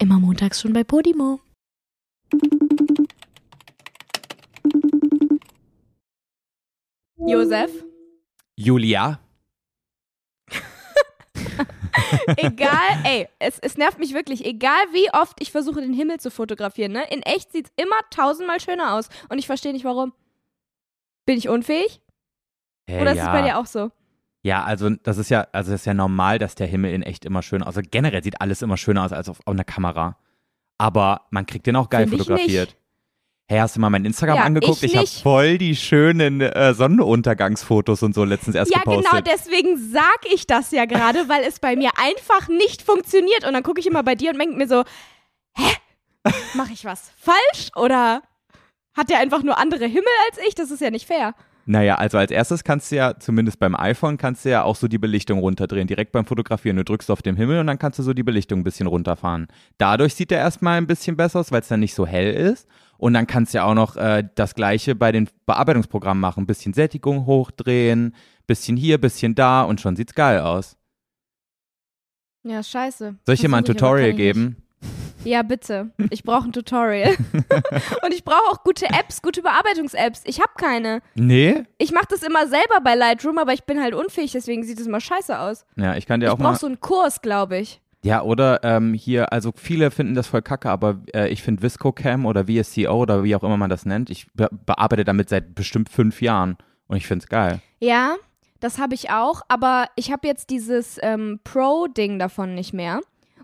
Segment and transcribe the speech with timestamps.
[0.00, 1.40] Immer montags schon bei Podimo.
[7.16, 7.70] Josef,
[8.56, 9.20] Julia.
[12.36, 16.30] egal, ey, es, es nervt mich wirklich, egal wie oft ich versuche, den Himmel zu
[16.30, 17.04] fotografieren, ne?
[17.10, 19.10] In echt sieht's immer tausendmal schöner aus.
[19.28, 20.14] Und ich verstehe nicht warum.
[21.26, 22.00] Bin ich unfähig?
[22.88, 23.26] Hey, Oder ist ja.
[23.26, 23.90] es bei dir auch so?
[24.42, 27.24] Ja, also das ist ja, also das ist ja normal, dass der Himmel in echt
[27.24, 27.76] immer schön aussieht.
[27.78, 30.16] Also generell sieht alles immer schöner aus als auf, auf einer Kamera.
[30.78, 32.76] Aber man kriegt den auch geil Find fotografiert.
[33.48, 34.82] Hey, hast du mal mein Instagram Ja, angeguckt?
[34.82, 39.10] ich Ich, habe voll die schönen äh, Sonnenuntergangsfotos und so letztens erst Ja, gepostet.
[39.10, 43.44] genau, deswegen sag ich das ja gerade, weil es bei mir einfach nicht funktioniert.
[43.46, 44.84] Und dann gucke ich immer bei dir und denke mir so,
[45.56, 45.70] hä?
[46.54, 47.70] Mache ich was falsch?
[47.76, 48.22] Oder
[48.96, 50.54] hat der einfach nur andere Himmel als ich?
[50.54, 51.34] Das ist ja nicht fair.
[51.70, 54.88] Naja, also als erstes kannst du ja, zumindest beim iPhone, kannst du ja auch so
[54.88, 56.76] die Belichtung runterdrehen, direkt beim Fotografieren.
[56.76, 59.46] Du drückst auf den Himmel und dann kannst du so die Belichtung ein bisschen runterfahren.
[59.78, 62.66] Dadurch sieht er erstmal ein bisschen besser aus, weil es dann nicht so hell ist.
[62.98, 66.42] Und dann kannst du ja auch noch äh, das gleiche bei den Bearbeitungsprogrammen machen.
[66.42, 68.16] Ein bisschen Sättigung hochdrehen,
[68.48, 70.76] bisschen hier, bisschen da und schon sieht's geil aus.
[72.42, 73.14] Ja, scheiße.
[73.24, 74.56] Soll ich dir mal ein Tutorial ich nicht.
[75.24, 75.90] Ja, bitte.
[76.10, 77.14] Ich brauche ein Tutorial.
[78.04, 80.22] und ich brauche auch gute Apps, gute Bearbeitungs-Apps.
[80.24, 81.02] Ich habe keine.
[81.14, 81.64] Nee?
[81.78, 84.86] Ich mache das immer selber bei Lightroom, aber ich bin halt unfähig, deswegen sieht es
[84.86, 85.66] immer scheiße aus.
[85.76, 86.50] Ja, ich kann dir ich auch mal.
[86.50, 87.80] brauche so einen Kurs, glaube ich.
[88.02, 92.24] Ja, oder ähm, hier, also viele finden das voll kacke, aber äh, ich finde ViscoCam
[92.24, 95.90] oder VSCO oder wie auch immer man das nennt, ich be bearbeite damit seit bestimmt
[95.90, 97.60] fünf Jahren und ich finde es geil.
[97.78, 98.16] Ja,
[98.60, 103.00] das habe ich auch, aber ich habe jetzt dieses ähm, Pro-Ding davon nicht mehr.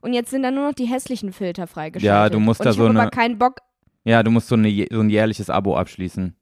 [0.06, 2.06] Und jetzt sind da nur noch die hässlichen Filter freigeschaltet.
[2.06, 3.56] Ja, du musst Und da ich so eine- aber keinen Bock.
[4.04, 6.36] Ja, du musst so, eine, so ein jährliches Abo abschließen.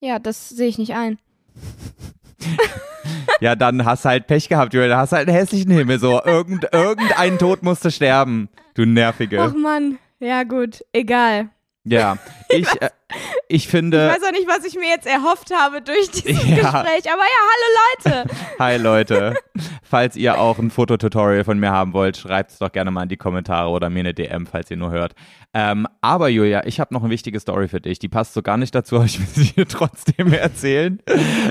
[0.00, 1.18] Ja, das sehe ich nicht ein.
[3.42, 5.98] ja, dann hast du halt Pech gehabt, Julia, dann hast du halt einen hässlichen Himmel,
[5.98, 9.52] so irgend, irgendein Tod musste sterben, du Ach Nervige.
[9.54, 11.50] Mann, ja gut, egal.
[11.84, 12.16] Ja,
[12.48, 13.16] ich, äh, ich
[13.48, 16.54] Ich finde, weiß auch nicht, was ich mir jetzt erhofft habe durch dieses Ja.
[16.56, 17.12] Gespräch.
[17.12, 18.34] Aber ja, hallo Leute.
[18.58, 19.34] hi Leute,
[19.82, 23.08] falls ihr auch ein Fototutorial von mir haben wollt, schreibt es doch gerne mal in
[23.08, 25.14] die Kommentare oder mir eine DM, falls ihr nur hört.
[25.54, 27.98] Ähm, aber Julia, ich habe noch eine wichtige Story für dich.
[27.98, 31.00] Die passt so gar nicht dazu, aber ich will sie dir trotzdem erzählen.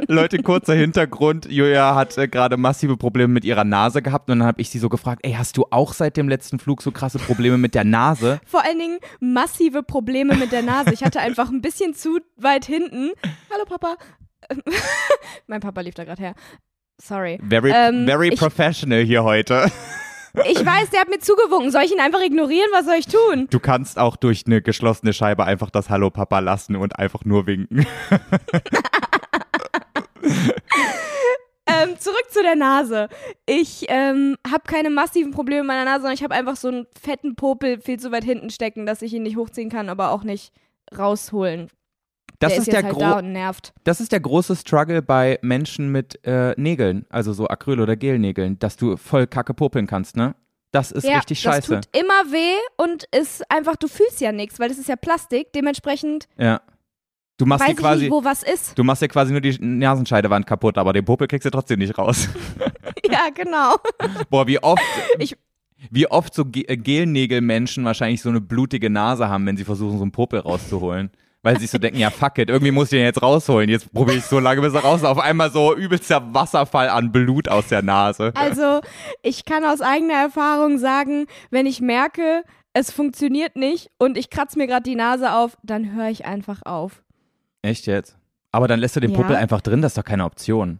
[0.07, 1.47] Leute, kurzer Hintergrund.
[1.49, 4.77] Julia hat äh, gerade massive Probleme mit ihrer Nase gehabt und dann habe ich sie
[4.79, 7.83] so gefragt, ey, hast du auch seit dem letzten Flug so krasse Probleme mit der
[7.83, 8.39] Nase?
[8.45, 10.93] Vor allen Dingen massive Probleme mit der Nase.
[10.93, 13.11] Ich hatte einfach ein bisschen zu weit hinten.
[13.51, 13.95] Hallo Papa.
[15.47, 16.35] mein Papa lief da gerade her.
[17.01, 17.39] Sorry.
[17.47, 19.71] Very, Ähm, very ich- professional hier heute.
[20.49, 21.71] Ich weiß, der hat mir zugewunken.
[21.71, 22.67] Soll ich ihn einfach ignorieren?
[22.73, 23.47] Was soll ich tun?
[23.49, 27.47] Du kannst auch durch eine geschlossene Scheibe einfach das Hallo Papa lassen und einfach nur
[27.47, 27.85] winken.
[31.67, 33.09] Ähm, zurück zu der Nase.
[33.47, 36.85] Ich ähm, habe keine massiven Probleme mit meiner Nase, sondern ich habe einfach so einen
[37.01, 40.23] fetten Popel viel zu weit hinten stecken, dass ich ihn nicht hochziehen kann, aber auch
[40.23, 40.53] nicht
[40.97, 41.69] rausholen.
[42.39, 43.73] Das der ist, ist, der halt da und nervt.
[43.85, 48.59] das ist der große Struggle bei Menschen mit äh, Nägeln, also so Acryl- oder Gelnägeln,
[48.59, 50.35] dass du voll kacke popeln kannst, ne?
[50.71, 51.75] Das ist ja, richtig das scheiße.
[51.81, 55.53] tut immer weh und ist einfach, du fühlst ja nichts, weil das ist ja Plastik.
[55.53, 56.61] Dementsprechend Ja.
[57.37, 58.77] Du machst weiß dir ich quasi, nicht, wo was ist.
[58.77, 61.97] du machst dir quasi nur die Nasenscheidewand kaputt, aber den Popel kriegst du trotzdem nicht
[61.97, 62.29] raus.
[63.11, 63.75] ja, genau.
[64.29, 64.81] Boah, wie oft,
[65.19, 65.37] Ich-
[65.91, 69.97] wie oft so Ge äh, Gelnägelmenschen wahrscheinlich so eine blutige Nase haben, wenn sie versuchen,
[69.97, 71.11] so einen Popel rauszuholen.
[71.41, 73.69] Weil sie sich so denken, ja fuck it, irgendwie muss ich den jetzt rausholen.
[73.69, 75.05] Jetzt probiere ich so lange, bis er raus ist.
[75.05, 78.31] Auf einmal so übelster Wasserfall an Blut aus der Nase.
[78.33, 78.81] Also,
[79.21, 82.43] ich kann aus eigener Erfahrung sagen, wenn ich merke,
[82.73, 86.63] es funktioniert nicht und ich kratze mir gerade die Nase auf, dann höre ich einfach
[86.63, 87.03] auf.
[87.61, 88.17] Echt jetzt?
[88.51, 89.17] Aber dann lässt du den Ja.
[89.17, 90.79] Popel einfach drin, das ist doch keine Option.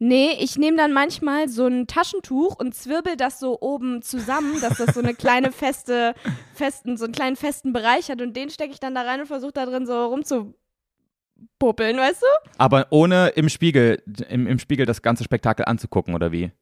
[0.00, 4.78] Nee, ich nehme dann manchmal so ein Taschentuch und zwirbel das so oben zusammen, dass
[4.78, 6.14] das so eine kleine feste,
[6.54, 9.26] festen, so einen kleinen festen Bereich hat und den stecke ich dann da rein und
[9.26, 12.26] versuche da drin so rumzupopeln, weißt du?
[12.58, 16.52] Aber ohne im Spiegel, im, im Spiegel das ganze Spektakel anzugucken, oder wie?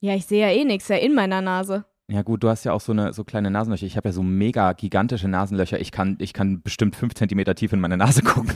[0.00, 1.84] Ja, ich sehe ja eh nichts, ja in meiner Nase.
[2.10, 3.84] Ja gut, du hast ja auch so eine so kleine Nasenlöcher.
[3.84, 5.78] Ich habe ja so mega gigantische Nasenlöcher.
[5.78, 8.54] Ich kann, ich kann bestimmt fünf Zentimeter tief in meine Nase gucken.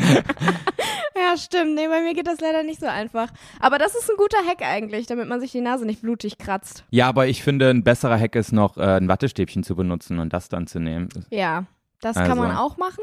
[1.36, 1.74] Ja, stimmt.
[1.74, 3.28] Nee, bei mir geht das leider nicht so einfach.
[3.60, 6.84] Aber das ist ein guter Hack eigentlich, damit man sich die Nase nicht blutig kratzt.
[6.90, 10.32] Ja, aber ich finde, ein besserer Hack ist noch, äh, ein Wattestäbchen zu benutzen und
[10.32, 11.08] das dann zu nehmen.
[11.30, 11.64] Ja,
[12.00, 12.28] das Also.
[12.28, 13.02] kann man auch machen.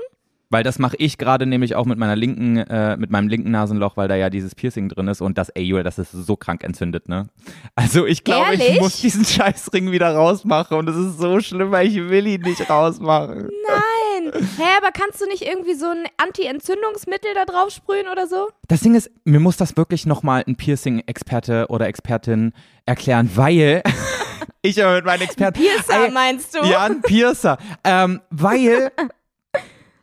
[0.50, 3.97] Weil das mache ich gerade nämlich auch mit meiner linken, äh, mit meinem linken Nasenloch,
[3.97, 6.63] weil da ja dieses Piercing drin ist und das, ey Julia, das ist so krank
[6.63, 7.27] entzündet, ne?
[7.74, 11.88] Also ich glaube, ich muss diesen Scheißring wieder rausmachen und es ist so schlimm, weil
[11.88, 13.50] ich will ihn nicht rausmachen.
[13.68, 14.02] Nein.
[14.33, 18.50] Hä, aber kannst du nicht irgendwie so ein Anti-Entzündungsmittel da drauf sprühen oder so?
[18.68, 22.53] Das Ding ist, mir muss das wirklich nochmal ein Piercing-Experte oder Expertin
[22.85, 23.83] erklären, weil
[24.65, 25.59] Ich aber mit meinen Experten.
[25.59, 26.65] Piercer Ey, meinst du?
[26.65, 27.57] Ja, ein Piercer.
[27.83, 28.91] ähm, weil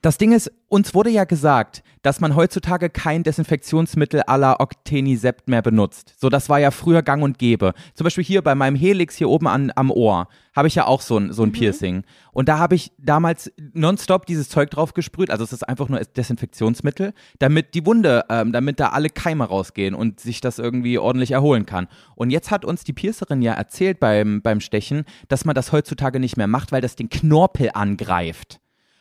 [0.02, 5.60] das Ding ist, uns wurde ja gesagt, dass man heutzutage kein Desinfektionsmittel la Octenisept mehr
[5.60, 6.14] benutzt.
[6.18, 7.74] So, das war ja früher gang und gäbe.
[7.94, 11.00] Zum Beispiel hier bei meinem Helix hier oben an, am Ohr habe ich ja auch
[11.00, 12.04] so ein, so ein Piercing.
[12.32, 15.30] Und da habe ich damals nonstop dieses Zeug drauf gesprüht.
[15.30, 19.94] Also es ist einfach nur Desinfektionsmittel, damit die Wunde, ähm, damit da alle Keime rausgehen
[19.94, 21.88] und sich das irgendwie ordentlich erholen kann.
[22.14, 26.20] Und jetzt hat uns die Piercerin ja erzählt beim, beim Stechen, dass man das heutzutage
[26.20, 28.59] nicht mehr macht, weil das den Knorpel angreift.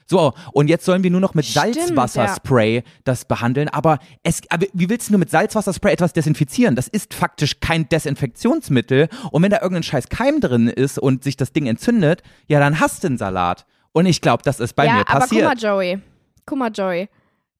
[0.10, 4.66] So, und jetzt sollen wir nur noch mit Stimmt, Salzwasserspray das behandeln, aber es, aber
[4.74, 6.76] wie willst du nur mit Salzwasserspray etwas desinfizieren?
[6.76, 11.38] Das ist faktisch kein Desinfektionsmittel und wenn da irgendein scheiß Keim drin ist und sich
[11.38, 13.68] das Ding entzündet, ja, dann hast du einen Salat.
[13.92, 15.48] Und ich glaube, das ist bei ja, mir aber passiert.
[15.48, 16.00] guck mal, Joey.
[16.46, 17.10] Guck mal, Joey.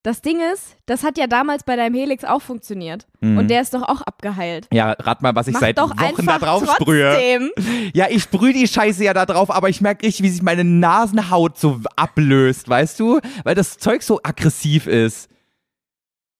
[0.02, 3.06] Das Ding ist, das hat ja damals bei deinem Helix auch funktioniert.
[3.20, 3.36] Mhm.
[3.36, 4.66] Und der ist doch auch abgeheilt.
[4.72, 7.50] ja, rat mal, was ich Mach seit doch Wochen da drauf trotzdem.
[7.54, 7.90] sprühe.
[7.92, 10.64] Ja, ich sprühe die Scheiße ja da drauf, aber ich merke richtig, wie sich meine
[10.64, 13.20] Nasenhaut so ablöst, weißt du?
[13.44, 15.28] Weil das Zeug so aggressiv ist.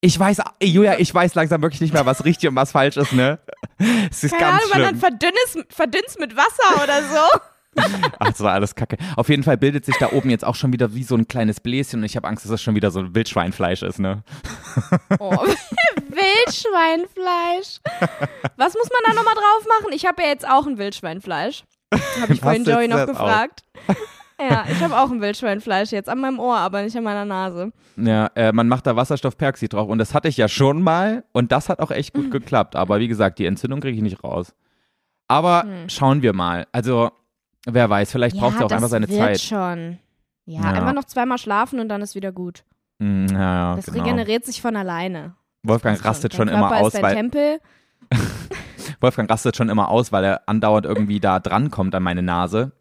[0.01, 3.13] Ich weiß, Julia, ich weiß langsam wirklich nicht mehr, was richtig und was falsch ist,
[3.13, 3.39] ne?
[4.11, 5.01] Es ist Keine ganz Ahnung, man dann schlimm.
[5.01, 7.41] verdünnst, verdünnst mit Wasser oder so.
[7.76, 8.96] Ach, das war alles kacke.
[9.17, 11.61] Auf jeden Fall bildet sich da oben jetzt auch schon wieder wie so ein kleines
[11.61, 14.22] Bläschen und ich habe Angst, dass das schon wieder so ein Wildschweinfleisch ist, ne?
[15.19, 15.31] Oh,
[16.08, 17.81] Wildschweinfleisch.
[18.56, 19.93] Was muss man da nochmal drauf machen?
[19.93, 21.64] Ich habe ja jetzt auch ein Wildschweinfleisch.
[22.20, 23.25] Habe ich vorhin Joey noch das auch?
[23.25, 23.62] gefragt.
[24.40, 27.72] Ja, ich habe auch ein Wildschweinfleisch jetzt an meinem Ohr, aber nicht an meiner Nase.
[27.96, 31.52] Ja, äh, man macht da Wasserstoffperoxid drauf und das hatte ich ja schon mal und
[31.52, 32.22] das hat auch echt Mhm.
[32.22, 32.75] gut geklappt.
[32.76, 34.55] Aber wie gesagt, die Entzündung kriege ich nicht raus.
[35.28, 35.88] Aber Hm.
[35.88, 36.67] schauen wir mal.
[36.72, 37.11] Also,
[37.67, 39.41] wer weiß, vielleicht braucht er auch einfach seine wird Zeit.
[39.41, 39.99] schon.
[40.47, 40.71] Ja, Ja.
[40.73, 42.65] einfach noch zweimal schlafen und dann ist wieder gut.
[42.99, 43.39] Mm, ja,
[43.73, 44.03] ja, Das genau.
[44.05, 45.35] regeneriert sich von alleine.
[45.62, 47.61] Wolfgang rastet Dein schon immer aus, weil Tempel.
[49.01, 52.73] Wolfgang rastet schon immer aus, weil er andauernd irgendwie da drankommt an meine Nase,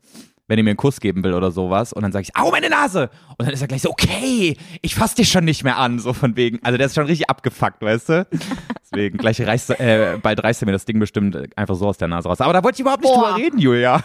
[0.47, 1.93] wenn er mir einen Kuss geben will oder sowas.
[1.93, 3.09] Und dann sage ich, au, meine Nase!
[3.37, 6.11] Und dann ist er gleich so, okay, ich fass dich schon nicht mehr an, so
[6.13, 6.59] von wegen.
[6.63, 8.27] Also der ist schon richtig abgefuckt, weißt du?
[8.91, 12.07] Deswegen, gleich reißt, äh, bald reißt er mir das Ding bestimmt einfach so aus der
[12.07, 12.41] Nase raus.
[12.41, 13.25] Aber da wollte ich überhaupt nicht Boah.
[13.33, 14.03] drüber reden, Julia.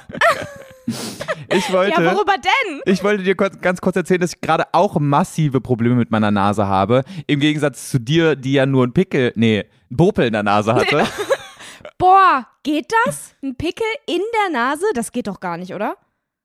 [1.56, 2.80] Ich wollte, Ja, worüber denn?
[2.86, 6.30] ich wollte dir kurz, ganz kurz erzählen, dass ich gerade auch massive Probleme mit meiner
[6.30, 7.04] Nase habe.
[7.26, 10.74] Im Gegensatz zu dir, die ja nur einen Pickel, nee, einen Popel in der Nase
[10.74, 11.06] hatte.
[11.98, 13.34] Boah, geht das?
[13.42, 14.84] Ein Pickel in der Nase?
[14.94, 15.96] Das geht doch gar nicht, oder?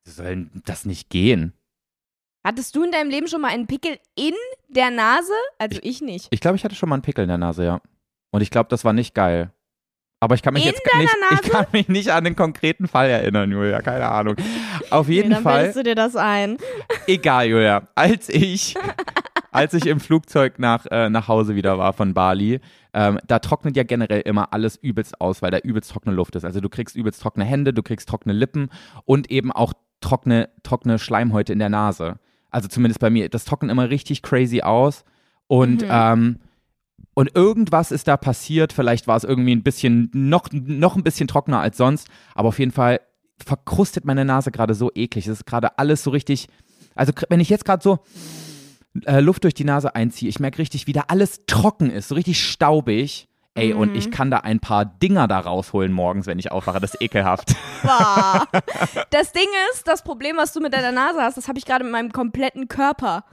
[0.05, 1.53] Soll das nicht gehen?
[2.43, 4.33] Hattest du in deinem Leben schon mal einen Pickel in
[4.69, 5.33] der Nase?
[5.57, 6.27] Also ich nicht.
[6.31, 7.81] Ich glaube, ich hatte schon mal einen Pickel in der Nase, ja.
[8.31, 9.51] Und ich glaube, das war nicht geil.
[10.21, 13.09] Aber ich kann mich In jetzt nicht, ich kann mich nicht an den konkreten Fall
[13.09, 14.35] erinnern, Julia, keine Ahnung.
[14.89, 16.57] Auf jeden nee, dann Fall, du dir das ein.
[17.07, 18.75] egal, Julia, als ich,
[19.51, 22.59] als ich im Flugzeug nach, äh, nach Hause wieder war von Bali,
[22.93, 26.43] ähm, da trocknet ja generell immer alles übelst aus, weil da übelst trockene Luft ist.
[26.43, 28.69] Also du kriegst übelst trockene Hände, du kriegst trockene Lippen
[29.05, 32.19] und eben auch trockene, trockene Schleimhäute in der Nase.
[32.49, 33.29] Also zumindest bei mir.
[33.29, 35.05] Das trocknet immer richtig crazy aus.
[35.47, 35.89] Und, Mhm.
[35.89, 36.39] ähm,
[37.19, 38.71] und irgendwas ist da passiert.
[38.71, 42.07] Vielleicht war es irgendwie ein bisschen, noch, noch ein bisschen trockener als sonst.
[42.33, 43.01] Aber auf jeden Fall
[43.45, 45.27] verkrustet meine Nase gerade so eklig.
[45.27, 46.47] Es ist gerade alles so richtig.
[46.95, 47.99] Also, wenn ich jetzt gerade so
[49.05, 52.15] äh, Luft durch die Nase einziehe, ich merke richtig, wie da alles trocken ist, so
[52.15, 53.27] richtig staubig.
[53.53, 53.95] Ey, und Mhm.
[53.97, 56.79] ich kann da ein paar Dinger da rausholen morgens, wenn ich aufwache.
[56.79, 57.53] Das ist ekelhaft.
[59.09, 61.83] Das Ding ist, das Problem, was du mit deiner Nase hast, das habe ich gerade
[61.83, 63.25] mit meinem kompletten Körper.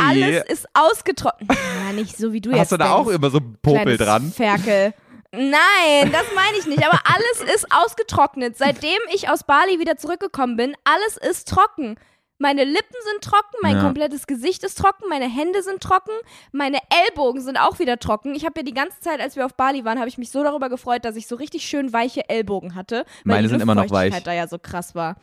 [0.00, 1.50] Alles ist ausgetrocknet.
[1.86, 4.32] Ja, nicht so wie du jetzt Hast du da auch immer so einen Popel dran?
[4.32, 4.94] Ferkel.
[5.32, 6.86] Nein, das meine ich nicht.
[6.86, 8.56] Aber alles ist ausgetrocknet.
[8.56, 11.96] Seitdem ich aus Bali wieder zurückgekommen bin, alles ist trocken.
[12.40, 13.82] Meine Lippen sind trocken, mein Ja.
[13.82, 16.12] komplettes Gesicht ist trocken, meine Hände sind trocken,
[16.52, 18.32] meine Ellbogen sind auch wieder trocken.
[18.36, 20.44] Ich habe ja die ganze Zeit, als wir auf Bali waren, habe ich mich so
[20.44, 23.74] darüber gefreut, dass ich so richtig schön weiche Ellbogen hatte, weil Meine die sind immer
[23.74, 24.22] noch weich.
[24.22, 25.16] da ja so krass war.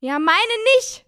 [0.00, 0.36] Ja, meine
[0.76, 1.05] nicht.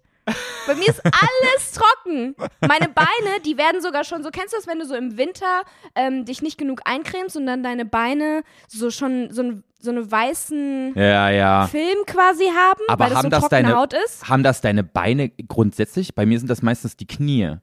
[0.66, 2.34] Bei mir ist alles trocken.
[2.60, 5.62] Meine Beine, die werden sogar schon so, kennst du das, wenn du so im Winter
[5.94, 10.10] ähm, dich nicht genug eincremst und dann deine Beine so schon so, ein, so eine
[10.10, 11.66] weißen Ja, ja.
[11.68, 14.28] Film quasi haben, Aber weil das haben so das trockene deine- Haut ist?
[14.28, 16.14] Haben das deine Beine grundsätzlich?
[16.14, 17.56] Bei mir sind das meistens die Knie.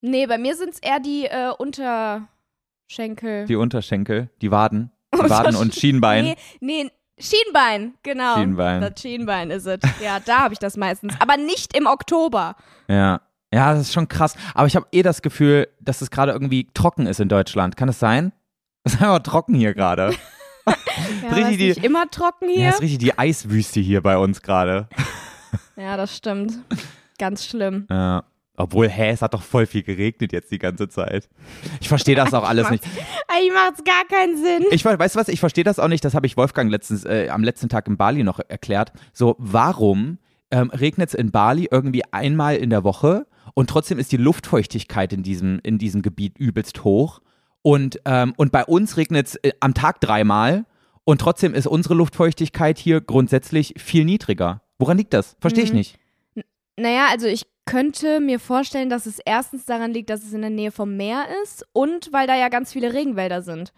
[0.00, 3.46] Nee, bei mir sind es eher die äh, Unterschenkel.
[3.46, 4.90] Die Unterschenkel, die Waden.
[5.14, 6.24] Die Waden und Schienbein.
[6.24, 8.36] Nee, nee, Schienbein, genau.
[8.36, 8.80] Schienbein.
[8.80, 9.78] Das Schienbein ist es.
[10.02, 11.14] Ja, da habe ich das meistens.
[11.20, 12.56] Aber nicht im Oktober.
[12.88, 13.20] Ja.
[13.52, 14.34] Ja, das ist schon krass.
[14.54, 17.76] Aber ich habe eh das Gefühl, dass es gerade irgendwie trocken ist in Deutschland.
[17.76, 18.32] Kann es sein?
[18.86, 20.14] Es ist einfach trocken hier gerade.
[20.66, 22.68] Ja, Richtig ist die- nicht immer trocken Ja, hier.
[22.70, 24.88] ist richtig die Eiswüste hier bei uns gerade.
[25.76, 26.58] Ja, das stimmt.
[27.18, 27.86] Ganz schlimm.
[27.90, 28.24] Ja.
[28.56, 31.28] Obwohl, hä, es hat doch voll viel geregnet jetzt die ganze Zeit.
[31.80, 32.84] Ich verstehe das auch alles nicht.
[33.28, 34.64] Eigentlich macht's gar keinen Sinn.
[34.70, 37.28] Ich weißt du was, ich verstehe das auch nicht, das habe ich Wolfgang letztens, äh,
[37.30, 38.92] am letzten Tag in Bali noch erklärt.
[39.12, 40.18] So, warum
[40.52, 45.12] ähm, regnet es in Bali irgendwie einmal in der Woche und trotzdem ist die Luftfeuchtigkeit
[45.12, 47.20] in diesem, in diesem Gebiet übelst hoch.
[47.62, 50.64] Und, ähm, und bei uns regnet es äh, am Tag dreimal
[51.04, 54.62] und trotzdem ist unsere Luftfeuchtigkeit hier grundsätzlich viel niedriger.
[54.78, 55.36] Woran liegt das?
[55.40, 55.76] Verstehe ich Mhm.
[55.76, 55.98] nicht.
[56.78, 60.50] Naja, also ich könnte mir vorstellen, dass es erstens daran liegt, dass es in der
[60.50, 63.72] Nähe vom Meer ist und weil da ja ganz viele Regenwälder sind.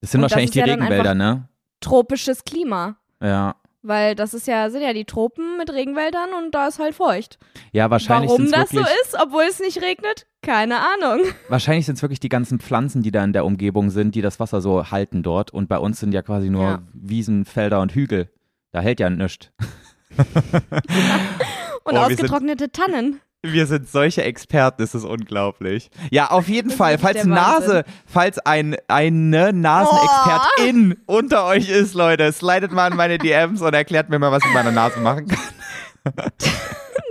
[0.00, 1.48] Das sind Und das wahrscheinlich ist die ja Regenwälder, ne?
[1.80, 2.96] Tropisches Klima.
[3.22, 3.56] Ja.
[3.82, 7.38] Weil das ist ja, sind ja die Tropen mit Regenwäldern und da ist halt feucht.
[7.72, 11.24] Ja, wahrscheinlich Warum das so ist, obwohl es nicht regnet, keine Ahnung.
[11.48, 14.40] Wahrscheinlich sind es wirklich die ganzen Pflanzen, die da in der Umgebung sind, die das
[14.40, 15.52] Wasser so halten dort.
[15.52, 16.82] Und bei uns sind ja quasi nur Ja.
[16.92, 18.28] Wiesen, Felder und Hügel.
[18.72, 19.50] Da hält ja nichts.
[21.86, 23.20] Und Oh, ausgetrocknete Tannen.
[23.42, 25.88] Wir sind solche Experten, ist unglaublich.
[26.10, 31.16] Ja, auf jeden Fall, falls Nase, falls ein, eine Nasenexpertin Oh.
[31.18, 34.46] unter euch ist, Leute, slidet mal in meine DMs und erklärt mir mal, was ich
[34.46, 36.14] mit meiner Nase machen kann.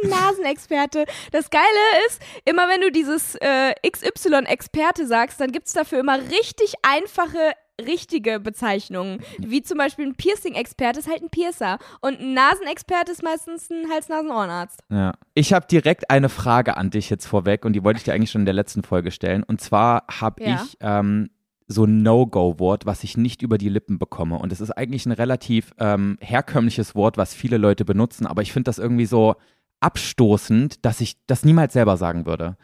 [0.03, 1.05] Nasenexperte.
[1.31, 1.65] Das Geile
[2.07, 7.53] ist, immer wenn du dieses äh, XY-Experte sagst, dann gibt es dafür immer richtig einfache,
[7.83, 9.19] richtige Bezeichnungen.
[9.39, 11.77] Wie zum Beispiel ein Piercing-Experte ist halt ein Piercer.
[12.01, 14.79] Und ein Nasenexperte ist meistens ein Hals-Nasen-Ohrenarzt.
[14.89, 15.13] Ja.
[15.33, 18.31] Ich habe direkt eine Frage an dich jetzt vorweg und die wollte ich dir eigentlich
[18.31, 19.43] schon in der letzten Folge stellen.
[19.43, 20.63] Und zwar habe Ja.
[20.63, 21.29] ich ähm,
[21.67, 24.37] so ein No-Go-Wort, was ich nicht über die Lippen bekomme.
[24.37, 28.53] Und es ist eigentlich ein relativ ähm, herkömmliches Wort, was viele Leute benutzen, aber ich
[28.53, 29.35] finde das irgendwie so
[29.79, 32.57] abstoßend, dass ich das niemals selber sagen würde.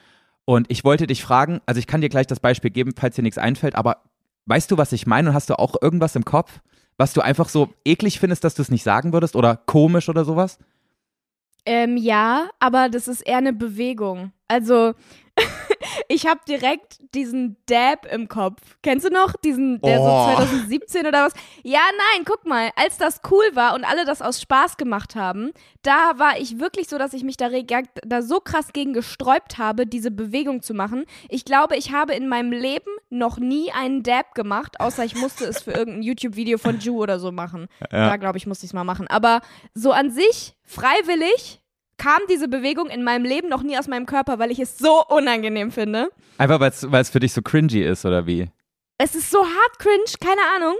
[0.45, 3.21] Und ich wollte dich fragen, also ich kann dir gleich das Beispiel geben, falls dir
[3.21, 4.03] nichts einfällt, aber
[4.45, 6.59] weißt du, was ich meine und hast du auch irgendwas im Kopf,
[6.97, 10.25] was du einfach so eklig findest, dass du es nicht sagen würdest oder komisch oder
[10.25, 10.57] sowas?
[11.65, 14.31] Ähm, ja, aber das ist eher eine Bewegung.
[14.47, 14.93] Also,
[16.07, 18.59] ich habe direkt diesen Dab im Kopf.
[18.81, 20.03] Kennst du noch diesen, der Oh.
[20.03, 21.33] so 2017 oder was?
[21.63, 21.79] Ja,
[22.15, 25.51] nein, guck mal, als das cool war und alle das aus Spaß gemacht haben,
[25.83, 27.49] da war ich wirklich so, dass ich mich da,
[28.03, 31.05] da so krass gegen gesträubt habe, diese Bewegung zu machen.
[31.29, 35.45] Ich glaube, ich habe in meinem Leben noch nie einen Dab gemacht, außer ich musste
[35.45, 37.67] es für irgendein YouTube-Video von Ju oder so machen.
[37.89, 39.07] Da glaube ich, musste ich es mal machen.
[39.07, 39.41] Aber
[39.73, 41.61] so an sich, freiwillig,
[41.97, 45.03] kam diese Bewegung in meinem Leben noch nie aus meinem Körper, weil ich es so
[45.07, 46.09] unangenehm finde.
[46.37, 48.49] Einfach weil es für dich so cringy ist oder wie?
[48.97, 50.77] Es ist so hart cringe, keine Ahnung.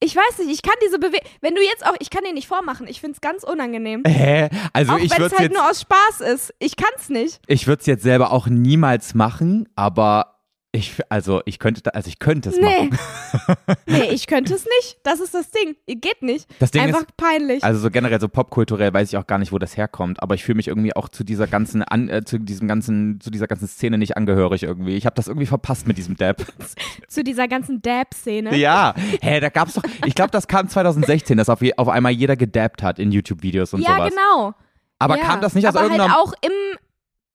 [0.00, 2.46] Ich weiß nicht, ich kann diese Bewegung, wenn du jetzt auch, ich kann den nicht
[2.46, 4.04] vormachen, ich finde es ganz unangenehm.
[4.06, 4.48] Hä?
[4.72, 6.54] Also auch ich wenn würde es halt jetzt, nur aus Spaß ist.
[6.60, 7.40] Ich kann es nicht.
[7.46, 10.37] ich würde es jetzt selber auch niemals machen, aber
[10.70, 12.90] ich, also ich könnte, also ich könnte es Nee.
[12.90, 12.98] machen.
[13.86, 14.98] Nee, ich könnte es nicht.
[15.02, 15.76] Das ist das Ding.
[15.86, 16.46] Geht nicht.
[16.58, 17.64] Das Ding Einfach ist, peinlich.
[17.64, 20.44] also so generell so popkulturell weiß ich auch gar nicht, wo das herkommt, aber ich
[20.44, 23.66] fühle mich irgendwie auch zu dieser ganzen, an, äh, zu diesem ganzen, zu dieser ganzen
[23.66, 24.96] Szene nicht angehörig irgendwie.
[24.96, 26.36] Ich habe das irgendwie verpasst mit diesem Dab.
[27.08, 28.54] Zu dieser ganzen Dab-Szene.
[28.56, 32.36] ja, hä, da gab's doch, ich glaube, das kam 2016, dass auf, auf einmal jeder
[32.36, 34.10] gedabbt hat in YouTube-Videos und ja, sowas.
[34.10, 34.54] genau.
[34.98, 35.24] Aber ja.
[35.24, 36.52] kam das nicht aus aber irgendeiner halt auch im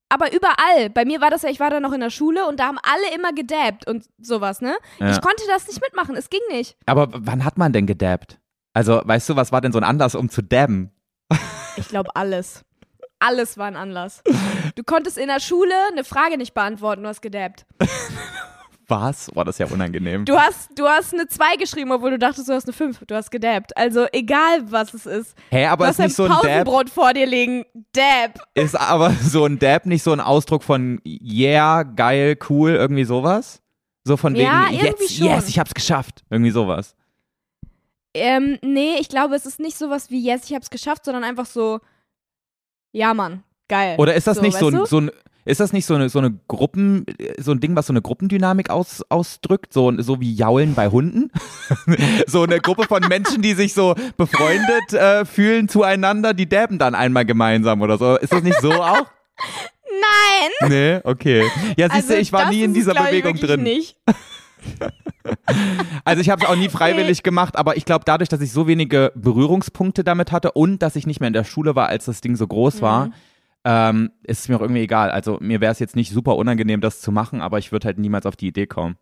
[0.09, 0.89] aber überall.
[0.89, 2.77] Bei mir war das ja, ich war da noch in der Schule und da haben
[2.83, 4.75] alle immer gedabbt und sowas, ne?
[4.99, 5.11] Ja.
[5.11, 6.77] Ich konnte das nicht mitmachen, es ging nicht.
[6.85, 8.39] Aber wann hat man denn gedabbt?
[8.73, 10.91] Also, weißt du, was war denn so ein Anlass, um zu dabben?
[11.75, 12.63] Ich glaube alles.
[13.17, 14.21] Alles war ein Anlass.
[14.75, 17.65] Du konntest in der Schule eine Frage nicht beantworten, du hast gedabbt.
[18.93, 19.31] Was?
[19.33, 20.25] Boah, das ist ja unangenehm.
[20.25, 22.99] Du hast, du hast eine 2 geschrieben, obwohl du dachtest, du hast eine 5.
[23.07, 23.75] Du hast gedabbt.
[23.75, 25.35] Also egal, was es ist.
[25.49, 27.65] Hä, aber du ist hast nicht so ein ein Dab, Pausenbrot vor dir liegen.
[27.93, 28.47] Dab.
[28.53, 33.61] ist aber so ein Dab nicht so ein Ausdruck von yeah, geil, cool, irgendwie sowas?
[34.03, 35.27] So von wegen, Ja, irgendwie jetzt, schon.
[35.27, 36.23] yes, ich hab's geschafft.
[36.29, 36.95] Irgendwie sowas.
[38.13, 41.45] Ähm, nee, ich glaube, es ist nicht sowas wie, yes, ich hab's geschafft, sondern einfach
[41.47, 41.79] so,
[42.91, 43.95] ja, Mann, geil.
[43.97, 45.11] Oder ist das nicht so ein, so ein,
[45.45, 47.05] ist das nicht so eine, so eine Gruppen,
[47.37, 49.73] so ein Ding, was so eine Gruppendynamik aus, ausdrückt?
[49.73, 51.31] So, so wie Jaulen bei Hunden?
[52.27, 56.95] so eine Gruppe von Menschen, die sich so befreundet äh, fühlen zueinander, die dabben dann
[56.95, 58.15] einmal gemeinsam oder so.
[58.17, 59.05] Ist das nicht so auch?
[59.85, 60.69] Nein!
[60.69, 61.43] Nee, okay.
[61.77, 63.63] Ja, siehst du, Also, ich war nie in dieser Bewegung drin.
[63.63, 63.97] Nicht.
[66.03, 68.67] Also ich habe es auch nie freiwillig gemacht, aber ich glaube, dadurch, dass ich so
[68.67, 72.21] wenige Berührungspunkte damit hatte und dass ich nicht mehr in der Schule war, als das
[72.21, 73.13] Ding so groß war, Mhm.
[73.65, 75.11] Ähm, ist es mir auch irgendwie egal.
[75.11, 77.97] Also mir wäre es jetzt nicht super unangenehm, das zu machen, aber ich würde halt
[77.97, 78.97] niemals auf die Idee kommen.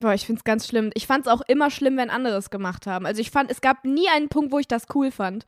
[0.00, 0.90] Boah, ich find's ganz schlimm.
[0.94, 3.06] Ich fand's auch immer schlimm, wenn andere es gemacht haben.
[3.06, 5.46] Also ich fand, es gab nie einen Punkt, wo ich das cool fand.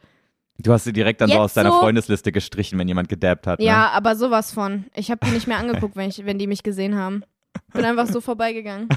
[0.60, 3.46] Du hast sie direkt dann so Jetzt aus deiner so- Freundesliste gestrichen, wenn jemand gedabbt
[3.46, 3.60] hat.
[3.60, 3.66] Ne?
[3.66, 4.86] Ja, aber sowas von.
[4.94, 7.22] Ich habe die nicht mehr angeguckt, wenn, ich, wenn die mich gesehen haben.
[7.72, 8.88] Bin einfach so vorbeigegangen.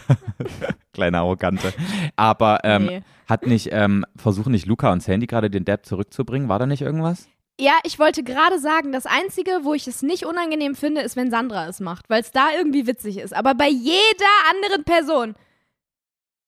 [0.94, 1.74] Kleine Arrogante.
[2.16, 3.02] Aber ähm, Nee.
[3.28, 6.48] hat nicht, ähm, versuchen nicht Luca und Sandy gerade den Dab zurückzubringen?
[6.50, 7.28] War da nicht irgendwas?
[7.62, 11.30] Ja, ich wollte gerade sagen, das Einzige, wo ich es nicht unangenehm finde, ist, wenn
[11.30, 13.36] Sandra es macht, weil es da irgendwie witzig ist.
[13.36, 15.36] Aber bei jeder anderen Person,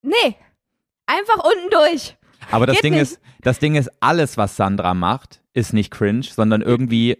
[0.02, 0.36] nee,
[1.06, 2.18] einfach unten durch.
[2.50, 3.04] Aber das Geht Ding nicht.
[3.04, 7.20] ist, das Ding ist, alles, was Sandra macht, ist nicht cringe, sondern irgendwie,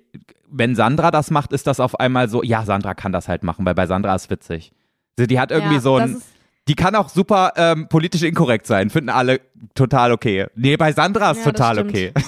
[0.50, 3.64] wenn Sandra das macht, ist das auf einmal so, ja, Sandra kann das halt machen,
[3.64, 4.72] weil bei Sandra ist witzig.
[5.20, 6.20] Also die hat irgendwie ja, so ein,
[6.68, 9.40] die kann auch super ähm, politisch inkorrekt sein, finden alle
[9.76, 10.48] total okay.
[10.56, 12.12] Nee, bei Sandra ist Ja, total okay.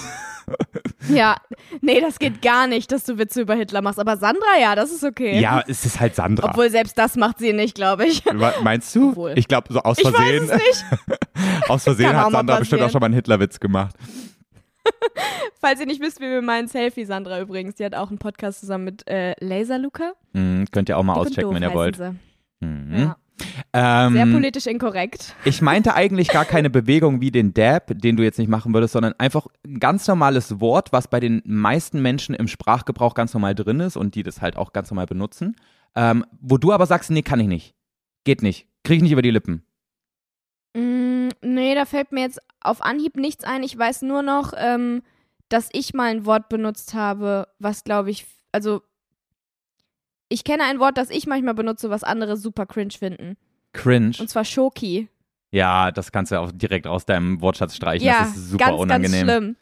[1.08, 1.36] Ja,
[1.80, 3.98] nee, das geht gar nicht, dass du Witze über Hitler machst.
[3.98, 5.40] Aber Sandra, ja, das ist okay.
[5.40, 6.50] Ja, es ist halt Sandra.
[6.50, 8.22] Obwohl selbst das macht sie nicht, glaube ich.
[8.62, 9.10] Meinst du?
[9.10, 9.32] Obwohl.
[9.36, 11.68] Ich glaube, so aus Ich Versehen, weiß es nicht.
[11.68, 13.94] aus Versehen Kann hat Sandra bestimmt auch schon mal einen Hitlerwitz gemacht.
[15.60, 18.60] Falls ihr nicht wisst, wie wir meinen Selfie, Sandra übrigens, die hat auch einen Podcast
[18.60, 20.12] zusammen mit äh, Laser Luca.
[20.32, 21.98] Hm, könnt ihr auch mal und auschecken, wenn ihr wollt.
[22.60, 22.94] Mhm.
[22.96, 23.16] Ja.
[23.72, 25.34] Ähm, Sehr politisch inkorrekt.
[25.44, 28.92] Ich meinte eigentlich gar keine Bewegung wie den Dab, den du jetzt nicht machen würdest,
[28.92, 33.54] sondern einfach ein ganz normales Wort, was bei den meisten Menschen im Sprachgebrauch ganz normal
[33.54, 35.56] drin ist und die das halt auch ganz normal benutzen.
[35.94, 37.74] Ähm, wo du aber sagst, nee, kann ich nicht.
[38.24, 38.68] Geht nicht.
[38.84, 39.64] Krieg ich nicht über die Lippen.
[40.74, 43.62] Mm, nee, da fällt mir jetzt auf Anhieb nichts ein.
[43.62, 45.02] Ich weiß nur noch, ähm,
[45.48, 48.82] dass ich mal ein Wort benutzt habe, was glaube ich, also
[50.28, 53.36] ich kenne ein Wort, das ich manchmal benutze, was andere super cringe finden.
[53.72, 54.12] Cringe.
[54.18, 55.08] Und zwar Schoki.
[55.52, 58.06] Ja, das kannst du auch direkt aus deinem Wortschatz streichen.
[58.06, 59.26] ja, das ist super ganz, unangenehm.
[59.26, 59.56] ganz schlimm.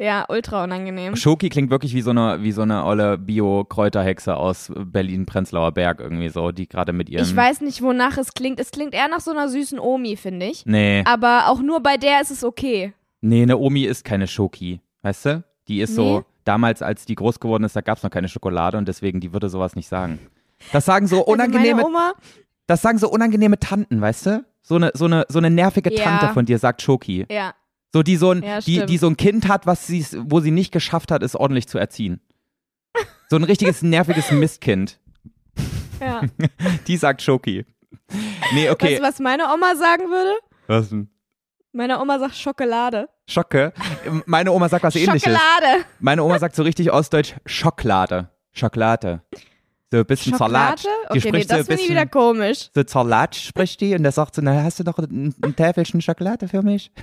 [0.00, 1.16] Ja, ultra unangenehm.
[1.16, 6.28] Schoki klingt wirklich wie so eine, wie so eine olle Bio-Kräuterhexe aus Berlin-Prenzlauer Berg irgendwie
[6.28, 7.24] so, die gerade mit ihrem.
[7.24, 8.60] Ich weiß nicht, wonach es klingt.
[8.60, 10.64] Es klingt eher nach so einer süßen Omi, finde ich.
[10.66, 12.92] Nee, Aber auch nur bei der ist es okay.
[13.20, 14.80] nee, eine Omi ist keine Schoki.
[15.02, 15.44] Weißt du?
[15.66, 16.24] Die ist so, Nee.
[16.48, 19.32] Damals, als die groß geworden ist, da gab es noch keine Schokolade und deswegen, die
[19.32, 20.18] würde sowas nicht sagen.
[20.72, 22.12] Das sagen so unangenehme, Also Oma,
[22.66, 24.44] das sagen so unangenehme Tanten, weißt du?
[24.62, 26.02] So eine, so eine, so eine nervige Ja.
[26.04, 27.26] Tante von dir sagt Schoki.
[27.30, 27.54] ja,
[27.92, 30.50] So, die so ein, Ja, die, die so ein Kind hat, was sie, wo sie
[30.50, 32.20] nicht geschafft hat, es ordentlich zu erziehen.
[33.30, 34.98] So ein richtiges nerviges Mistkind.
[36.00, 36.22] ja.
[36.86, 37.64] Die sagt Schoki.
[38.54, 38.92] Nee, okay.
[38.92, 40.32] Weißt du, was meine Oma sagen würde?
[40.66, 41.08] Was denn?
[41.72, 43.08] Meine Oma sagt Schokolade.
[43.28, 43.72] Schocke.
[44.26, 45.22] Meine Oma sagt was ähnliches.
[45.22, 45.84] Schokolade.
[46.00, 48.28] Meine Oma sagt so richtig ostdeutsch Schokolade.
[48.52, 49.20] Schokolade.
[49.90, 50.32] So ein bisschen.
[50.32, 50.82] Schokolade?
[50.82, 52.70] Die Okay, nee, spricht so das finde ich wieder komisch.
[52.74, 56.00] So Salat spricht die und da sagt sie, na, hast du noch ein, ein Täfelchen
[56.00, 56.90] Schokolade für mich?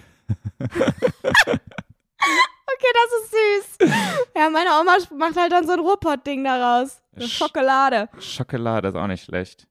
[2.78, 3.90] Okay, das ist süß.
[4.36, 7.02] Ja, meine Oma macht halt dann so ein Ruhrpott-Ding daraus.
[7.16, 8.10] So Sch- Schokolade.
[8.20, 9.68] Schokolade ist auch nicht schlecht.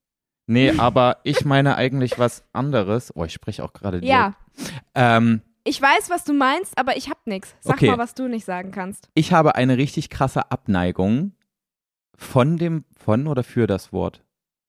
[0.47, 3.13] Nee, aber ich meine eigentlich was anderes.
[3.15, 3.99] Oh, ich spreche auch gerade.
[4.05, 4.35] Ja,
[4.95, 7.55] Ähm, ich weiß, was du meinst, aber ich hab nix.
[7.61, 7.89] Sag Okay.
[7.91, 9.09] mal, was du nicht sagen kannst.
[9.15, 11.33] ich habe eine richtig krasse Abneigung
[12.17, 14.23] von dem, von oder für das Wort.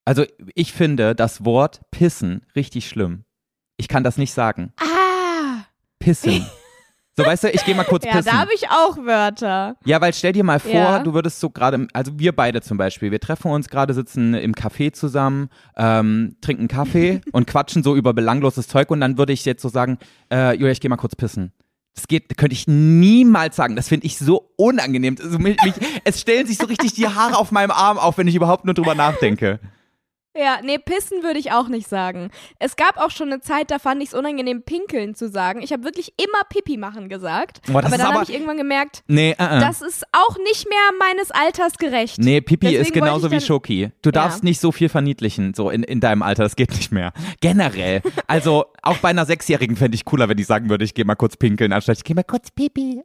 [0.05, 3.25] Also ich finde das Wort pissen richtig schlimm.
[3.77, 4.71] Ich kann das nicht sagen.
[4.79, 5.65] Ah,
[5.99, 6.45] Pissen.
[7.17, 8.29] So, weißt du, ich gehe mal kurz ja, pissen.
[8.31, 9.77] da habe ich auch Wörter.
[9.85, 10.99] Ja, weil stell dir mal vor, Ja.
[10.99, 14.53] du würdest so gerade, also wir beide zum Beispiel, wir treffen uns gerade, sitzen im
[14.53, 15.47] Café zusammen,
[15.77, 19.69] ähm, trinken Kaffee und quatschen so über belangloses Zeug und dann würde ich jetzt so
[19.69, 19.97] sagen,
[20.29, 21.53] äh, Julia, ich gehe mal kurz pissen.
[21.95, 23.77] Das geht, könnte ich niemals sagen.
[23.77, 25.15] Das finde ich so unangenehm.
[25.23, 25.73] Also mich, mich,
[26.03, 28.73] es stellen sich so richtig die Haare auf meinem Arm auf, wenn ich überhaupt nur
[28.73, 29.61] drüber nachdenke.
[30.37, 32.29] Ja, nee, pissen würde ich auch nicht sagen.
[32.59, 35.61] Es gab auch schon eine Zeit, da fand ich es unangenehm, pinkeln zu sagen.
[35.61, 37.61] Ich habe wirklich immer Pipi machen gesagt.
[37.67, 39.59] Boah, aber dann habe ich irgendwann gemerkt, Nee, äh, äh.
[39.61, 42.17] das ist auch nicht mehr meines Alters gerecht.
[42.19, 43.91] Nee, Pipi Deswegen ist genauso wie Schoki.
[44.01, 47.13] Du darfst nicht so viel verniedlichen, so in, in deinem Alter, das geht nicht mehr.
[47.41, 48.01] Generell.
[48.27, 51.15] Also auch bei einer Sechsjährigen fände ich cooler, wenn ich sagen würde, ich gehe mal
[51.15, 53.03] kurz pinkeln, anstatt ich gehe mal kurz Pipi.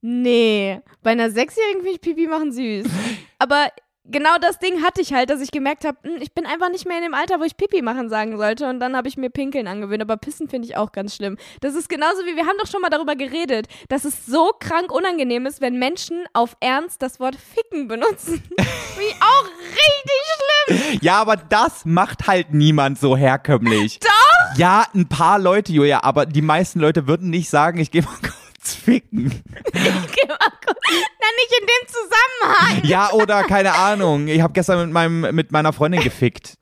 [0.00, 2.86] Nee, bei einer Sechsjährigen finde ich Pipi machen süß.
[3.38, 3.68] Aber
[4.10, 6.98] genau das Ding hatte ich halt, dass ich gemerkt habe, ich bin einfach nicht mehr
[6.98, 8.68] in dem Alter, wo ich Pipi machen sagen sollte.
[8.68, 10.02] Und dann habe ich mir Pinkeln angewöhnt.
[10.02, 11.36] Aber Pissen finde ich auch ganz schlimm.
[11.60, 14.92] Das ist genauso wie, wir haben doch schon mal darüber geredet, dass es so krank
[14.92, 18.42] unangenehm ist, wenn Menschen auf Ernst das Wort Ficken benutzen.
[18.58, 20.98] wie auch richtig schlimm.
[21.02, 24.00] Ja, aber das macht halt niemand so herkömmlich.
[24.00, 24.58] Doch!
[24.58, 28.16] Ja, ein paar Leute, Julia, aber die meisten Leute würden nicht sagen, ich gehe mal
[28.20, 29.24] kurz ficken.
[29.72, 30.78] Mal kurz-
[31.20, 32.84] Na, nicht in dem Zusammenhang.
[32.84, 36.54] Ja, oder keine Ahnung, ich habe gestern mit, meinem, mit meiner Freundin gefickt.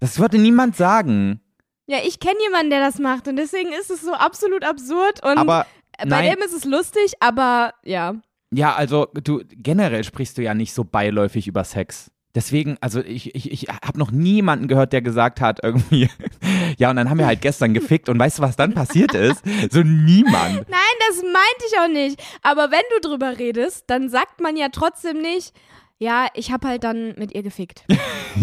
[0.00, 1.40] Das würde niemand sagen.
[1.86, 3.26] Ja, ich kenne jemanden, der das macht.
[3.28, 5.22] Und deswegen ist es so absolut absurd.
[5.24, 5.66] Und Aber
[5.98, 6.30] bei nein.
[6.36, 8.14] dem ist es lustig, aber ja.
[8.52, 12.10] Ja, also du generell sprichst du ja nicht so beiläufig über Sex.
[12.34, 16.08] Deswegen, also ich, ich, ich habe noch niemanden gehört, der gesagt hat, irgendwie,
[16.78, 19.42] ja, und dann haben wir halt gestern gefickt und weißt du, was dann passiert ist?
[19.70, 20.54] So niemand.
[20.68, 22.22] Nein, das meinte ich auch nicht.
[22.42, 25.52] Aber wenn du drüber redest, dann sagt man ja trotzdem nicht,
[25.98, 27.84] ja, ich habe halt dann mit ihr gefickt.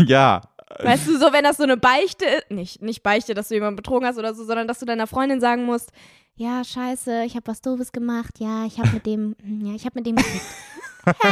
[0.06, 0.42] Ja,
[0.84, 3.76] Weißt du, so wenn das so eine Beichte ist, nicht, nicht Beichte, dass du jemanden
[3.76, 5.92] betrogen hast oder so, sondern dass du deiner Freundin sagen musst,
[6.36, 9.96] ja, scheiße, ich habe was Doofes gemacht, ja, ich habe mit dem, ja, ich habe
[9.96, 10.46] mit dem gekriegt.
[11.06, 11.32] Hä?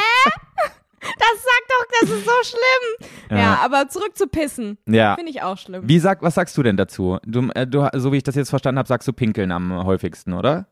[0.99, 1.11] Das
[1.43, 3.09] sagt doch, das ist so schlimm.
[3.31, 3.59] Ja, Ja.
[3.63, 4.77] aber zurück zu pissen.
[4.87, 5.15] Ja.
[5.15, 5.87] Finde ich auch schlimm.
[5.87, 7.17] Wie sag, was sagst du denn dazu?
[7.25, 10.33] Du, äh, du, so wie ich das jetzt verstanden habe, sagst du pinkeln am häufigsten,
[10.33, 10.67] oder?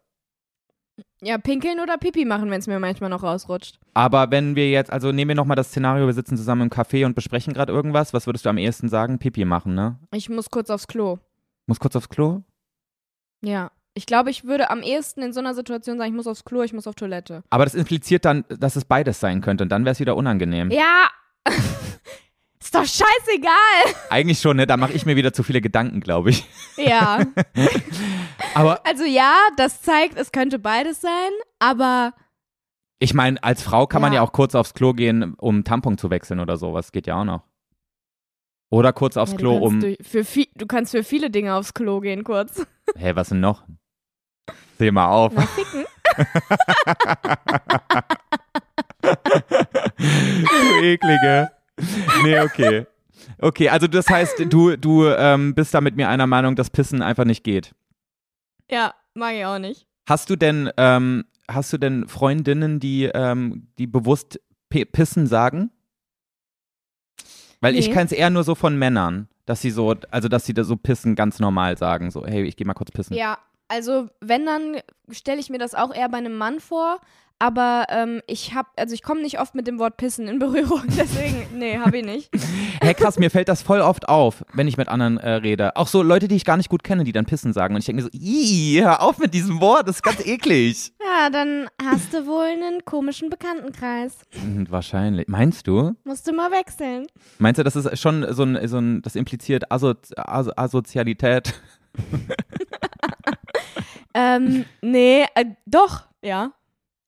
[1.22, 3.80] Ja, pinkeln oder Pipi machen, wenn es mir manchmal noch rausrutscht.
[3.94, 7.06] Aber wenn wir jetzt, also nehmen wir nochmal das Szenario, wir sitzen zusammen im Café
[7.06, 9.20] und besprechen gerade irgendwas, was würdest du am ehesten sagen?
[9.20, 10.00] Pipi machen, ne?
[10.14, 11.20] Ich muss kurz aufs Klo.
[11.68, 12.44] Muss kurz aufs Klo?
[13.42, 13.72] Ja.
[13.98, 16.62] Ich glaube, ich würde am ehesten in so einer Situation sagen, ich muss aufs Klo,
[16.64, 17.44] ich muss auf Toilette.
[17.50, 20.70] Aber das impliziert dann, dass es beides sein könnte und dann wäre es wieder unangenehm.
[20.70, 21.08] Ja.
[22.60, 23.96] ist doch scheißegal.
[24.10, 24.68] Eigentlich schon, ne?
[24.68, 26.46] Da mache ich mir wieder zu viele Gedanken, glaube ich.
[26.76, 27.20] Ja.
[28.54, 32.14] Aber Also ja, das zeigt, es könnte beides sein, aber
[33.00, 34.20] ich meine, als Frau kann man Ja.
[34.20, 36.92] ja auch kurz aufs Klo gehen, um Tampon zu wechseln oder sowas.
[36.92, 37.44] Geht ja auch noch.
[38.70, 39.80] Oder kurz aufs ja, Klo, du, um.
[39.80, 42.66] durch, für viel, du kannst für viele Dinge aufs Klo gehen kurz.
[42.98, 43.64] Hä, was denn noch?
[44.78, 45.34] Seh mal auf.
[45.34, 45.86] Na, ficken.
[50.00, 51.52] du eklige.
[52.24, 52.86] Nee, okay.
[53.40, 57.02] Okay, also das heißt, du, du ähm, bist da mit mir einer Meinung, dass Pissen
[57.02, 57.74] einfach nicht geht.
[58.70, 59.88] Ja, mag ich auch nicht.
[60.08, 65.72] Hast du denn, ähm, hast du denn Freundinnen, die, ähm, die bewusst Pissen sagen?
[67.62, 67.94] Weil ich Nee.
[67.94, 70.76] kann es eher nur so von Männern, dass sie so, also dass sie da so
[70.76, 73.16] Pissen ganz normal sagen, so, hey, ich geh mal kurz pissen.
[73.16, 74.78] Ja, also wenn, dann
[75.12, 76.99] stelle ich mir das auch eher bei einem Mann vor.
[77.38, 80.84] Aber ähm, ich habe, also ich komme nicht oft mit dem Wort Pissen in Berührung,
[80.97, 82.30] deswegen, nee, habe ich nicht.
[82.82, 85.75] Hey, krass, mir fällt das voll oft auf, wenn ich mit anderen äh, rede.
[85.75, 87.73] Auch so Leute, die ich gar nicht gut kenne, die dann Pissen sagen.
[87.73, 90.93] Und ich denke mir so, ih, hör auf mit diesem Wort, das ist ganz eklig.
[91.17, 94.17] Ja, dann hast du wohl einen komischen Bekanntenkreis.
[94.32, 95.28] Hm, Wahrscheinlich.
[95.28, 95.93] Meinst du?
[96.04, 97.08] Musst du mal wechseln.
[97.38, 101.54] Meinst du, das ist schon so ein, so ein das impliziert Aso Aso Asozialität?
[104.15, 106.54] Ähm, nee, äh, doch, ja.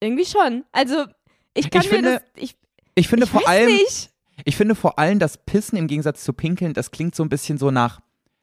[0.01, 0.63] Irgendwie schon.
[0.71, 1.05] Also,
[1.53, 2.23] ich kann Ich mir finde, das.
[2.35, 2.55] Ich,
[2.95, 4.11] Ich finde ich vor allem, nicht.
[4.45, 7.57] ich finde vor allem, das Pissen im Gegensatz zu Pinkeln, das klingt so ein bisschen
[7.57, 7.99] so nach,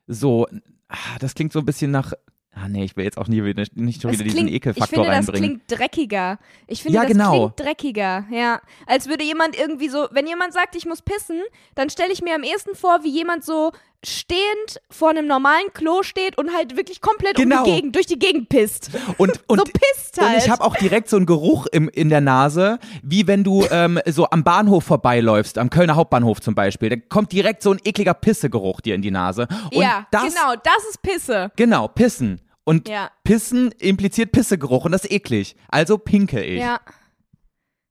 [0.07, 0.47] so,
[0.89, 2.13] ah, das klingt so ein bisschen nach,
[2.53, 5.05] ah nee, ich will jetzt auch nie wieder, nicht schon wieder diesen klingt, ich Ekelfaktor
[5.05, 5.61] finde, das reinbringen.
[5.67, 6.39] klingt dreckiger.
[6.67, 7.31] Ich finde, Ja, das genau.
[7.51, 8.61] klingt dreckiger, ja.
[8.87, 11.41] Als würde jemand irgendwie so, wenn jemand sagt, ich muss pissen,
[11.75, 13.73] dann stelle ich mir am ehesten vor, wie jemand so
[14.07, 17.59] stehend vor einem normalen Klo steht und halt wirklich komplett Genau.
[17.61, 18.91] um die Gegend, durch die Gegend pisst.
[19.19, 20.33] Und, und, so pisst halt.
[20.33, 23.65] Und ich habe auch direkt so einen Geruch im, in der Nase, wie wenn du
[23.71, 26.89] ähm, so am Bahnhof vorbeiläufst, am Kölner Hauptbahnhof zum Beispiel.
[26.91, 29.49] Da kommt direkt so ein ekliger Pissegeruch dir in die Nase.
[29.73, 31.51] Und ja, das, genau, das ist Pisse.
[31.57, 32.41] Genau, Pissen.
[32.65, 33.11] Und Ja.
[33.25, 35.55] Pissen impliziert Pissegeruch und das ist eklig.
[35.69, 36.61] Also pinkel ich.
[36.61, 36.81] Ja.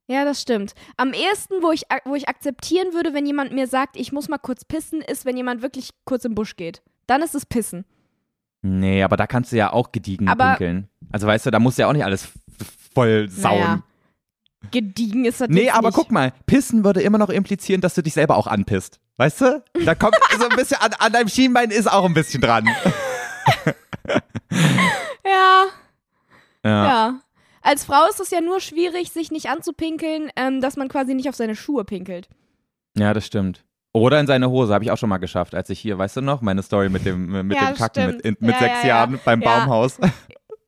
[0.07, 0.73] Ja, das stimmt.
[0.97, 4.37] Am ehesten, wo ich, wo ich akzeptieren würde, wenn jemand mir sagt, ich muss mal
[4.37, 6.81] kurz pissen, ist, wenn jemand wirklich kurz im Busch geht.
[7.07, 7.85] Dann ist es Pissen.
[8.61, 10.87] Nee, aber da kannst du ja auch gediegen Aber- pinkeln.
[11.11, 12.27] Also weißt du, da musst du ja auch nicht alles
[12.93, 13.59] voll sauen.
[13.59, 13.83] Naja,
[14.71, 15.95] Gediegen ist das Nee, aber nicht.
[15.97, 19.01] guck mal, Pissen würde immer noch implizieren, dass du dich selber auch anpisst.
[19.17, 19.63] Weißt du?
[19.85, 22.69] Da kommt so ein bisschen an, an deinem Schienbein ist auch ein bisschen dran.
[25.25, 25.65] Ja,
[26.63, 26.85] Ja.
[26.85, 27.19] ja.
[27.63, 31.29] Als Frau ist es ja nur schwierig, sich nicht anzupinkeln, ähm, dass man quasi nicht
[31.29, 32.27] auf seine Schuhe pinkelt.
[32.97, 33.63] Ja, das stimmt.
[33.93, 36.21] Oder in seine Hose, habe ich auch schon mal geschafft, als ich hier, weißt du
[36.21, 38.81] noch, meine Story mit dem, mit Ja, dem Kacken mit, in, mit Ja, sechs ja,
[38.81, 38.87] ja.
[38.87, 39.39] Jahren beim.
[39.39, 39.97] Baumhaus.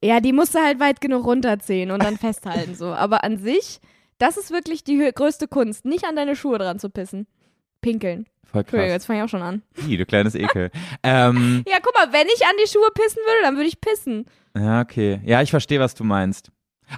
[0.04, 2.94] Ja, die musst du halt weit genug runterziehen und dann festhalten so.
[2.94, 3.80] Aber an sich,
[4.20, 7.26] das ist wirklich die größte Kunst, nicht an deine Schuhe dran zu pissen.
[7.82, 8.28] Pinkeln.
[8.44, 8.88] Voll krass.
[8.88, 9.64] jetzt fange ich auch schon an.
[9.88, 10.70] Ih, du kleines Ekel.
[11.04, 14.26] ähm, Ja, guck mal, wenn ich an die Schuhe pissen würde, dann würde ich pissen.
[14.56, 15.22] ja, okay.
[15.26, 16.52] Ja, ich verstehe, was du meinst.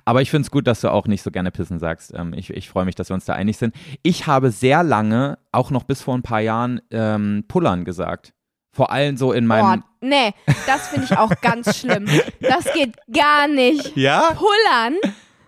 [0.05, 2.13] Aber ich finde es gut, dass du auch nicht so gerne pissen sagst.
[2.15, 3.75] Ähm, ich ich freue mich, dass wir uns da einig sind.
[4.03, 8.33] Ich habe sehr lange, auch noch bis vor ein paar Jahren, ähm, Pullern gesagt.
[8.71, 9.81] Vor allem so in meinem.
[9.81, 10.33] Boah, nee,
[10.67, 12.05] das finde ich auch ganz schlimm.
[12.39, 13.95] Das geht gar nicht.
[13.97, 14.33] Ja?
[14.35, 14.97] Pullern?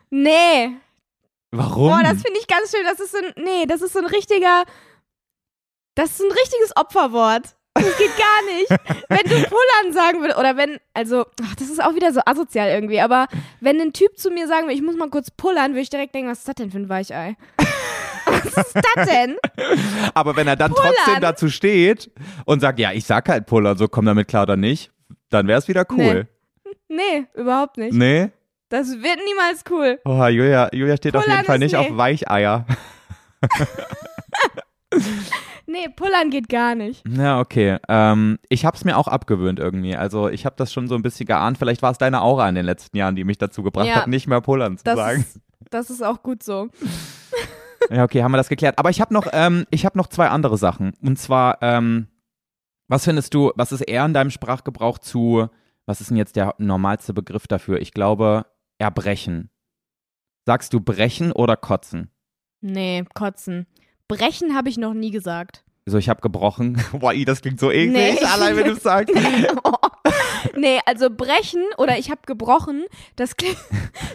[0.09, 0.71] Nee.
[1.51, 1.89] Warum?
[1.89, 2.83] Boah, das finde ich ganz schlimm.
[2.85, 4.63] Das ist so ein, nee, das ist so ein richtiger,
[5.95, 7.55] das ist ein richtiges Opferwort.
[7.73, 8.69] Das geht gar nicht.
[9.09, 12.69] Wenn du Pullern sagen würdest, oder wenn, also, ach, das ist auch wieder so asozial
[12.69, 13.27] irgendwie, aber
[13.61, 16.15] wenn ein Typ zu mir sagen würde, ich muss mal kurz pullern, würde ich direkt
[16.15, 17.37] denken, was ist das denn für ein Weichei?
[18.25, 19.37] was ist das denn?
[20.13, 20.93] Aber wenn er dann Pullern.
[20.95, 22.11] trotzdem dazu steht
[22.45, 24.91] und sagt, ja, ich sag halt Pullern, so komm damit klar oder nicht,
[25.29, 26.27] dann wäre es wieder cool.
[26.87, 27.93] Nee, überhaupt nicht.
[27.93, 28.31] Nee?
[28.69, 29.99] Das wird niemals cool.
[30.05, 31.77] Oh, Julia, Julia steht auf Pullern jeden Fall nicht nee.
[31.77, 32.65] auf Weicheier.
[35.69, 37.03] Nee, pullern geht gar nicht.
[37.07, 37.77] Ja, okay.
[37.87, 39.95] Ähm, ich habe es mir auch abgewöhnt irgendwie.
[39.95, 41.57] Also ich habe das schon so ein bisschen geahnt.
[41.59, 43.95] Vielleicht war es deine Aura in den letzten Jahren, die mich dazu gebracht Ja.
[43.97, 45.19] hat, nicht mehr Pullern zu Das sagen.
[45.21, 46.69] ist, das ist auch gut so.
[47.91, 48.77] Ja, okay, haben wir das geklärt.
[48.77, 50.93] Aber ich habe noch, ähm, ich habe noch zwei andere Sachen.
[51.01, 52.07] Und zwar, ähm,
[52.87, 55.47] was findest du, was ist eher in deinem Sprachgebrauch zu,
[55.87, 57.79] was ist denn jetzt der normalste Begriff dafür?
[57.79, 58.45] Ich glaube,
[58.79, 59.49] erbrechen.
[60.45, 62.11] Sagst du brechen oder kotzen?
[62.61, 63.65] Nee, kotzen.
[64.09, 65.63] Brechen habe ich noch nie gesagt.
[65.85, 66.83] So, ich habe gebrochen.
[66.91, 68.25] Boah, das klingt so eklig, Nee.
[68.25, 69.15] allein wenn du es sagst.
[70.57, 73.55] nee, also brechen oder ich habe gebrochen, das, kling,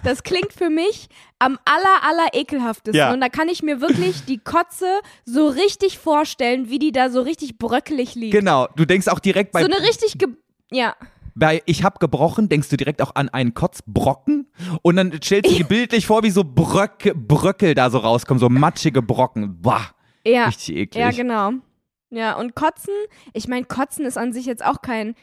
[0.02, 2.98] das klingt für mich am aller, aller ekelhaftesten.
[2.98, 3.12] Ja.
[3.12, 7.20] Und da kann ich mir wirklich die Kotze so richtig vorstellen, wie die da so
[7.20, 8.34] richtig bröckelig liegt.
[8.34, 10.28] Genau, du denkst auch direkt bei, so eine richtig, ge
[10.70, 10.96] ja,
[11.34, 14.46] bei Ich habe gebrochen, denkst du direkt auch an einen Kotzbrocken
[14.82, 18.48] und dann stellst du dir bildlich vor, wie so Bröcke, Bröckel da so rauskommen, so
[18.48, 19.60] matschige Brocken.
[19.60, 19.86] Boah,
[20.26, 21.00] ja, richtig eklig.
[21.00, 21.52] ja, genau.
[22.10, 22.94] Ja, und kotzen,
[23.32, 25.14] ich meine, kotzen ist an sich jetzt auch kein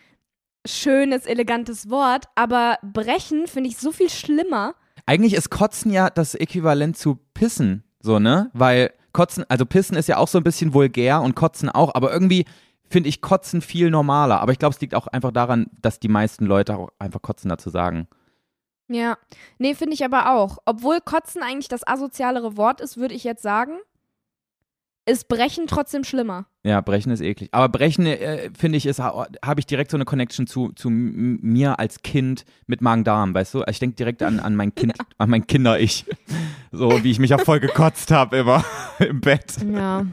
[0.66, 4.76] schönes, elegantes Wort, aber brechen finde ich so viel schlimmer.
[5.06, 8.52] Eigentlich ist Kotzen ja das Äquivalent zu Pissen, so, ne?
[8.54, 12.12] Weil Kotzen, also Pissen ist ja auch so ein bisschen vulgär und Kotzen auch, aber
[12.12, 12.46] irgendwie
[12.92, 14.42] finde ich Kotzen viel normaler.
[14.42, 17.50] Aber ich glaube, es liegt auch einfach daran, dass die meisten Leute auch einfach Kotzen
[17.50, 18.08] dazu sagen.
[18.88, 19.18] Ja,
[19.58, 20.58] nee, finde ich aber auch.
[20.66, 23.80] Obwohl Kotzen eigentlich das asozialere Wort ist, würde ich jetzt sagen,
[25.06, 26.46] ist Brechen trotzdem schlimmer.
[26.64, 27.50] Ja, Brechen ist eklig.
[27.54, 31.80] Aber Brechen, äh, finde ich, ist habe ich direkt so eine Connection zu, zu mir
[31.80, 33.64] als Kind mit Magen-Darm, weißt du?
[33.68, 36.06] Ich denke direkt an, an mein Kind, an mein Kinder-Ich.
[36.72, 38.64] So wie ich mich auch voll gekotzt habe immer
[39.00, 39.56] im Bett.
[39.66, 40.06] Ja.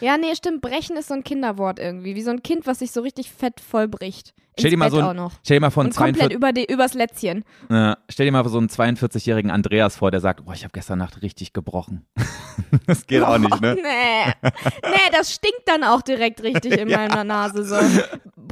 [0.00, 0.60] Ja, nee, stimmt.
[0.60, 2.14] Brechen ist so ein Kinderwort irgendwie.
[2.14, 4.34] Wie so ein Kind, was sich so richtig fett vollbricht.
[4.58, 5.30] Stell dir mal so ein-.
[5.44, 7.44] Stell dir mal einen Und komplett 42 über die, übers Lätzchen.
[7.70, 10.98] äh, stell dir mal so einen 42-jährigen Andreas vor, der sagt, boah, ich habe gestern
[10.98, 12.06] Nacht richtig gebrochen.
[12.86, 13.74] das geht auch nicht, ne?
[13.82, 14.32] Nee.
[14.42, 17.76] Nee, das stinkt dann auch direkt richtig in meiner Nase so.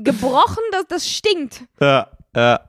[0.02, 1.64] Gebrochen, das, das stinkt.
[1.80, 2.60] Ja, ja.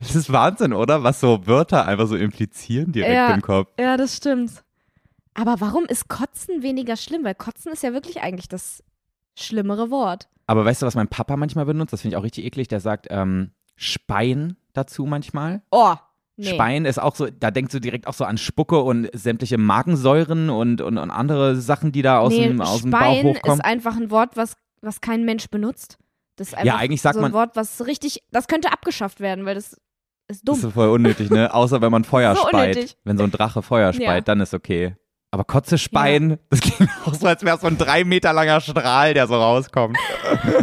[0.00, 1.02] Das ist Wahnsinn, oder?
[1.02, 3.32] Was so Wörter einfach so implizieren direkt Ja.
[3.32, 3.70] im Kopf.
[3.80, 4.62] Ja, das stimmt.
[5.34, 7.24] Aber warum ist Kotzen weniger schlimm?
[7.24, 8.82] Weil Kotzen ist ja wirklich eigentlich das
[9.38, 10.28] schlimmere Wort.
[10.46, 11.92] Aber weißt du, was mein Papa manchmal benutzt?
[11.92, 12.68] Das finde ich auch richtig eklig.
[12.68, 15.62] Der sagt ähm, Spein dazu manchmal.
[15.70, 15.94] Oh,
[16.36, 16.46] nee.
[16.54, 20.50] Spein ist auch so, da denkst du direkt auch so an Spucke und sämtliche Magensäuren
[20.50, 23.58] und, und, und andere Sachen, die da aus, nee, dem, aus dem Bauch Spein hochkommen.
[23.58, 25.98] ist einfach ein Wort, was, was kein Mensch benutzt.
[26.36, 29.44] Das ist einfach eigentlich sagt so ein man- Wort, was richtig, das könnte abgeschafft werden,
[29.46, 29.76] weil das
[30.28, 30.56] ist dumm.
[30.56, 31.52] Das ist voll unnötig, ne?
[31.54, 32.76] Außer wenn man Feuer So speit.
[32.76, 32.96] unnötig.
[33.04, 34.20] Wenn so ein Drache Feuer speit, Ja.
[34.20, 34.96] dann ist okay.
[35.34, 38.60] Aber Kotze speien, das klingt auch so, als wäre es so ein drei Meter langer
[38.60, 39.98] Strahl, der so rauskommt.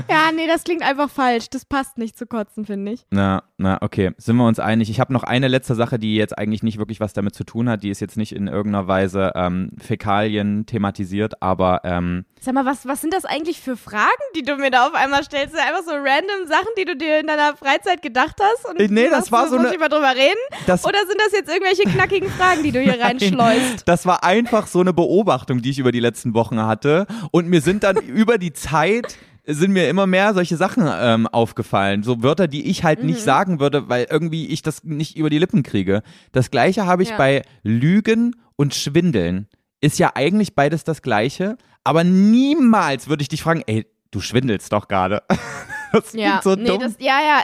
[0.09, 1.49] ja, nee, das klingt einfach falsch.
[1.49, 3.05] Das passt nicht zu kotzen, finde ich.
[3.09, 4.89] Na, na, okay, sind wir uns einig.
[4.89, 7.69] Ich habe noch eine letzte Sache, die jetzt eigentlich nicht wirklich was damit zu tun
[7.69, 7.83] hat.
[7.83, 12.87] Die ist jetzt nicht in irgendeiner Weise ähm, Fäkalien thematisiert, aber ähm, Sag mal, was,
[12.87, 15.53] was sind das eigentlich für Fragen, die du mir da auf einmal stellst?
[15.53, 18.65] Sind einfach so random Sachen, die du dir in deiner Freizeit gedacht hast?
[18.67, 20.39] Und nee, das was, war so muss eine- ich mal drüber reden?
[20.65, 23.83] das, Oder sind das jetzt irgendwelche knackigen Fragen, die du hier reinschleust?
[23.85, 27.05] das war einfach so eine Beobachtung, die ich über die letzten Wochen hatte.
[27.29, 32.03] Und mir sind dann über die Zeit sind mir immer mehr solche Sachen ähm, aufgefallen.
[32.03, 33.07] So Wörter, die ich halt Mhm.
[33.07, 36.03] nicht sagen würde, weil irgendwie ich das nicht über die Lippen kriege.
[36.31, 37.17] Das gleiche habe ich Ja.
[37.17, 39.47] bei Lügen und Schwindeln.
[39.81, 44.71] Ist ja eigentlich beides das gleiche, aber niemals würde ich dich fragen, ey, du schwindelst
[44.73, 45.23] doch gerade.
[45.93, 46.79] Das Ja, so nee, dumm.
[46.79, 47.41] das, ja, ja.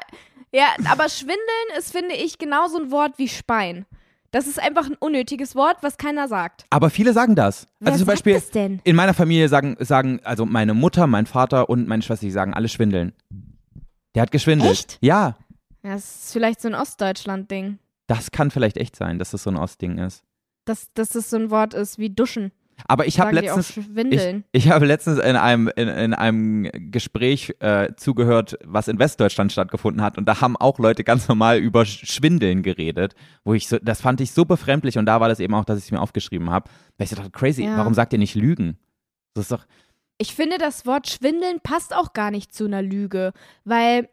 [0.53, 1.37] Ja, aber schwindeln
[1.77, 3.85] ist, finde ich, genauso ein Wort wie Spein.
[4.31, 6.65] Das ist einfach ein unnötiges Wort, was keiner sagt.
[6.69, 7.65] aber viele sagen das.
[7.79, 8.81] Wer also zum sagt Beispiel das denn?
[8.83, 12.53] in meiner Familie sagen, sagen, also meine Mutter, mein Vater und meine Schwester, die sagen
[12.53, 13.13] alle schwindeln.
[14.15, 14.71] Der hat geschwindelt.
[14.71, 14.97] Echt?
[15.01, 15.37] Ja,
[15.83, 17.79] Ja, Das ist vielleicht so ein Ostdeutschland-Ding.
[18.07, 20.23] das kann vielleicht echt sein, dass das so ein Ostding ist.
[20.65, 22.51] Dass, dass das so ein Wort ist wie duschen.
[22.87, 27.93] Aber ich habe letztens, ich, ich habe letztens in einem, in, in einem Gespräch äh,
[27.97, 30.17] zugehört, was in Westdeutschland stattgefunden hat.
[30.17, 33.15] Und da haben auch Leute ganz normal über Sch- Schwindeln geredet.
[33.43, 34.97] Wo ich so, das fand ich so befremdlich.
[34.97, 36.69] Und da war das eben auch, dass ich es mir aufgeschrieben habe.
[36.97, 37.77] Weil ich dachte, crazy, Ja.
[37.77, 38.77] warum sagt ihr nicht Lügen?
[39.33, 39.65] Das ist doch,
[40.19, 43.33] Ich finde, das Wort schwindeln passt auch gar nicht zu einer Lüge,
[43.65, 44.07] weil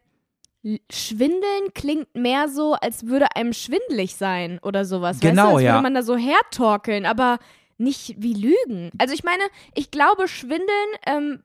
[0.90, 5.16] schwindeln klingt mehr so, als würde einem schwindelig sein oder sowas.
[5.16, 5.54] weißt Genau, du?
[5.56, 5.72] Als ja.
[5.74, 7.38] würde man da so hertorkeln, aber
[7.78, 8.90] nicht wie Lügen.
[8.98, 9.42] Also ich meine,
[9.74, 11.42] ich glaube, schwindeln, ähm,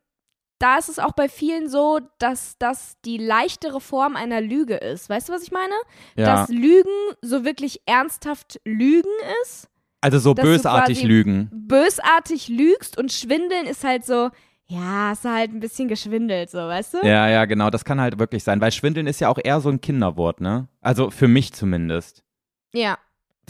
[0.59, 5.09] da ist es auch bei vielen so, dass das die leichtere Form einer Lüge ist.
[5.09, 5.73] Weißt du, was ich meine?
[6.15, 6.25] ja.
[6.25, 6.89] Dass Lügen
[7.21, 9.09] so wirklich ernsthaft Lügen
[9.43, 9.69] ist,
[10.01, 11.49] also so bösartig lügen.
[11.51, 14.29] bösartig lügst und schwindeln ist halt so,
[14.65, 16.97] ja, hast du halt ein bisschen geschwindelt, so, weißt du?
[16.99, 18.61] Ja, ja, genau, das kann halt wirklich sein.
[18.61, 20.67] Weil Schwindeln ist ja auch eher so ein Kinderwort, ne?
[20.79, 22.23] Also für mich zumindest.
[22.71, 22.97] Ja.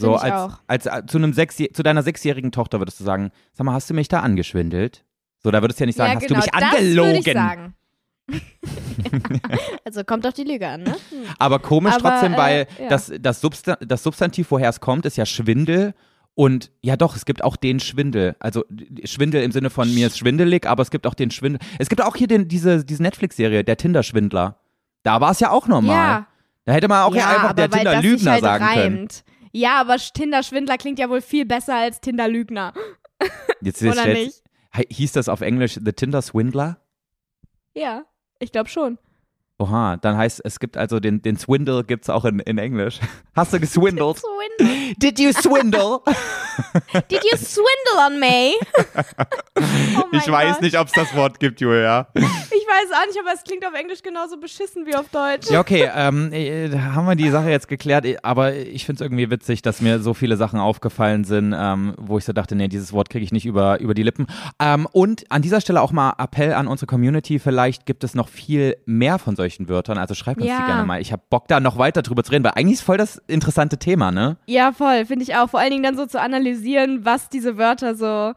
[0.00, 0.58] So Find ich als, auch.
[0.66, 3.94] als äh, zu einem zu deiner sechsjährigen Tochter würdest du sagen, sag mal, hast du
[3.94, 5.04] mich da angeschwindelt?
[5.42, 7.14] So, da würdest du ja nicht sagen, ja, hast genau, du mich das angelogen.
[7.16, 7.74] ich sagen.
[9.84, 10.92] also kommt auf die Lüge an, ne?
[10.92, 11.24] Hm.
[11.38, 12.88] Aber komisch Aber, trotzdem, äh, weil ja.
[12.88, 15.94] das, das, Substan das Substantiv, woher es kommt, ist ja Schwindel.
[16.34, 18.36] Und ja doch, es gibt auch den Schwindel.
[18.38, 18.64] Also
[19.04, 21.60] Schwindel im Sinne von mir ist schwindelig, aber es gibt auch den Schwindel.
[21.78, 24.56] Es gibt auch hier den, diese, diese Netflix-Serie, der Tinder-Schwindler.
[25.02, 25.96] Da war es ja auch normal.
[25.96, 26.26] Ja.
[26.64, 29.08] Da hätte man auch ja, ja einfach der Tinder-Lügner halt sagen können.
[29.52, 32.72] Ja, aber Tinder-Schwindler klingt ja wohl viel besser als Tinder-Lügner.
[33.60, 34.42] Jetzt, Oder jetzt, nicht?
[34.74, 36.80] He- Hieß das auf Englisch The Tinder Swindler?
[37.74, 38.04] Ja,
[38.38, 38.98] ich glaube schon.
[39.60, 42.98] Oha, dann heißt es gibt also den, den Swindle gibt's auch in, in Englisch.
[43.36, 44.16] Hast du geswindelt?
[44.58, 44.94] Swindle.
[44.96, 46.00] Did you swindle?
[47.10, 48.54] Did you swindle on me?
[49.98, 50.62] oh ich weiß Gott.
[50.62, 52.08] nicht, ob es das Wort gibt, Julia.
[52.14, 55.50] Ich weiß auch nicht, aber es klingt auf Englisch genauso beschissen wie auf Deutsch.
[55.50, 59.06] Ja, okay, ähm, äh, da haben wir die Sache jetzt geklärt, aber ich finde es
[59.06, 62.68] irgendwie witzig, dass mir so viele Sachen aufgefallen sind, ähm, wo ich so dachte, nee,
[62.68, 64.26] dieses Wort kriege ich nicht über, über die Lippen.
[64.58, 68.28] Ähm, und an dieser Stelle auch mal Appell an unsere Community, vielleicht gibt es noch
[68.28, 70.58] viel mehr von solchen Wörtern, also schreibt uns Ja.
[70.58, 71.00] die gerne mal.
[71.00, 73.78] Ich habe Bock da noch weiter drüber zu reden, weil eigentlich ist voll das interessante
[73.78, 74.36] Thema, ne?
[74.46, 75.50] Ja, voll, finde ich auch.
[75.50, 78.34] Vor allen Dingen dann so zu analysieren, was diese Wörter so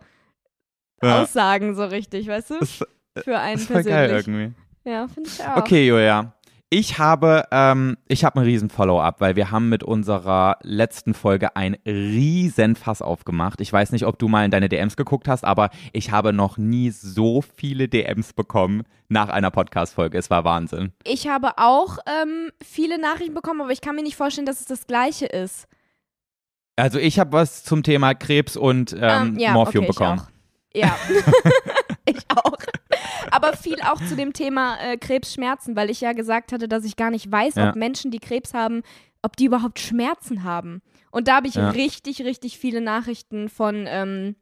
[1.01, 2.59] aussagen, so richtig, weißt du?
[2.59, 4.27] Das Für einen ist voll geil persönlich.
[4.27, 4.89] irgendwie.
[4.89, 5.57] Ja, finde ich auch.
[5.57, 6.33] Okay, Julia.
[6.75, 11.55] Ich habe, ähm, ich habe einen riesen Follow-up, weil wir haben mit unserer letzten Folge
[11.55, 13.61] ein riesen Fass aufgemacht.
[13.61, 16.57] Ich weiß nicht, ob du mal in deine DMs geguckt hast, aber ich habe noch
[16.57, 20.17] nie so viele DMs bekommen nach einer Podcast-Folge.
[20.17, 20.93] Es war Wahnsinn.
[21.03, 24.65] Ich habe auch ähm, viele Nachrichten bekommen, aber ich kann mir nicht vorstellen, dass es
[24.65, 25.67] das Gleiche ist.
[26.75, 30.21] Also ich habe was zum Thema Krebs und ähm, ja, Morphium okay, bekommen.
[30.75, 30.89] Ich auch.
[30.89, 30.97] Ja,
[32.05, 32.57] ich auch.
[33.43, 36.95] Aber viel auch zu dem Thema äh, Krebsschmerzen, weil ich ja gesagt hatte, dass ich
[36.95, 37.69] gar nicht weiß, Ja.
[37.69, 38.81] ob Menschen, die Krebs haben,
[39.21, 40.81] ob die überhaupt Schmerzen haben.
[41.11, 41.69] Und da habe ich Ja.
[41.69, 44.35] richtig, richtig viele Nachrichten von ähm,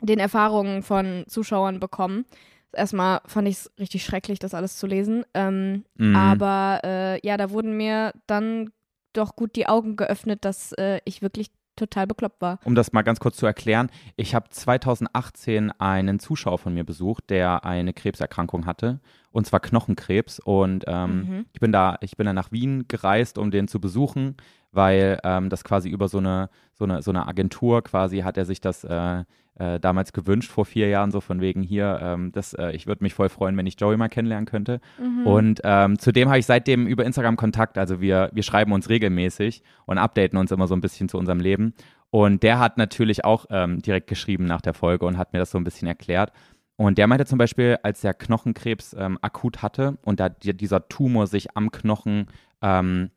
[0.00, 2.24] den Erfahrungen von Zuschauern bekommen.
[2.72, 5.24] Erstmal fand ich es richtig schrecklich, das alles zu lesen.
[5.34, 6.16] Ähm, Mhm.
[6.16, 8.70] Aber äh, ja, da wurden mir dann
[9.12, 12.58] doch gut die Augen geöffnet, dass äh, ich wirklich total bekloppt war.
[12.64, 17.30] Um das mal ganz kurz zu erklären, ich habe 2018 einen Zuschauer von mir besucht,
[17.30, 20.38] der eine Krebserkrankung hatte, und zwar Knochenkrebs.
[20.40, 21.46] Und ähm, Mhm.
[21.52, 24.36] ich bin da, ich bin da nach Wien gereist, um den zu besuchen,
[24.72, 28.44] weil ähm, das quasi über so eine, so eine, so eine Agentur quasi hat er
[28.44, 29.24] sich das äh,
[29.58, 33.04] äh, damals gewünscht vor vier Jahren, so von wegen hier, ähm, das, äh, ich würde
[33.04, 34.80] mich voll freuen, wenn ich Joey mal kennenlernen könnte.
[34.98, 35.26] Mhm.
[35.26, 37.76] Und ähm, zudem habe ich seitdem über Instagram Kontakt.
[37.76, 41.40] Also wir, wir schreiben uns regelmäßig und updaten uns immer so ein bisschen zu unserem
[41.40, 41.74] Leben.
[42.10, 45.50] Und der hat natürlich auch ähm, direkt geschrieben nach der Folge und hat mir das
[45.50, 46.32] so ein bisschen erklärt.
[46.76, 50.88] Und der meinte zum Beispiel, als der Knochenkrebs ähm, akut hatte und da die, dieser
[50.88, 52.26] Tumor sich am Knochen
[52.62, 53.10] ähm,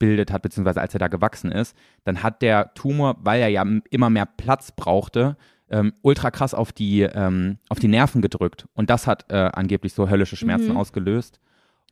[0.00, 3.64] ausgebildet hat, beziehungsweise als er da gewachsen ist, dann hat der Tumor, weil er ja
[3.90, 5.36] immer mehr Platz brauchte,
[5.70, 8.66] ähm, ultra krass auf die, ähm, auf die Nerven gedrückt.
[8.74, 10.76] Und das hat äh, angeblich so höllische Schmerzen Mhm.
[10.76, 11.38] ausgelöst.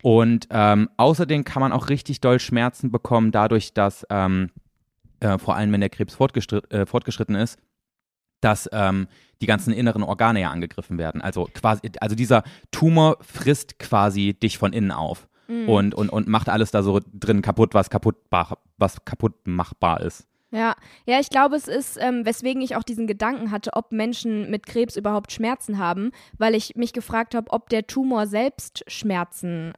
[0.03, 4.51] Und ähm, außerdem kann man auch richtig doll Schmerzen bekommen, dadurch, dass ähm,
[5.21, 7.59] äh, vor allem, wenn der Krebs fortgeschritt, äh, fortgeschritten ist,
[8.40, 9.09] dass ähm,
[9.40, 11.21] die ganzen inneren Organe ja angegriffen werden.
[11.21, 15.68] Also quasi, also dieser Tumor frisst quasi dich von innen auf Mhm.
[15.68, 18.16] und, und, und macht alles da so drin kaputt, was kaputt,
[18.76, 20.26] was kaputt machbar ist.
[20.50, 24.50] Ja, ja, ich glaube, es ist, ähm, weswegen ich auch diesen Gedanken hatte, ob Menschen
[24.50, 29.72] mit Krebs überhaupt Schmerzen haben, weil ich mich gefragt habe, ob der Tumor selbst Schmerzen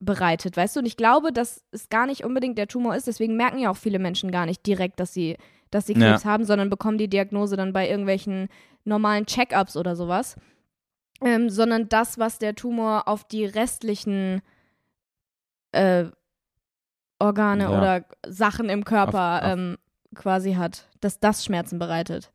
[0.00, 0.80] bereitet, weißt du?
[0.80, 3.76] Und ich glaube, dass es gar nicht unbedingt der Tumor ist, deswegen merken ja auch
[3.76, 5.36] viele Menschen gar nicht direkt, dass sie,
[5.70, 6.10] dass sie Ja.
[6.10, 8.48] Krebs haben, sondern bekommen die Diagnose dann bei irgendwelchen
[8.84, 10.36] normalen Check-ups oder sowas.
[11.20, 14.40] Ähm, sondern das, was der Tumor auf die restlichen
[15.72, 16.06] äh,
[17.18, 17.70] Organe Ja.
[17.70, 19.78] oder Sachen im Körper Auf- auf- ähm,
[20.14, 22.32] quasi hat, dass das Schmerzen bereitet.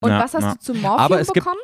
[0.00, 0.52] Und Ja, was hast ja.
[0.54, 1.60] du zum Morphium bekommen?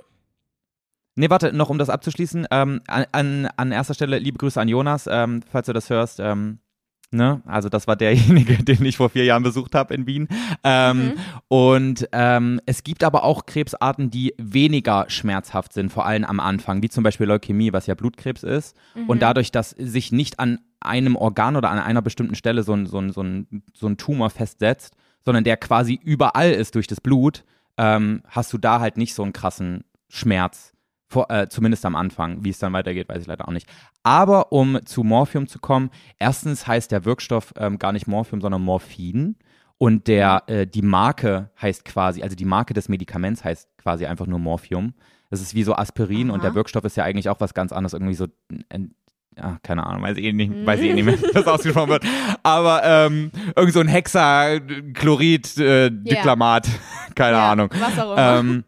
[1.17, 2.47] Nee, warte, noch um das abzuschließen.
[2.51, 6.21] Ähm, an, an, an erster Stelle liebe Grüße an Jonas, ähm, falls du das hörst.
[6.21, 6.61] Ähm,
[7.11, 7.43] ne?
[7.47, 10.29] Also das war derjenige, den ich vor vier Jahren besucht habe in Wien.
[10.65, 11.15] Ähm, Mhm.
[11.49, 16.83] Und ähm, es gibt aber auch Krebsarten, die weniger schmerzhaft sind, vor allem am Anfang,
[16.83, 18.77] wie zum Beispiel Leukämie, was ja Blutkrebs ist.
[18.95, 19.09] Mhm.
[19.09, 22.87] Und dadurch, dass sich nicht an einem Organ oder an einer bestimmten Stelle so ein,
[22.87, 24.95] so ein, so ein, so ein Tumor festsetzt,
[25.25, 27.45] sondern der quasi überall ist durch das Blut,
[27.77, 30.73] ähm, hast du da halt nicht so einen krassen Schmerz.
[31.11, 32.45] Vor, äh, zumindest am Anfang.
[32.45, 33.67] Wie es dann weitergeht, weiß ich leider auch nicht.
[34.03, 38.63] Aber um zu Morphium zu kommen, erstens heißt der Wirkstoff ähm, gar nicht Morphium, sondern
[38.63, 39.37] Morphin.
[39.79, 44.27] Und der, äh, die Marke heißt quasi, also die Marke des Medikaments heißt quasi einfach
[44.27, 44.93] nur Morphium.
[45.31, 46.49] Das ist wie so Aspirin und Aha.
[46.49, 48.27] der Wirkstoff ist ja eigentlich auch was ganz anderes, irgendwie so,
[48.71, 48.95] ein,
[49.37, 50.67] ja, keine Ahnung, weiß ich eh nicht, Mhm.
[50.67, 52.05] weiß ich eh nicht mehr, wie das ausgesprochen wird.
[52.43, 56.69] Aber ähm, irgend so ein Hexachlorid, äh, Diklamat,
[57.15, 57.71] keine ja, Ahnung.
[57.79, 58.39] Was auch immer.
[58.41, 58.65] Ähm,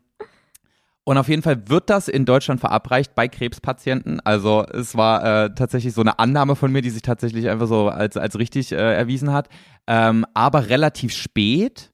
[1.11, 4.21] und auf jeden Fall wird das in Deutschland verabreicht bei Krebspatienten.
[4.21, 7.89] Also es war äh, tatsächlich so eine Annahme von mir, die sich tatsächlich einfach so
[7.89, 9.49] als, als richtig äh, erwiesen hat.
[9.89, 11.91] Ähm, aber relativ spät.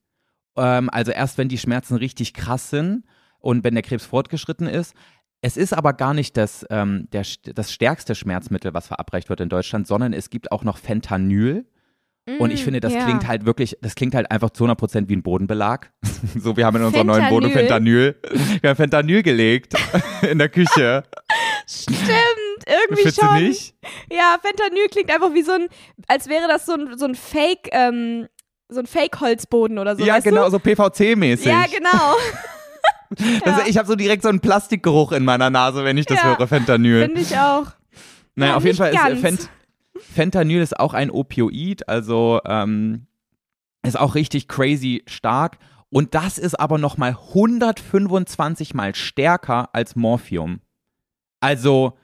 [0.58, 3.04] Ähm, also erst wenn die Schmerzen richtig krass sind
[3.38, 4.94] und wenn der Krebs fortgeschritten ist.
[5.40, 9.48] Es ist aber gar nicht das, ähm, der, das stärkste Schmerzmittel, was verabreicht wird in
[9.48, 11.64] Deutschland, sondern es gibt auch noch Fentanyl.
[12.40, 13.04] Und ich Mm, finde, das ja.
[13.04, 15.92] klingt halt wirklich, das klingt halt einfach zu 100 Prozent wie ein Bodenbelag.
[16.40, 17.30] so, wir haben in unserer neuen?
[17.30, 18.16] Wohnung Fentanyl.
[18.60, 19.74] Wir haben Fentanyl gelegt
[20.28, 21.04] in der Küche.
[21.68, 21.98] Stimmt,
[22.66, 23.28] irgendwie Findest schon.
[23.28, 23.74] du nicht?
[24.10, 25.68] Ja, Fentanyl klingt einfach wie so ein,
[26.08, 28.26] als wäre das so ein, so ein Fake, ähm,
[28.68, 30.04] so ein Fake-Holzboden oder so.
[30.04, 30.50] ja, genau, Du?
[30.52, 31.46] so PVC-mäßig.
[31.46, 32.14] Ja, genau.
[33.44, 33.62] Das, ja.
[33.68, 36.36] Ich habe so direkt so einen Plastikgeruch in meiner Nase, wenn ich das Ja.
[36.36, 37.04] höre, Fentanyl.
[37.04, 37.66] Finde ich auch.
[38.34, 39.16] Naja, Ja, auf jeden Fall ist äh.
[39.16, 39.48] Fent
[40.00, 43.06] Fentanyl ist auch ein Opioid, also ähm,
[43.82, 45.58] ist auch richtig crazy stark.
[45.90, 50.60] Und das ist aber nochmal 125 mal stärker als Morphium.
[51.40, 51.96] Also,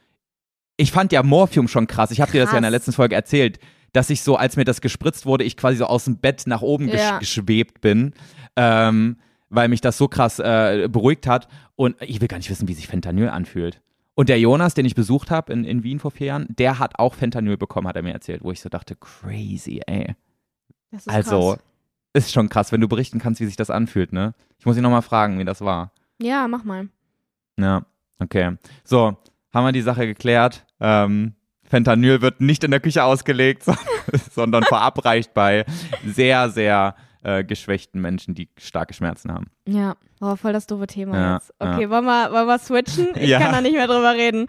[0.76, 2.10] ich fand ja Morphium schon krass.
[2.10, 3.58] Ich habe dir das ja in der letzten Folge erzählt,
[3.92, 6.62] dass ich so, als mir das gespritzt wurde, ich quasi so aus dem Bett nach
[6.62, 7.18] oben gesch Ja.
[7.18, 8.14] geschwebt bin,
[8.56, 9.18] ähm,
[9.50, 11.48] weil mich das so krass äh, beruhigt hat.
[11.76, 13.82] Und ich will gar nicht wissen, wie sich Fentanyl anfühlt.
[14.14, 16.98] Und der Jonas, den ich besucht habe in, in Wien vor vier Jahren, der hat
[16.98, 20.14] auch Fentanyl bekommen, hat er mir erzählt, wo ich so dachte, crazy, ey.
[20.90, 21.62] Das ist Also, krass.
[22.12, 24.34] ist schon krass, wenn du berichten kannst, wie sich das anfühlt, ne?
[24.58, 25.92] Ich muss ihn nochmal fragen, wie das war.
[26.20, 26.88] Ja, mach mal.
[27.58, 27.86] Ja,
[28.18, 28.56] okay.
[28.84, 29.16] So,
[29.52, 30.66] haben wir die Sache geklärt.
[30.80, 31.34] Ähm,
[31.64, 33.74] Fentanyl wird nicht in der Küche ausgelegt, so-
[34.30, 35.64] sondern verabreicht bei
[36.04, 36.94] sehr, sehr
[37.24, 39.46] äh, geschwächten Menschen, die starke Schmerzen haben.
[39.66, 41.52] Ja, oh, voll das doofe Thema Ja, jetzt.
[41.58, 43.08] Okay, wollen, wir, wollen wir switchen?
[43.14, 43.38] Ich Ja.
[43.38, 44.46] kann da nicht mehr drüber reden.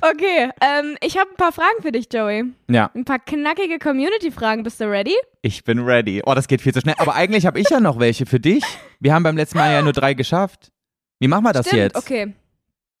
[0.00, 2.44] Okay, ähm, ich habe ein paar Fragen für dich, Joey.
[2.68, 4.62] Ja, Ein paar knackige Community-Fragen.
[4.62, 5.14] Bist du ready?
[5.42, 6.22] ich bin ready.
[6.24, 6.94] Oh, das geht viel zu schnell.
[6.98, 8.62] Aber eigentlich habe ich ja noch welche für dich.
[9.00, 10.70] Wir haben beim letzten Mal ja nur drei geschafft.
[11.18, 11.96] Wie machen wir das Stimmt, jetzt?
[11.96, 12.34] okay.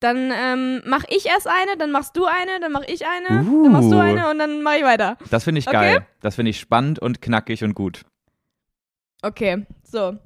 [0.00, 3.62] Dann ähm, mach ich erst eine, dann machst du eine, dann mach ich eine, Uh.
[3.62, 5.16] dann machst du eine und dann mach ich weiter.
[5.30, 5.76] Das finde ich Okay.
[5.76, 6.06] geil.
[6.20, 8.02] Das finde ich spannend und knackig und gut.
[9.22, 10.18] Okay, so.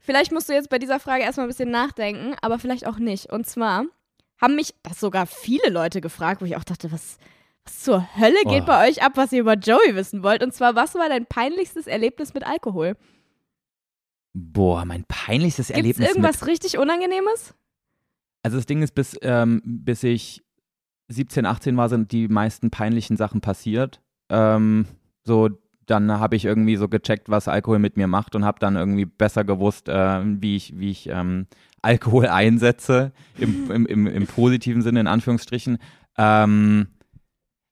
[0.00, 3.26] Vielleicht musst du jetzt bei dieser Frage erstmal ein bisschen nachdenken, aber vielleicht auch nicht.
[3.32, 3.84] Und zwar
[4.40, 7.18] haben mich das sogar viele Leute gefragt, wo ich auch dachte, was,
[7.64, 8.66] was zur Hölle geht Oh.
[8.66, 10.42] bei euch ab, was ihr über Joey wissen wollt?
[10.42, 12.96] Und zwar, was war dein peinlichstes Erlebnis mit Alkohol?
[14.34, 17.54] Boah, mein peinlichstes Gibt es Erlebnis irgendwas mit richtig Unangenehmes?
[18.42, 20.42] Also das Ding ist, bis, ähm, bis ich
[21.08, 24.00] 17, 18 war, sind die meisten peinlichen Sachen passiert.
[24.30, 24.86] Ähm,
[25.24, 25.48] so,
[25.90, 29.06] dann habe ich irgendwie so gecheckt, was Alkohol mit mir macht und habe dann irgendwie
[29.06, 31.46] besser gewusst, äh, wie ich, wie ich ähm,
[31.82, 35.78] Alkohol einsetze, im, im, im, im positiven Sinne, in Anführungsstrichen.
[36.16, 36.88] Ähm,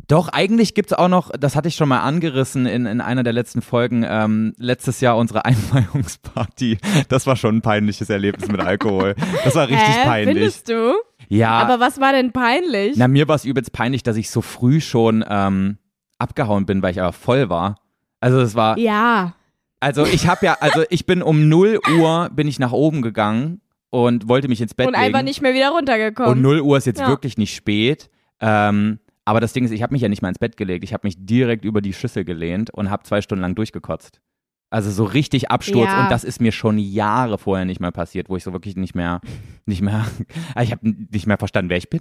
[0.09, 3.25] doch, eigentlich gibt es auch noch, das hatte ich schon mal angerissen in, in einer
[3.25, 6.79] der letzten Folgen, ähm, letztes Jahr unsere Einweihungsparty.
[7.09, 9.17] Das war schon ein peinliches Erlebnis mit Alkohol.
[9.45, 10.35] Das war richtig Hä, peinlich.
[10.37, 10.95] Findest du?
[11.29, 12.97] Ja, Aber was war denn peinlich?
[12.97, 15.79] na, mir war es übelst peinlich, dass ich so früh schon ähm,
[16.19, 17.75] abgehauen bin, weil ich aber voll war.
[18.21, 19.35] Also es war, ja.
[19.81, 23.61] also ich habe ja, also ich bin um 0 Uhr bin ich nach oben gegangen
[23.91, 25.05] und wollte mich ins Bett Und legen.
[25.05, 26.33] einfach nicht mehr wieder runtergekommen.
[26.33, 27.09] Und 0 Uhr ist jetzt Ja.
[27.09, 28.11] wirklich nicht spät.
[28.41, 30.85] Ähm, aber das Ding ist, ich habe mich ja nicht mal ins Bett gelegt.
[30.85, 34.21] Ich habe mich direkt über die Schüssel gelehnt und habe zwei Stunden lang durchgekotzt.
[34.69, 36.03] Also so richtig Absturz Ja.
[36.05, 38.95] und das ist mir schon Jahre vorher nicht mehr passiert, wo ich so wirklich nicht
[38.97, 39.21] mehr,
[39.65, 40.05] nicht mehr,
[40.61, 40.81] ich habe
[41.13, 42.01] nicht mehr verstanden, wer ich bin.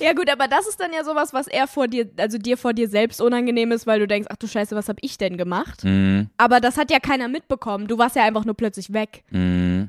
[0.00, 2.72] Ja gut, aber das ist dann ja sowas, was eher vor dir, also dir vor
[2.72, 5.84] dir selbst unangenehm ist, weil du denkst, ach du Scheiße, was hab ich denn gemacht?
[5.84, 7.86] Mm, Aber das hat ja keiner mitbekommen.
[7.86, 9.24] Du warst ja einfach nur plötzlich weg.
[9.30, 9.82] mm.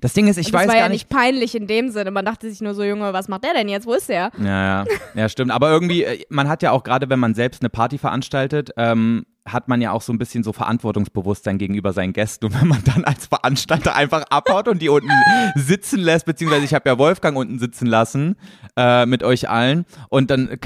[0.00, 1.08] Das Ding ist, ich weiß das war gar ja nicht.
[1.08, 2.10] nicht peinlich in dem Sinne.
[2.10, 3.86] Man dachte sich nur so, Junge, was macht der denn jetzt?
[3.86, 4.32] Wo ist der?
[4.38, 5.52] Ja, ja, ja, stimmt.
[5.52, 9.24] Aber irgendwie, äh, man hat ja auch gerade, wenn man selbst eine Party veranstaltet, ähm,
[9.52, 12.46] hat man ja auch so ein bisschen so Verantwortungsbewusstsein gegenüber seinen Gästen.
[12.46, 15.10] Und wenn man dann als Veranstalter einfach abhaut und die unten
[15.54, 18.36] sitzen lässt, beziehungsweise ich habe ja Wolfgang unten sitzen lassen
[18.76, 19.84] äh, mit euch allen.
[20.08, 20.58] Und dann, äh,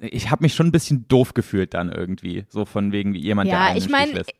[0.00, 2.44] ich habe mich schon ein bisschen doof gefühlt dann irgendwie.
[2.48, 4.32] So von wegen wie jemand, der Ja, einen ich meine, lässt.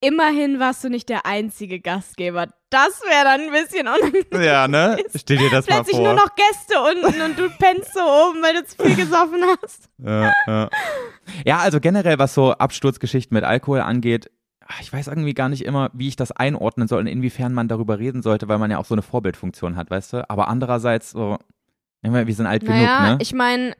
[0.00, 2.48] Immerhin warst du nicht der einzige Gastgeber.
[2.70, 4.42] Das wäre dann ein bisschen unangenehm.
[4.42, 4.98] Ja, ne?
[5.14, 6.04] Stell dir das mal Plötzlich vor.
[6.04, 9.88] nur noch Gäste unten und du pennst so oben, weil du zu viel gesoffen hast.
[9.98, 10.70] Ja, ja.
[11.44, 14.30] ja, also generell, was so Absturzgeschichten mit Alkohol angeht,
[14.80, 17.98] ich weiß irgendwie gar nicht immer, wie ich das einordnen soll und inwiefern man darüber
[17.98, 20.30] reden sollte, weil man ja auch so eine Vorbildfunktion hat, weißt du?
[20.30, 21.38] Aber andererseits so,
[22.02, 23.18] wir sind alt Naja, genug, ne?
[23.20, 23.74] ich meine,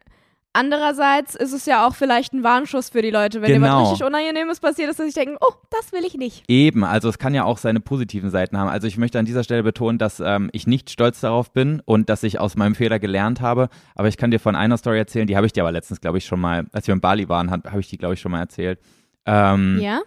[0.53, 3.83] andererseits ist es ja auch vielleicht ein Warnschuss für die Leute, wenn dir Genau.
[3.83, 6.45] was richtig Unangenehmes passiert ist, dass sie denken, oh, das will ich nicht.
[6.49, 8.69] Eben, also es kann ja auch seine positiven Seiten haben.
[8.69, 12.09] Also ich möchte an dieser Stelle betonen, dass ähm, ich nicht stolz darauf bin und
[12.09, 13.69] dass ich aus meinem Fehler gelernt habe.
[13.95, 16.19] Aber ich kann dir von einer Story erzählen, die habe ich dir aber letztens, glaube
[16.19, 18.41] ich, schon mal, als wir in Bali waren, habe ich die, glaube ich, schon mal
[18.41, 18.79] erzählt.
[19.27, 20.01] Ähm, Ja?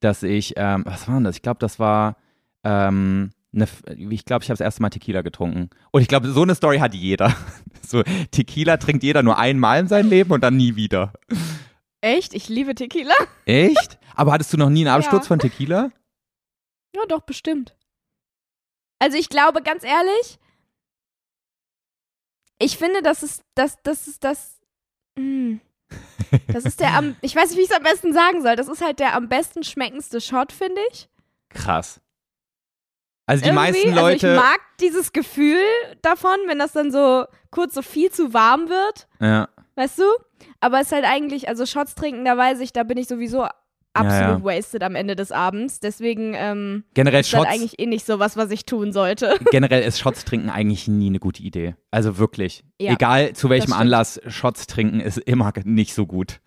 [0.00, 1.36] dass ich, ähm, was war denn das?
[1.36, 2.16] Ich glaube, das war,
[2.62, 5.70] ähm, eine, ich glaube, ich habe das erste Mal Tequila getrunken.
[5.90, 7.34] Und ich glaube, so eine Story hat jeder.
[7.86, 11.12] So, Tequila trinkt jeder nur einmal in seinem Leben und dann nie wieder.
[12.00, 12.32] Echt?
[12.32, 13.12] Ich liebe Tequila.
[13.44, 13.98] Echt?
[14.14, 15.28] Aber hattest du noch nie einen Absturz Ja.
[15.28, 15.90] von Tequila?
[16.96, 17.76] Ja, doch, bestimmt.
[18.98, 20.38] Also ich glaube, ganz ehrlich,
[22.58, 24.58] ich finde, das ist das, das ist das.
[25.18, 25.58] Mh.
[26.48, 28.56] Das ist der am, ich weiß nicht, wie ich es am besten sagen soll.
[28.56, 31.08] Das ist halt der am besten schmeckendste Shot, finde ich.
[31.50, 32.00] Krass.
[33.26, 33.72] Also die Irgendwie.
[33.72, 34.28] meisten Also Leute.
[34.28, 35.62] ich mag dieses Gefühl
[36.02, 39.48] davon, wenn das dann so kurz so viel zu warm wird, ja.
[39.76, 40.04] weißt du?
[40.60, 43.46] Aber es ist halt eigentlich, also Shots trinken, da weiß ich, da bin ich sowieso
[43.94, 44.44] absolut ja.
[44.44, 45.80] wasted am Ende des Abends.
[45.80, 49.38] Deswegen ähm, Generell ist das Shots, eigentlich eh nicht so was, was ich tun sollte.
[49.50, 51.76] generell ist Shots trinken eigentlich nie eine gute Idee.
[51.90, 52.64] Also wirklich.
[52.80, 53.72] Ja, Egal zu welchem.
[53.72, 56.40] Anlass, Shots trinken ist immer nicht so gut.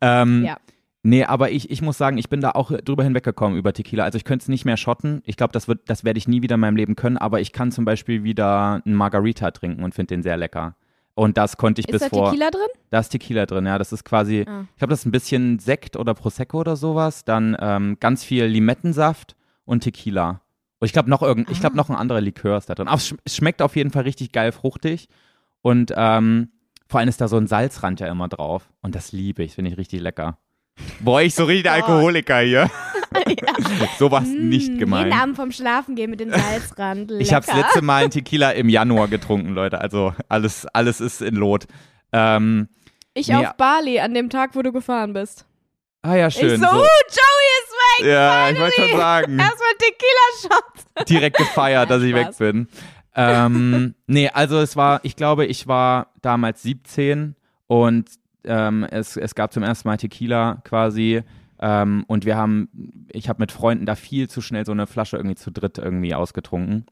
[0.00, 0.56] Ähm, Ja.
[1.04, 4.04] Nee, aber ich, ich muss sagen, ich bin da auch drüber hinweggekommen über Tequila.
[4.04, 5.20] Also ich könnte es nicht mehr schotten.
[5.26, 7.52] Ich glaube, das, wird- das werde ich nie wieder in meinem Leben können, aber ich
[7.52, 10.76] kann zum Beispiel wieder einen Margarita trinken und finde den sehr lecker.
[11.14, 12.30] Und das konnte ich ist bis da vor.
[12.30, 12.68] Tequila drin?
[12.90, 13.78] Da ist Tequila drin, ja.
[13.78, 14.64] Das ist quasi, Ah.
[14.72, 17.24] ich glaube, das ist ein bisschen Sekt oder Prosecco oder sowas.
[17.24, 19.34] Dann ähm, ganz viel Limettensaft
[19.64, 20.40] und Tequila.
[20.78, 21.76] Und ich glaube noch irgend, ich glaube Ah.
[21.78, 22.86] noch ein anderer Likör ist da drin.
[22.88, 25.08] Aber es schmeckt auf jeden Fall richtig geil fruchtig.
[25.62, 26.48] Und ähm,
[26.88, 28.70] vor allem ist da so ein Salzrand ja immer drauf.
[28.82, 30.38] Und das liebe ich, finde ich richtig lecker.
[31.00, 31.72] Boah, ich so richtig der.
[31.74, 32.70] Alkoholiker hier.
[33.98, 35.06] Sowas nicht Mm, gemeint.
[35.08, 37.10] Jeden Abend vom Schlafen gehen mit dem Salzrand.
[37.10, 37.20] Lecker.
[37.22, 39.80] Ich habe das letzte Mal einen Tequila im Januar getrunken, Leute.
[39.80, 41.66] Also alles, alles ist in Lot.
[42.12, 42.68] Ähm,
[43.14, 43.36] Ich Nee.
[43.46, 45.44] auf Bali an dem Tag, wo du gefahren bist.
[46.02, 46.54] ah ja, schön.
[46.54, 48.06] ich so, uh, Joey ist weg.
[48.06, 49.38] ja, ich wollte schon sagen.
[49.38, 51.08] Erstmal Tequila-Shot.
[51.08, 52.68] direkt gefeiert, dass ich weg bin.
[53.14, 58.08] Ähm, nee, also es war, ich glaube, ich war damals 17 und
[58.44, 61.22] ähm, es, es gab zum ersten Mal Tequila quasi.
[61.60, 62.68] Ähm, und wir haben,
[63.12, 66.14] ich habe mit Freunden da viel zu schnell so eine Flasche irgendwie zu dritt irgendwie
[66.14, 66.86] ausgetrunken.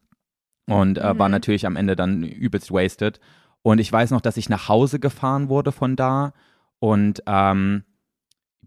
[0.66, 1.32] Und äh, war Mhm.
[1.32, 3.18] natürlich am Ende dann übelst wasted.
[3.62, 6.32] Und ich weiß noch, dass ich nach Hause gefahren wurde von da
[6.78, 7.82] und ähm,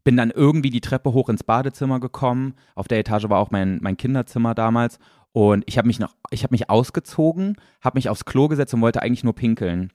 [0.04, 2.56] bin dann irgendwie die Treppe hoch ins Badezimmer gekommen.
[2.76, 5.00] Auf der Etage war auch mein, mein Kinderzimmer damals.
[5.32, 8.82] Und ich habe mich noch, ich habe mich ausgezogen, habe mich aufs Klo gesetzt und
[8.82, 9.92] wollte eigentlich nur pinkeln.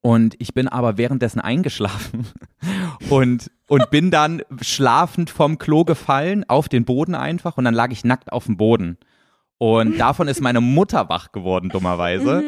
[0.00, 2.26] Und ich bin aber währenddessen eingeschlafen
[3.10, 7.90] und, und bin dann schlafend vom Klo gefallen, auf den Boden einfach und dann lag
[7.90, 8.96] ich nackt auf dem Boden.
[9.60, 12.44] Und davon ist meine Mutter wach geworden, dummerweise.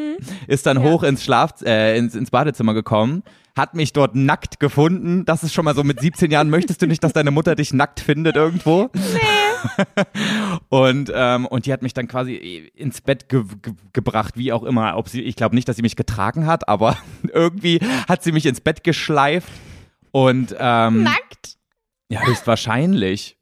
[0.47, 0.85] Ist dann Mhm.
[0.85, 0.91] Ja.
[0.93, 3.25] hoch ins Schlaf, äh, ins, ins Badezimmer gekommen,
[3.57, 5.25] hat mich dort nackt gefunden.
[5.25, 7.73] Das ist schon mal so mit 17 Jahren, möchtest du nicht, dass deine Mutter dich
[7.73, 8.91] nackt findet irgendwo?
[10.69, 14.63] und, ähm, und die hat mich dann quasi ins Bett ge ge gebracht, wie auch
[14.63, 14.97] immer.
[14.97, 16.97] Ob sie, ich glaube nicht, dass sie mich getragen hat, aber
[17.33, 19.51] irgendwie hat sie mich ins Bett geschleift.
[20.13, 21.57] Und ähm, Nackt.
[22.09, 23.37] ja, höchstwahrscheinlich.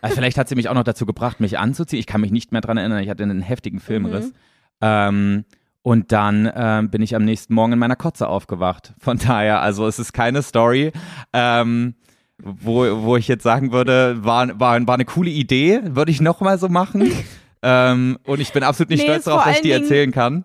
[0.00, 2.00] Also vielleicht hat sie mich auch noch dazu gebracht, mich anzuziehen.
[2.00, 3.02] Ich kann mich nicht mehr dran erinnern.
[3.02, 4.26] Ich hatte einen heftigen Filmriss.
[4.28, 4.34] Mhm.
[4.80, 5.44] Ähm,
[5.82, 8.94] und dann ähm, bin ich am nächsten Morgen in meiner Kotze aufgewacht.
[8.98, 10.92] Von daher, also es ist keine Story,
[11.32, 11.94] ähm,
[12.42, 16.58] wo, wo ich jetzt sagen würde, war, war, war eine coole Idee, würde ich nochmal
[16.58, 17.10] so machen.
[17.62, 20.44] ähm, und ich bin absolut nicht Nee, stolz darauf, dass ich die Dingen- erzählen kann.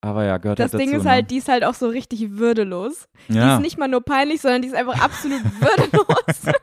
[0.00, 2.30] Aber ja, gehört Das halt Ding dazu, ist halt, die ist halt auch so richtig
[2.38, 3.08] würdelos.
[3.26, 3.40] Die ne?
[3.40, 3.56] ja.
[3.56, 6.54] ist nicht mal nur peinlich, sondern die ist einfach absolut würdelos.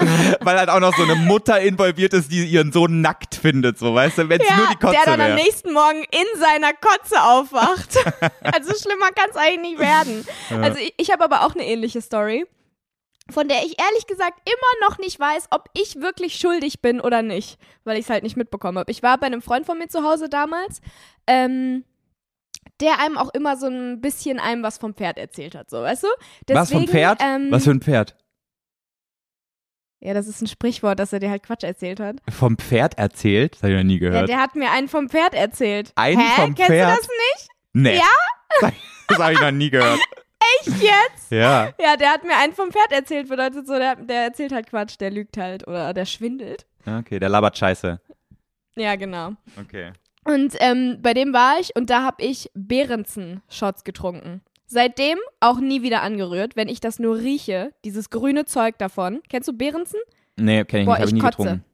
[0.40, 3.94] Weil halt auch noch so eine Mutter involviert ist, die ihren Sohn nackt findet, so,
[3.94, 5.36] weißt du, wenn es ja, nur die Kotze der dann am wäre.
[5.44, 7.98] nächsten Morgen in seiner Kotze aufwacht.
[8.42, 10.26] also schlimmer kann es eigentlich nicht werden.
[10.60, 12.46] Also ich, ich habe aber auch eine ähnliche Story,
[13.32, 17.22] von der ich ehrlich gesagt immer noch nicht weiß, ob ich wirklich schuldig bin oder
[17.22, 18.90] nicht, weil ich es halt nicht mitbekommen habe.
[18.90, 20.80] Ich war bei einem Freund von mir zu Hause damals,
[21.26, 21.84] ähm,
[22.80, 26.04] der einem auch immer so ein bisschen einem was vom Pferd erzählt hat, so, weißt
[26.04, 26.08] du?
[26.48, 27.20] Was vom Deswegen, Pferd?
[27.22, 28.16] Ähm, Was für ein Pferd?
[30.00, 32.16] Ja, das ist ein Sprichwort, dass er dir halt Quatsch erzählt hat.
[32.28, 33.54] Vom Pferd erzählt?
[33.54, 34.28] Das habe ich noch nie Ja, gehört.
[34.28, 35.92] der hat mir einen vom Pferd erzählt.
[35.94, 36.40] Einen Hä?
[36.40, 36.90] vom Kennst Pferd?
[36.90, 37.48] du das nicht?
[37.72, 37.96] nee.
[37.98, 38.70] Ja?
[39.08, 40.00] Das habe ich noch nie gehört.
[40.66, 41.30] Echt jetzt?
[41.30, 41.72] Ja.
[41.80, 44.96] Ja, der hat mir einen vom Pferd erzählt, bedeutet so, der, der erzählt halt Quatsch,
[45.00, 46.66] der lügt halt oder der schwindelt.
[46.86, 48.00] Okay, der labert Scheiße.
[48.76, 49.32] Ja, genau.
[49.60, 49.92] Okay.
[50.24, 54.40] Und ähm, bei dem war ich und da habe ich Behrensen-Shots getrunken.
[54.66, 59.20] Seitdem auch nie wieder angerührt, wenn ich das nur rieche, dieses grüne Zeug davon.
[59.28, 60.00] Kennst du Behrensen?
[60.36, 61.36] Nee, kenn ich Boah, nicht, habe ich ich nie kotze.
[61.36, 61.64] getrunken.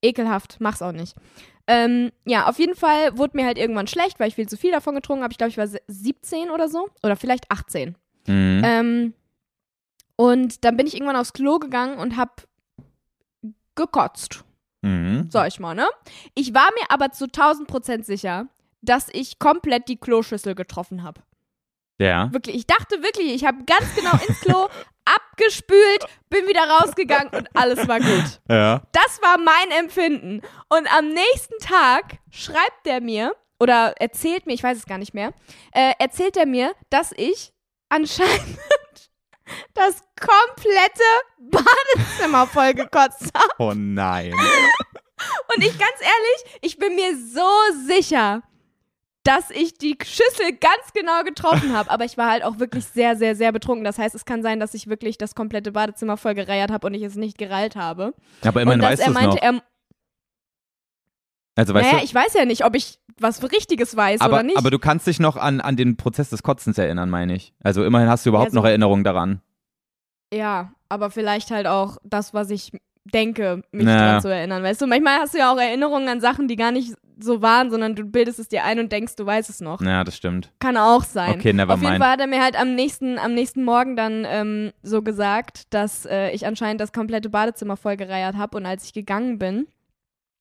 [0.00, 1.14] Ekelhaft, mach's auch nicht.
[1.70, 4.72] Ähm, ja, auf jeden Fall wurde mir halt irgendwann schlecht, weil ich viel zu viel
[4.72, 5.32] davon getrunken habe.
[5.32, 6.88] Ich glaube, ich war se- 17 oder so.
[7.02, 7.94] Oder vielleicht 18.
[8.26, 8.62] Mhm.
[8.64, 9.14] Ähm,
[10.16, 12.48] und dann bin ich irgendwann aufs Klo gegangen und hab
[13.74, 14.44] gekotzt.
[14.82, 15.28] Mhm.
[15.30, 15.86] Sag ich mal, ne?
[16.34, 18.46] Ich war mir aber zu 1000 Prozent sicher,
[18.80, 21.20] dass ich komplett die Kloschüssel getroffen habe.
[21.98, 22.32] Ja.
[22.32, 24.68] Wirklich, ich dachte wirklich, ich habe ganz genau ins Klo
[25.04, 28.40] abgespült, bin wieder rausgegangen und alles war gut.
[28.48, 28.82] Ja.
[28.92, 30.42] Das war mein Empfinden.
[30.68, 35.14] Und am nächsten Tag schreibt er mir, oder erzählt mir, ich weiß es gar nicht
[35.14, 35.32] mehr,
[35.72, 37.52] äh, erzählt er mir, dass ich
[37.88, 38.58] anscheinend
[39.74, 41.02] das komplette
[41.38, 43.52] Badezimmer voll gekotzt habe.
[43.58, 44.32] Oh nein.
[45.54, 47.48] Und ich ganz ehrlich, ich bin mir so
[47.86, 48.42] sicher,
[49.24, 51.90] dass ich die Schüssel ganz genau getroffen habe.
[51.90, 53.84] Aber ich war halt auch wirklich sehr, sehr, sehr betrunken.
[53.84, 56.94] Das heißt, es kann sein, dass ich wirklich das komplette Badezimmer voll gereiert habe und
[56.94, 58.14] ich es nicht gereilt habe.
[58.44, 59.42] Aber immerhin weißt er du es meinte, noch.
[59.42, 59.62] er,
[61.56, 64.42] Also weißt naja, du, ich weiß ja nicht, ob ich was Richtiges weiß aber, oder
[64.44, 64.56] nicht.
[64.56, 67.52] aber du kannst dich noch an, an den Prozess des Kotzens erinnern, meine ich.
[67.62, 69.42] Also immerhin hast du überhaupt Ja, so- noch Erinnerungen daran.
[70.32, 72.72] ja, aber vielleicht halt auch das, was ich
[73.04, 74.12] denke, mich Naja.
[74.12, 74.62] dran zu erinnern.
[74.62, 77.70] Weißt du, manchmal hast du ja auch Erinnerungen an Sachen, die gar nicht so waren,
[77.70, 79.80] sondern du bildest es dir ein und denkst, du weißt es noch.
[79.80, 80.52] Ja, das stimmt.
[80.60, 81.34] Kann auch sein.
[81.34, 82.02] Okay, never Auf jeden mind.
[82.02, 86.06] Fall hat er mir halt am nächsten, am nächsten Morgen dann ähm, so gesagt, dass
[86.06, 89.66] äh, ich anscheinend das komplette Badezimmer vollgereiert habe und als ich gegangen bin,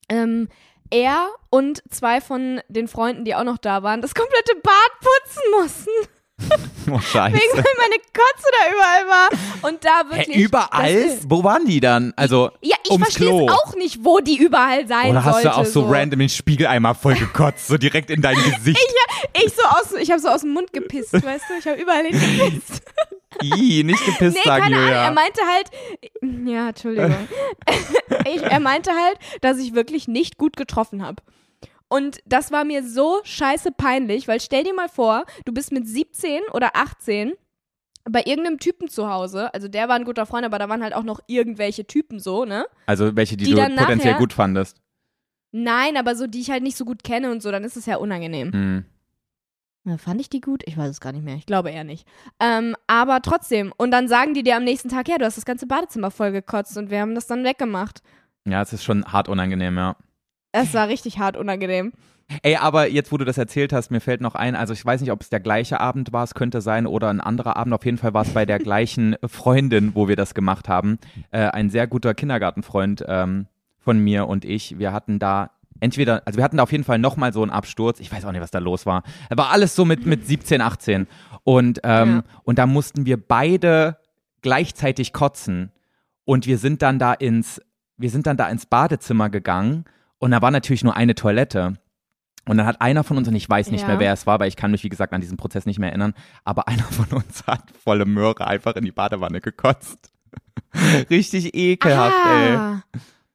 [0.10, 0.48] ähm,
[0.90, 5.44] er und zwei von den Freunden, die auch noch da waren, das komplette Bad putzen
[5.60, 5.92] mussten,
[6.90, 7.34] Oh, scheiße.
[7.36, 9.70] wegen weil meine Kotze da überall war.
[9.70, 10.38] Und da wirklich.
[10.38, 11.18] Hä, überall?
[11.28, 12.14] Wo waren die dann?
[12.16, 13.46] Also, ja, ich ums verstehe Klo.
[13.46, 15.50] es auch nicht, wo die überall sein Oder hast sollte.
[15.50, 18.80] du auch so, random den Spiegeleimer voll gekotzt, so direkt in dein Gesicht?
[19.34, 21.54] Ich so aus, ich habe so aus dem Mund gepisst, weißt du?
[21.60, 22.82] Ich habe überall hingepisst.
[23.42, 24.92] Ih, nicht gepisst Nee, sagen, keine Ahnung.
[24.92, 27.28] Er meinte halt, ja, Entschuldigung.
[28.26, 31.22] ich, er meinte halt, dass ich wirklich nicht gut getroffen habe.
[31.90, 35.88] Und das war mir so scheiße peinlich, weil stell dir mal vor, du bist mit
[35.88, 37.34] 17 oder 18
[38.10, 39.54] bei irgendeinem Typen zu Hause.
[39.54, 42.46] Also der war ein guter Freund, aber da waren halt auch noch irgendwelche Typen so,
[42.46, 42.66] ne?
[42.86, 44.82] Also welche, die, Die du potenziell nachher- gut fandest.
[45.52, 47.86] Nein, aber so, die ich halt nicht so gut kenne und so, dann ist es
[47.86, 48.52] ja unangenehm.
[48.52, 48.86] Hm.
[49.86, 50.64] Ja, Fand ich die gut?
[50.66, 51.36] Ich weiß es gar nicht mehr.
[51.36, 52.06] Ich glaube eher nicht.
[52.42, 53.74] Ähm, aber trotzdem.
[53.78, 56.34] Und dann sagen die dir am nächsten Tag, ja, du hast das ganze Badezimmer voll
[56.34, 58.02] gekotzt und wir haben das dann weggemacht.
[58.46, 59.96] Ja, es ist schon hart unangenehm, ja.
[60.52, 61.94] Es war richtig hart unangenehm.
[62.42, 65.00] Ey, aber jetzt, wo du das erzählt hast, mir fällt noch ein, also ich weiß
[65.00, 67.74] nicht, ob es der gleiche Abend war, es könnte sein, oder ein anderer Abend.
[67.74, 71.00] Auf jeden Fall war es bei der gleichen Freundin, wo wir das gemacht haben.
[71.32, 73.48] Äh, ein sehr guter Kindergartenfreund ähm,
[73.80, 74.78] von mir und ich.
[74.78, 78.00] Wir hatten da entweder, also wir hatten da auf jeden Fall nochmal so einen Absturz.
[78.02, 79.04] Ich weiß auch nicht, was da los war.
[79.30, 81.08] Aber alles so mit, mit 17, 18.
[81.44, 83.98] Und, ähm, und da mussten wir beide
[84.42, 85.72] gleichzeitig kotzen.
[86.26, 87.62] Und wir sind dann da ins,
[87.98, 89.86] wir sind dann da ins Badezimmer gegangen.
[90.20, 91.74] Und da war natürlich nur eine Toilette.
[92.48, 93.88] Und dann hat einer von uns, und ich weiß nicht Ja.
[93.88, 95.90] mehr, wer es war, weil ich kann mich, wie gesagt, an diesen Prozess nicht mehr
[95.90, 96.14] erinnern,
[96.44, 100.12] aber einer von uns hat volle Möhre einfach in die Badewanne gekotzt.
[101.10, 102.56] Richtig ekelhaft, ey.
[102.56, 102.84] Ah.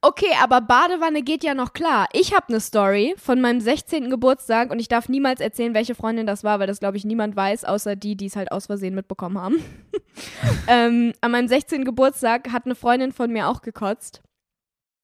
[0.05, 2.07] Okay, aber Badewanne geht ja noch klar.
[2.11, 4.09] Ich habe eine Story von meinem 16.
[4.09, 7.37] Geburtstag und ich darf niemals erzählen, welche Freundin das war, weil das, glaube ich, niemand
[7.37, 9.55] weiß, außer die, die es halt aus Versehen mitbekommen haben.
[10.67, 11.85] ähm, an meinem 16.
[11.85, 14.21] Geburtstag hat eine Freundin von mir auch gekotzt,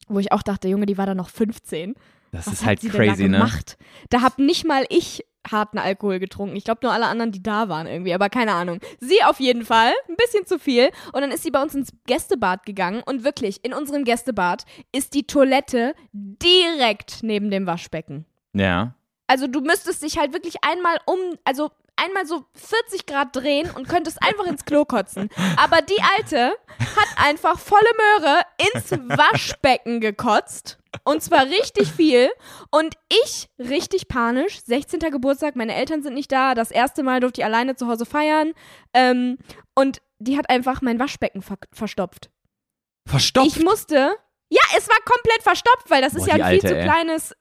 [0.10, 1.96] wo ich auch dachte, Junge, die war da noch 15.
[2.32, 3.46] Das Was ist hat halt sie crazy, denn da ne?
[3.46, 3.78] gemacht?
[4.10, 6.56] Da hab nicht mal ich harten Alkohol getrunken.
[6.56, 8.80] Ich glaube nur alle anderen, die da waren irgendwie, aber keine Ahnung.
[9.00, 10.90] Sie auf jeden Fall, ein bisschen zu viel.
[11.14, 15.14] Und dann ist sie bei uns ins Gästebad gegangen und wirklich, in unserem Gästebad ist
[15.14, 18.26] die Toilette direkt neben dem Waschbecken.
[18.54, 18.96] Ja.
[19.28, 21.72] Also du müsstest dich halt wirklich einmal um, also
[22.04, 25.30] einmal so 40 Grad drehen und könntest einfach ins Klo kotzen.
[25.58, 28.42] Aber die Alte hat einfach volle Möhre
[28.74, 30.78] ins Waschbecken gekotzt.
[31.04, 32.30] Und zwar richtig viel.
[32.72, 34.62] Und ich richtig panisch.
[34.66, 35.00] 16.
[35.00, 36.56] Geburtstag, meine Eltern sind nicht da.
[36.56, 38.54] Das erste Mal durfte ich alleine zu Hause feiern.
[38.94, 39.38] Ähm,
[39.76, 42.30] und die hat einfach mein Waschbecken ver verstopft.
[43.08, 43.48] Verstopft.
[43.48, 44.16] Ich musste.
[44.50, 46.78] Ja, es war komplett verstopft, weil das ist Boah, ja die ein viel Alte, zu
[46.78, 46.84] ey.
[46.84, 47.36] kleines,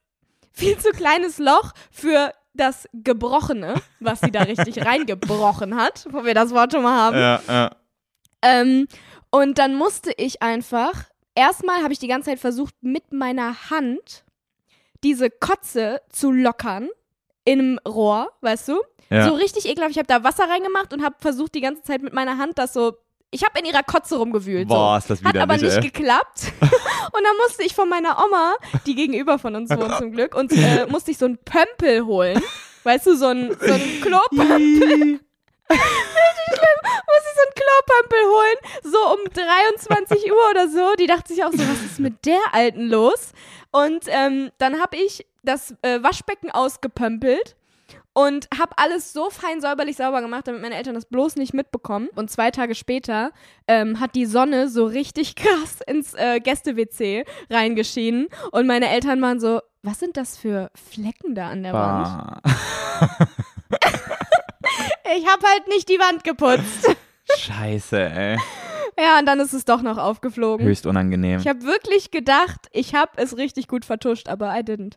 [0.53, 6.35] viel zu kleines Loch für das Gebrochene, was sie da richtig reingebrochen hat, wo wir
[6.35, 7.19] das Wort schon mal haben.
[7.19, 7.71] ja, ja.
[8.43, 8.87] Ähm,
[9.31, 11.05] und dann musste ich einfach,
[11.35, 14.25] erstmal habe ich die ganze Zeit versucht, mit meiner Hand
[15.03, 16.89] diese Kotze zu lockern
[17.45, 18.81] in einem Rohr, weißt du?
[19.11, 19.29] ja.
[19.29, 19.93] So richtig ekelhaft.
[19.93, 22.73] Ich habe da Wasser reingemacht und habe versucht, die ganze Zeit mit meiner Hand das
[22.73, 22.97] so.
[23.31, 24.69] Ich habe in ihrer Kotze rumgewühlt.
[24.69, 25.13] Boah, so.
[25.13, 25.81] ist das Hat aber nicht ey.
[25.83, 26.53] geklappt.
[26.61, 28.55] und dann musste ich von meiner Oma,
[28.87, 32.43] die gegenüber von uns wohnt zum Glück, und äh, musste ich so einen Pömpel holen.
[32.85, 35.21] Weißt du, so ein, so ein Klopömpel.
[35.69, 40.95] Musste ich so einen Klopömpel holen, so um 23 Uhr oder so.
[40.99, 43.33] Die dachte sich auch so, was ist mit der Alten los?
[43.71, 47.58] Und ähm, dann habe ich das äh, Waschbecken ausgepömpelt
[48.19, 52.09] und habe alles so fein säuberlich sauber gemacht, damit meine Eltern das bloß nicht mitbekommen.
[52.17, 53.31] Und zwei Tage später
[53.69, 59.39] ähm, hat die Sonne so richtig krass ins äh, Gäste-WC reingeschienen und meine Eltern waren
[59.39, 62.43] so, was sind das für Flecken da an der Wand?
[62.43, 63.29] Bah.
[65.17, 66.95] Ich habe halt nicht die Wand geputzt.
[67.39, 68.37] Scheiße, ey.
[68.99, 70.67] Ja, und dann ist es doch noch aufgeflogen.
[70.67, 71.39] Höchst unangenehm.
[71.41, 74.95] Ich habe wirklich gedacht, ich habe es richtig gut vertuscht, aber I didn't.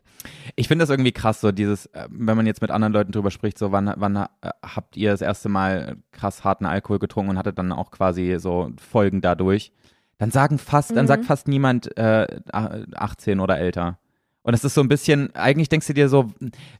[0.56, 3.30] Ich finde das irgendwie krass, so dieses, äh, wenn man jetzt mit anderen Leuten drüber
[3.30, 4.26] spricht, so wann, wann äh,
[4.62, 8.70] habt ihr das erste Mal krass harten Alkohol getrunken und hattet dann auch quasi so
[8.78, 9.72] Folgen dadurch.
[10.18, 11.08] dann sagen fast, dann Mhm.
[11.08, 13.98] sagt fast niemand äh, 18 oder älter.
[14.42, 16.30] Und es ist so ein bisschen, eigentlich denkst du dir so,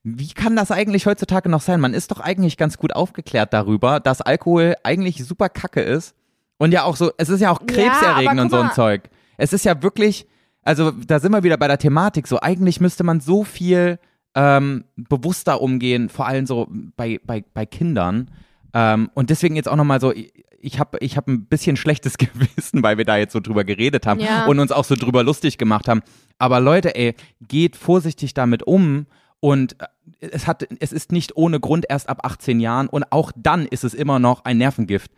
[0.03, 1.81] wie kann das eigentlich heutzutage noch sein?
[1.81, 6.15] Man ist doch eigentlich ganz gut aufgeklärt darüber, dass Alkohol eigentlich super kacke ist.
[6.63, 8.71] Und ja auch so, es ist ja auch Ja, krebserregend aber und so ein.
[8.73, 9.11] Zeug.
[9.37, 10.29] Es ist ja wirklich,
[10.63, 13.99] also da sind wir wieder bei der Thematik, so eigentlich müsste man so viel
[14.37, 18.31] ähm, bewusster umgehen, vor allem so bei, bei, bei Kindern.
[18.75, 20.13] Ähm, und deswegen jetzt auch nochmal so,
[20.61, 24.07] ich habe ich hab ein bisschen schlechtes Gewissen, weil wir da jetzt so drüber geredet
[24.07, 24.47] haben Ja.
[24.47, 26.03] und uns auch so drüber lustig gemacht haben.
[26.39, 27.17] Aber Leute, ey,
[27.49, 29.07] geht vorsichtig damit um
[29.41, 29.87] und äh,
[30.31, 33.83] es, hat, es ist nicht ohne Grund erst ab 18 Jahren und auch dann ist
[33.83, 35.11] es immer noch ein Nervengift.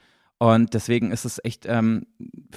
[0.45, 2.07] Und deswegen ist es echt ähm,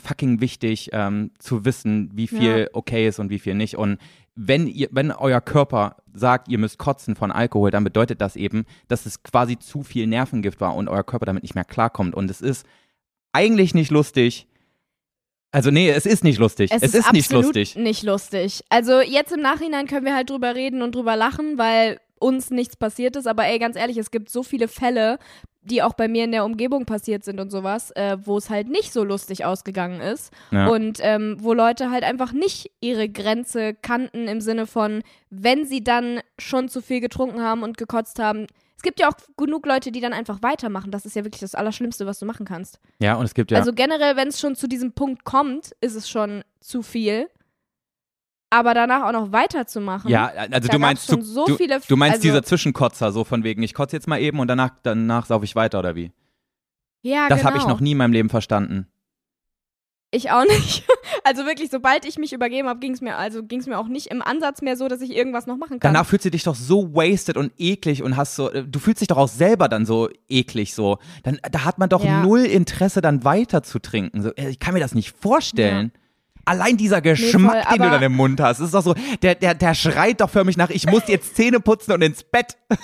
[0.04, 2.68] fucking wichtig zu zu wissen, wie viel Ja.
[2.74, 3.78] okay ist und wie viel nicht.
[3.78, 4.00] Und
[4.36, 8.66] wenn ihr, wenn euer Körper sagt, ihr müsst kotzen von Alkohol, dann bedeutet das eben,
[8.90, 12.14] dass es quasi zu viel Nervengift war und euer Körper damit nicht mehr klarkommt.
[12.14, 12.66] Und es ist
[13.32, 14.48] eigentlich nicht lustig.
[15.52, 16.72] Also nee, es ist nicht lustig.
[16.72, 17.76] Es, ist, nicht absolut lustig.
[17.78, 18.64] nicht lustig.
[18.68, 22.76] Also jetzt im Nachhinein können wir halt drüber reden und drüber lachen, weil uns nichts
[22.76, 23.28] passiert ist.
[23.28, 25.20] Aber ey, ganz ehrlich, es gibt so viele Fälle,
[25.68, 28.70] die auch bei mir in der Umgebung passiert sind und sowas, äh, wo es halt
[28.70, 30.32] nicht so lustig ausgegangen ist.
[30.52, 30.68] Ja.
[30.68, 35.84] Und ähm, wo Leute halt einfach nicht ihre Grenze kannten im Sinne von, wenn sie
[35.84, 38.48] dann schon zu viel getrunken haben und gekotzt haben.
[38.76, 40.92] Es gibt ja auch genug Leute, die dann einfach weitermachen.
[40.92, 42.80] Das ist ja wirklich das Allerschlimmste, was du machen kannst.
[43.00, 43.58] Ja, und es gibt ja.
[43.58, 47.28] Also generell, wenn es schon zu diesem Punkt kommt, ist es schon zu viel.
[48.50, 50.10] Aber danach auch noch weiterzumachen.
[50.10, 51.82] ja, also du meinst, du, so du, viele.
[51.86, 54.72] du meinst also, dieser Zwischenkotzer, so von wegen, ich kotze jetzt mal eben und danach,
[54.84, 56.12] danach sauf ich weiter oder wie?
[57.02, 57.50] Ja, Das genau.
[57.50, 58.88] habe ich noch nie in meinem Leben verstanden.
[60.12, 60.86] Ich auch nicht.
[61.24, 64.22] Also wirklich, sobald ich mich übergeben habe, ging es mir also mir auch nicht im
[64.22, 65.94] Ansatz mehr so, dass ich irgendwas noch machen kann.
[65.94, 69.02] Danach fühlst du dich doch so wasted und eklig und hast so, äh, du fühlst
[69.02, 71.00] dich doch auch selber dann so eklig so.
[71.24, 72.24] Dann, da hat man doch Ja.
[72.24, 74.22] null Interesse, dann weiter zu trinken.
[74.22, 75.92] So, äh, ich kann mir das nicht vorstellen.
[76.48, 79.54] Allein dieser Geschmack, voll, den du dann im Mund hast, ist doch so, der, der,
[79.54, 82.58] der schreit doch förmlich nach, ich muss jetzt Zähne putzen und ins Bett.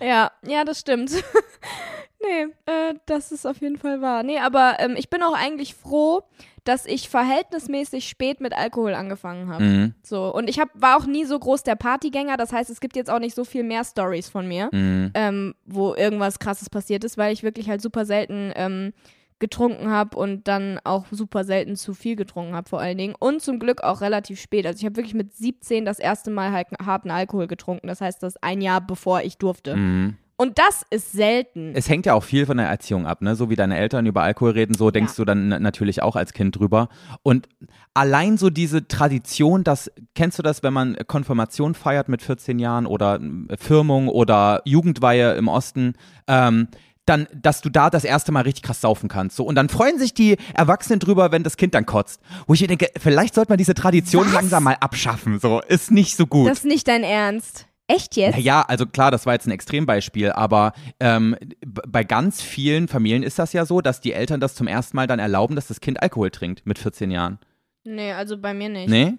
[0.00, 1.10] Ja, ja, das stimmt.
[2.22, 2.42] nee,
[2.72, 4.22] äh, das ist auf jeden Fall wahr.
[4.22, 6.22] Nee, aber ähm, ich bin auch eigentlich froh,
[6.64, 9.64] dass ich verhältnismäßig spät mit Alkohol angefangen habe.
[9.64, 9.94] Mhm.
[10.02, 12.96] So, und ich hab, war auch nie so groß der Partygänger, das heißt, es gibt
[12.96, 15.10] jetzt auch nicht so viel mehr Stories von mir, Mhm.
[15.14, 18.92] ähm, wo irgendwas krasses passiert ist, weil ich wirklich halt super selten ähm,
[19.40, 23.14] getrunken habe und dann auch super selten zu viel getrunken habe vor allen Dingen.
[23.18, 24.66] Und zum Glück auch relativ spät.
[24.66, 27.88] Also ich habe wirklich mit 17 das erste Mal halt harten Alkohol getrunken.
[27.88, 29.76] Das heißt, das ein Jahr bevor ich durfte.
[29.76, 30.16] Mhm.
[30.36, 31.72] Und das ist selten.
[31.74, 33.36] Es hängt ja auch viel von der Erziehung ab, ne?
[33.36, 36.32] So wie deine Eltern über Alkohol reden, so denkst du dann na- natürlich auch als
[36.32, 36.88] Kind drüber.
[37.22, 37.46] Und
[37.92, 42.86] allein so diese Tradition, dass, kennst du das, wenn man Konfirmation feiert mit 14 Jahren
[42.86, 43.20] oder
[43.50, 45.92] äh, Firmung oder Jugendweihe im Osten,
[46.26, 46.68] ähm,
[47.06, 49.36] dann, dass du da das erste Mal richtig krass saufen kannst.
[49.36, 49.44] So.
[49.44, 52.20] Und dann freuen sich die Erwachsenen drüber, wenn das Kind dann kotzt.
[52.46, 54.32] Wo ich mir denke, vielleicht sollte man diese Tradition Was?
[54.32, 55.40] langsam mal abschaffen.
[55.40, 56.48] So, ist nicht so gut.
[56.48, 57.66] das ist nicht dein Ernst.
[57.88, 58.38] Echt jetzt?
[58.38, 61.36] Ja, also klar, das war jetzt ein Extrembeispiel, aber ähm,
[61.66, 65.08] bei ganz vielen Familien ist das ja so, dass die Eltern das zum ersten Mal
[65.08, 67.40] dann erlauben, dass das Kind Alkohol trinkt mit 14 Jahren.
[67.82, 68.88] Nee, also bei mir nicht.
[68.88, 69.14] Nee?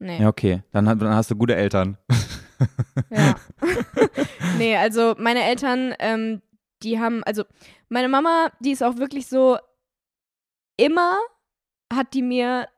[0.00, 0.20] Nee.
[0.20, 0.64] Ja, okay.
[0.72, 1.96] Dann, dann hast du gute Eltern.
[3.10, 3.36] Ja.
[4.58, 6.42] nee, also meine Eltern, ähm,
[6.84, 7.44] die haben, also
[7.88, 9.58] meine Mama, die ist auch wirklich so,
[10.76, 11.16] immer
[11.92, 12.68] hat die mir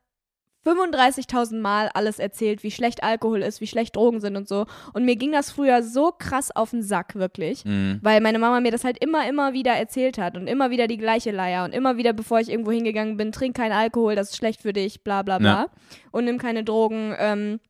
[0.67, 4.67] 35.000 Mal alles erzählt, wie schlecht Alkohol ist, wie schlecht Drogen sind und so.
[4.93, 7.65] Und mir ging das früher so krass auf den Sack, wirklich.
[7.65, 8.01] Mhm.
[8.03, 10.99] Weil meine Mama mir das halt immer, immer wieder erzählt hat und immer wieder die
[10.99, 14.37] gleiche Leier und immer wieder, bevor ich irgendwo hingegangen bin, trink keinen Alkohol, das ist
[14.37, 15.49] schlecht für dich, bla bla bla.
[15.49, 15.67] Ja.
[16.11, 17.15] Und nimm keine Drogen.
[17.17, 17.61] Ähm,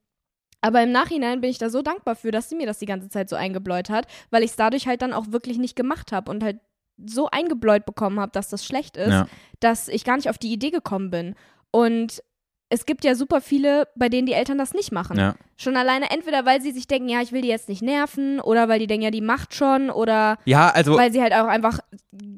[0.60, 3.08] aber im Nachhinein bin ich da so dankbar für, dass sie mir das die ganze
[3.08, 6.30] Zeit so eingebläut hat, weil ich es dadurch halt dann auch wirklich nicht gemacht habe
[6.30, 6.58] und halt
[7.04, 9.26] so eingebläut bekommen habe, dass das schlecht ist, Ja.
[9.60, 11.34] dass ich gar nicht auf die Idee gekommen bin.
[11.70, 12.22] Und
[12.68, 15.18] es gibt ja super viele, bei denen die Eltern das nicht machen.
[15.18, 15.34] Ja.
[15.58, 18.68] Schon alleine entweder, weil sie sich denken, ja, ich will die jetzt nicht nerven, oder
[18.68, 21.78] weil die denken, ja, die macht schon, oder Ja, also weil sie halt auch einfach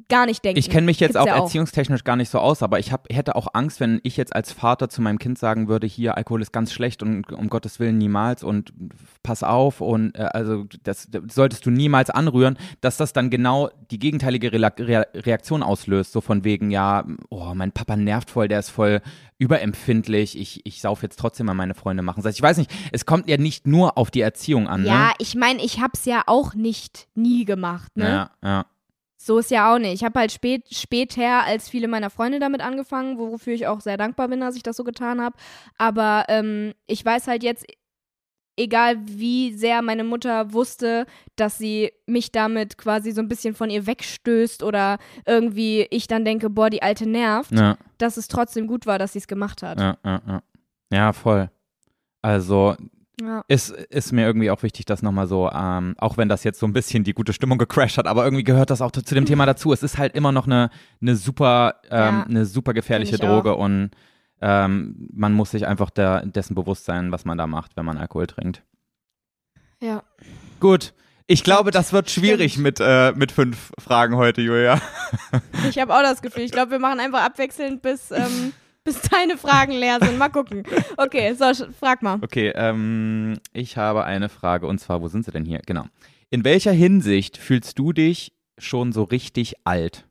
[0.08, 0.58] gar nicht denken.
[0.58, 3.36] ich kenne mich jetzt auch ja erziehungstechnisch gar nicht so aus, aber ich hab, hätte
[3.36, 6.52] auch Angst, wenn ich jetzt als Vater zu meinem Kind sagen würde, hier, Alkohol ist
[6.52, 8.72] ganz schlecht und um Gottes Willen niemals und
[9.22, 13.68] pass auf und äh, also das, das solltest du niemals anrühren, dass das dann genau
[13.90, 18.48] die gegenteilige Rela- Re Reaktion auslöst, so von wegen, ja, oh, mein Papa nervt voll,
[18.48, 19.00] der ist voll
[19.38, 22.22] überempfindlich, ich, ich sauf jetzt trotzdem mal meine Freunde machen.
[22.22, 25.08] Das heißt, ich weiß nicht, es kommt ja nicht nur auf die Erziehung an, Ja,
[25.08, 25.12] ne?
[25.18, 28.08] ich meine, ich hab's ja auch nicht nie gemacht, ne?
[28.08, 28.66] Ja, ja.
[29.16, 29.94] So ist ja auch nicht.
[29.94, 33.96] Ich habe halt spät, später als viele meiner Freunde damit angefangen, wofür ich auch sehr
[33.96, 35.36] dankbar bin, dass ich das so getan habe.
[35.76, 37.66] Aber ähm, ich weiß halt jetzt
[38.56, 41.06] egal wie sehr meine Mutter wusste,
[41.36, 46.24] dass sie mich damit quasi so ein bisschen von ihr wegstößt oder irgendwie ich dann
[46.24, 49.62] denke, boah, die alte nervt, Ja, dass es trotzdem gut war, dass sie es gemacht
[49.62, 49.80] hat.
[49.80, 50.42] ja, ja, ja.
[50.92, 51.50] Ja, voll.
[52.22, 52.76] Also
[53.20, 53.44] Ja.
[53.48, 56.66] ist, ist mir irgendwie auch wichtig, dass nochmal so, ähm, auch wenn das jetzt so
[56.66, 59.44] ein bisschen die gute Stimmung gecrashed hat, aber irgendwie gehört das auch zu dem Thema
[59.44, 59.72] dazu.
[59.72, 60.70] Es ist halt immer noch eine,
[61.02, 63.90] eine super, ähm, Ja, eine super gefährliche Droge und
[64.40, 67.98] ähm, man muss sich einfach der, dessen bewusst sein, was man da macht, wenn man
[67.98, 68.62] Alkohol trinkt.
[69.80, 70.02] ja.
[70.60, 70.94] Gut.
[71.30, 74.80] Ich glaube, das wird schwierig mit, äh, mit fünf Fragen heute, Julia.
[75.68, 76.42] Ich habe auch das Gefühl.
[76.44, 78.54] Ich glaube, wir machen einfach abwechselnd, bis, ähm,
[78.88, 80.16] bis deine Fragen leer sind.
[80.18, 80.62] Mal gucken.
[80.96, 81.44] Okay, so,
[81.78, 82.18] frag mal.
[82.22, 85.60] Okay, ähm, ich habe eine Frage und zwar, wo sind sie denn hier?
[85.66, 85.84] Genau.
[86.30, 90.06] In welcher Hinsicht fühlst du dich schon so richtig alt?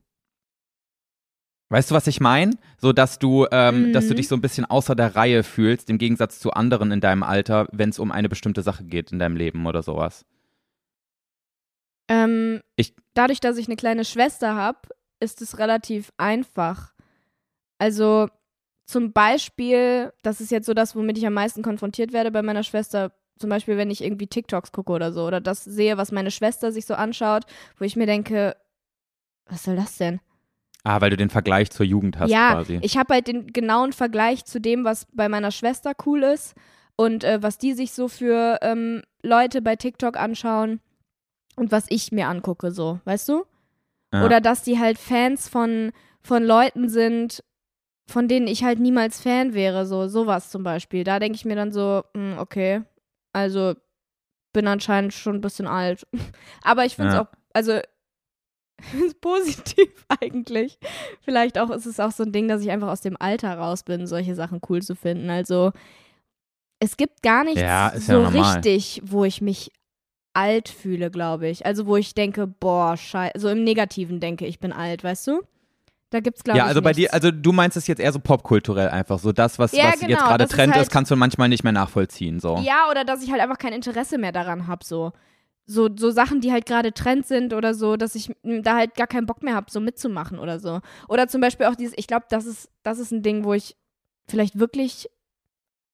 [1.70, 2.54] Weißt du, was ich meine?
[2.78, 3.94] So, dass du, ähm, Mhm.
[3.94, 7.02] dass du dich so ein bisschen außer der Reihe fühlst, im Gegensatz zu anderen in
[7.02, 10.26] deinem Alter, wenn es um eine bestimmte Sache geht in deinem Leben oder sowas.
[12.10, 14.80] Ähm, Ich- dadurch, dass ich eine kleine Schwester habe,
[15.20, 16.94] ist es relativ einfach.
[17.80, 18.30] Also
[18.88, 22.64] zum Beispiel, das ist jetzt so das, womit ich am meisten konfrontiert werde bei meiner
[22.64, 23.12] Schwester.
[23.38, 26.72] Zum Beispiel, wenn ich irgendwie TikToks gucke oder so oder das sehe, was meine Schwester
[26.72, 27.44] sich so anschaut,
[27.78, 28.56] wo ich mir denke,
[29.46, 30.22] was soll das denn?
[30.84, 32.80] Ah, weil du den Vergleich zur Jugend hast ja, quasi.
[32.82, 36.56] ich habe halt den genauen Vergleich zu dem, was bei meiner Schwester cool ist
[36.96, 40.80] und äh, was die sich so für ähm, Leute bei TikTok anschauen
[41.58, 43.44] und was ich mir angucke, so, weißt du?
[44.14, 44.26] Ja.
[44.26, 47.44] Oder dass die halt Fans von, von Leuten sind,
[48.08, 51.03] von denen ich halt niemals Fan wäre, so sowas zum Beispiel.
[51.03, 52.82] Da denke ich mir dann so, hm, okay,
[53.34, 53.74] also
[54.53, 56.08] bin anscheinend schon ein bisschen alt.
[56.64, 57.22] Aber ich finde es Ja.
[57.24, 57.80] auch, also
[59.05, 60.80] ist positiv eigentlich.
[61.22, 63.84] Vielleicht auch ist es auch so ein Ding, dass ich einfach aus dem Alter raus
[63.84, 65.30] bin, solche Sachen cool zu finden.
[65.30, 65.72] Also
[66.80, 68.53] es gibt gar nichts Ja, ja so normal.
[68.55, 69.72] richtig, wo ich mich
[70.34, 71.66] alt fühle, glaube ich.
[71.66, 75.41] Also wo ich denke, boah, scheiße, so im Negativen denke, ich bin alt, weißt du?
[76.10, 77.14] Da gibt's glaube ja, ich also bei dir, nichts.
[77.14, 80.12] also du meinst es jetzt eher so popkulturell einfach, so das, was, Ja, was genau,
[80.12, 82.58] jetzt gerade ist Trend ist, halt- kannst du manchmal nicht mehr nachvollziehen, so.
[82.60, 85.12] Ja, oder dass ich halt einfach kein Interesse mehr daran habe, so.
[85.70, 89.08] So, so Sachen, die halt gerade Trend sind oder so, dass ich da halt gar
[89.08, 90.80] keinen Bock mehr habe, so mitzumachen oder so.
[91.10, 93.76] Oder zum Beispiel auch dieses, ich glaube, das ist, das ist ein Ding, wo ich
[94.30, 95.10] vielleicht wirklich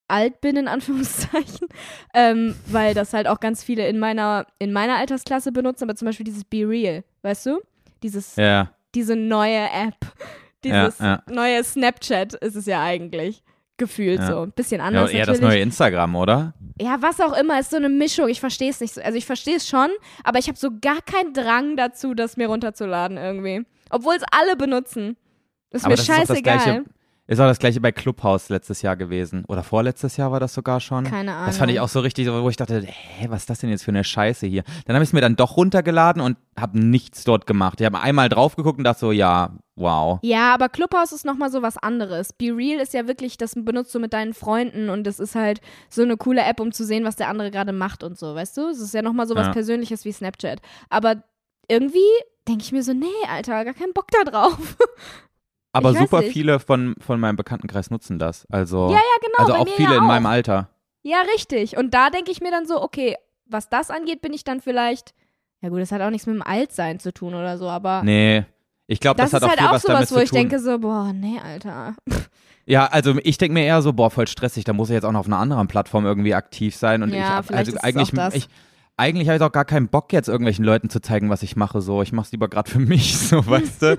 [0.08, 1.68] alt bin, in Anführungszeichen,
[2.14, 6.06] ähm, weil das halt auch ganz viele in meiner, in meiner Altersklasse benutzen, aber zum
[6.06, 7.60] Beispiel dieses Be Real, weißt du?
[8.04, 9.96] Dieses, Ja, diese neue App,
[10.64, 11.22] dieses ja.
[11.30, 13.44] neue Snapchat ist es ja eigentlich.
[13.78, 14.28] Gefühlt Ja.
[14.28, 14.42] so.
[14.44, 15.12] Ein bisschen ja anders.
[15.12, 15.56] eher das natürlich.
[15.56, 16.54] neue Instagram, oder?
[16.80, 18.30] Ja, was auch immer, ist so eine Mischung.
[18.30, 19.02] Ich verstehe es nicht so.
[19.02, 19.90] Also ich verstehe es schon,
[20.24, 23.66] aber ich habe so gar keinen Drang dazu, das mir runterzuladen irgendwie.
[23.90, 25.18] Obwohl es alle benutzen.
[25.72, 26.44] Ist Aber mir das ist
[27.28, 27.34] das.
[27.38, 29.46] Ist auch das gleiche bei Clubhouse letztes Jahr gewesen.
[29.48, 31.06] Oder vorletztes Jahr war das sogar schon.
[31.06, 31.46] Keine Ahnung.
[31.48, 33.84] Das fand ich auch so richtig, wo ich dachte, hä, was ist das denn jetzt
[33.84, 34.64] für eine Scheiße hier?
[34.86, 37.80] Dann habe ich es mir dann doch runtergeladen und habe nichts dort gemacht.
[37.82, 40.20] Ich habe einmal drauf geguckt und dachte so, ja, wow.
[40.22, 42.34] Ja, aber Clubhouse ist nochmal so was anderes.
[42.34, 45.62] Be Real ist ja wirklich, das benutzt du mit deinen Freunden und es ist halt
[45.90, 48.58] so eine coole App, um zu sehen, was der andere gerade macht und so, weißt
[48.58, 48.68] du?
[48.70, 49.54] Es ist ja nochmal so was Ja.
[49.54, 50.62] Persönliches wie Snapchat.
[50.90, 51.24] Aber
[51.70, 52.00] irgendwie
[52.48, 54.78] denke ich mir so, nee, Alter, gar keinen Bock da drauf.
[55.74, 56.32] Aber super nicht.
[56.34, 58.46] viele von, von meinem Bekanntenkreis nutzen das.
[58.52, 59.38] Also, Ja, ja, genau.
[59.38, 60.08] also auch viele ja in auch.
[60.08, 60.70] meinem Alter.
[61.02, 61.76] Ja, richtig.
[61.78, 63.16] Und da denke ich mir dann so, okay,
[63.46, 65.14] was das angeht, bin ich dann vielleicht.
[65.62, 68.04] Ja, gut, das hat auch nichts mit dem Altsein zu tun oder so, aber.
[68.04, 68.46] Nee.
[68.88, 70.24] Ich glaube, das, das, hat ist auch halt viel auch was damit sowas, wo zu
[70.24, 70.38] ich tun.
[70.40, 71.96] denke so, boah, nee, Alter.
[72.66, 75.12] Ja, also ich denke mir eher so, boah, voll stressig, da muss ich jetzt auch
[75.12, 77.04] noch auf einer anderen Plattform irgendwie aktiv sein.
[77.04, 78.36] Und Ja, ich, also ist eigentlich, auch das.
[78.36, 78.48] ich,
[78.96, 81.82] eigentlich habe ich auch gar keinen Bock, jetzt irgendwelchen Leuten zu zeigen, was ich mache.
[81.82, 83.98] So, ich mache es lieber gerade für mich, so, weißt du.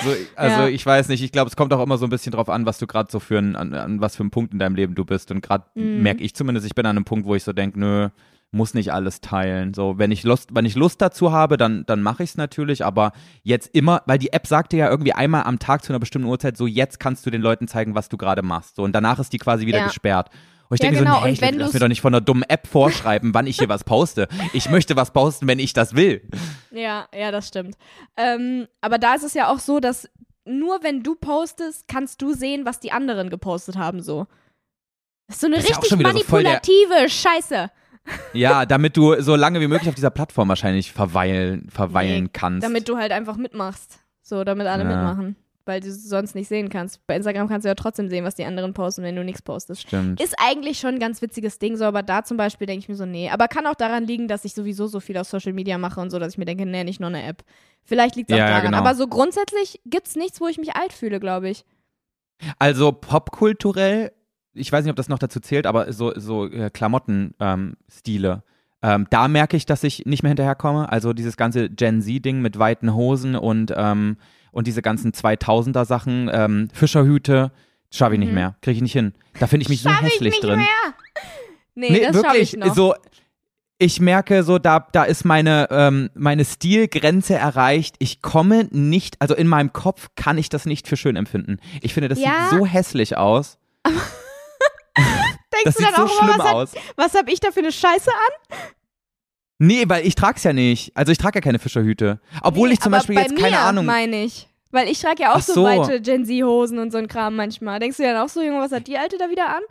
[0.00, 0.68] So, also Ja.
[0.68, 2.78] ich weiß nicht, ich glaube, es kommt auch immer so ein bisschen drauf an, was
[2.78, 5.04] du gerade so für ein, an, an was für einen Punkt in deinem Leben du
[5.04, 5.30] bist.
[5.30, 6.02] Und gerade Mhm.
[6.02, 8.08] merke ich zumindest, ich bin an einem Punkt, wo ich so denke, nö,
[8.52, 9.74] muss nicht alles teilen.
[9.74, 12.84] So, wenn ich Lust, wenn ich Lust dazu habe, dann, dann mache ich es natürlich,
[12.84, 13.12] aber
[13.44, 16.26] jetzt immer, weil die App sagt dir ja irgendwie einmal am Tag zu einer bestimmten
[16.26, 18.74] Uhrzeit, so jetzt kannst du den Leuten zeigen, was du gerade machst.
[18.76, 19.86] So, und danach ist die quasi wieder Ja.
[19.86, 20.30] gesperrt.
[20.70, 22.44] Und ich Ja, denke genau, so, nee, ich lass mir doch nicht von einer dummen
[22.44, 24.28] App vorschreiben, wann ich hier was poste.
[24.52, 26.22] Ich möchte was posten, wenn ich das will.
[26.70, 27.76] Ja, ja, das stimmt.
[28.16, 30.08] Ähm, aber da ist es ja auch so, dass
[30.44, 34.28] nur wenn du postest, kannst du sehen, was die anderen gepostet haben, so.
[35.26, 37.70] Das ist so eine ist ja richtig schon wieder so manipulative Scheiße.
[38.32, 42.64] Ja, damit du so lange wie möglich auf dieser Plattform wahrscheinlich verweilen, verweilen Nee, kannst.
[42.64, 43.98] Damit du halt einfach mitmachst.
[44.22, 44.88] So, damit alle Ja.
[44.88, 45.36] mitmachen.
[45.70, 47.06] Weil du sonst nicht sehen kannst.
[47.06, 49.82] Bei Instagram kannst du ja trotzdem sehen, was die anderen posten, wenn du nichts postest.
[49.82, 50.20] Stimmt.
[50.20, 52.96] Ist eigentlich schon ein ganz witziges Ding, so, aber da zum Beispiel denke ich mir
[52.96, 53.30] so, nee.
[53.30, 56.10] Aber kann auch daran liegen, dass ich sowieso so viel auf Social Media mache und
[56.10, 57.44] so, dass ich mir denke, nee, nicht nur eine App.
[57.84, 58.66] Vielleicht liegt es auch Ja, ja, daran.
[58.72, 58.78] genau.
[58.78, 61.64] Aber so grundsätzlich gibt es nichts, wo ich mich alt fühle, glaube ich.
[62.58, 64.12] Also popkulturell
[64.52, 68.42] ich weiß nicht, ob das noch dazu zählt, aber so, so äh, Klamottenstile.
[68.82, 70.90] Ähm, da merke ich, dass ich nicht mehr hinterherkomme.
[70.90, 74.16] Also dieses ganze Gen Z-Ding mit weiten Hosen und, ähm,
[74.52, 77.52] und diese ganzen 2000er Sachen, ähm, Fischerhüte,
[77.90, 78.34] schaffe ich nicht Mhm.
[78.34, 78.56] mehr.
[78.62, 79.14] Kriege ich nicht hin.
[79.38, 80.58] Da finde ich mich so Schaff ich hässlich nicht drin.
[80.58, 80.68] mehr.
[81.74, 82.74] Nee, das schaffe wirklich, ich noch.
[82.74, 82.94] so
[83.82, 87.96] ich merke so, da, da ist meine, ähm, meine Stilgrenze erreicht.
[87.98, 91.56] Ich komme nicht, also in meinem Kopf kann ich das nicht für schön empfinden.
[91.80, 92.48] Ich finde, das Ja.
[92.50, 93.56] sieht so hässlich aus.
[93.86, 96.72] Denkst Das du sieht dann so auch immer, schlimm was, hat, aus.
[96.96, 98.58] was hab ich da für eine Scheiße an?
[99.62, 100.96] Nee, weil ich trag's ja nicht.
[100.96, 102.18] Also ich trage ja keine Fischerhüte.
[102.42, 103.84] Obwohl Nee, ich zum Beispiel bei jetzt keine mir, Ahnung.
[103.84, 104.48] meine ich.
[104.70, 105.52] Weil ich trage ja auch so.
[105.52, 105.64] so.
[105.64, 107.78] weite Gen Z-Hosen und so ein Kram manchmal.
[107.78, 109.62] Denkst du dann auch so, Junge, was hat die Alte da wieder an?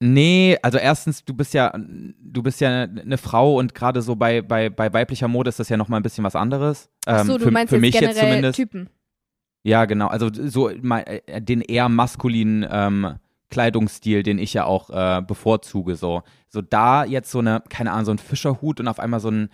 [0.00, 4.42] Nee, also erstens, du bist ja, du bist ja eine Frau und gerade so bei,
[4.42, 6.90] bei, bei weiblicher Mode ist das ja nochmal ein bisschen was anderes.
[7.06, 8.56] Ach so, Ähm, du für, meinst für jetzt mich generell jetzt zumindest.
[8.56, 8.90] Typen.
[9.64, 10.08] Ja, genau.
[10.08, 13.14] Also so äh, den eher maskulinen ähm,
[13.50, 15.96] Kleidungsstil, den ich ja auch äh, bevorzuge.
[15.96, 16.22] So.
[16.48, 19.48] so da jetzt so eine, keine Ahnung, so ein Fischerhut und auf einmal so ein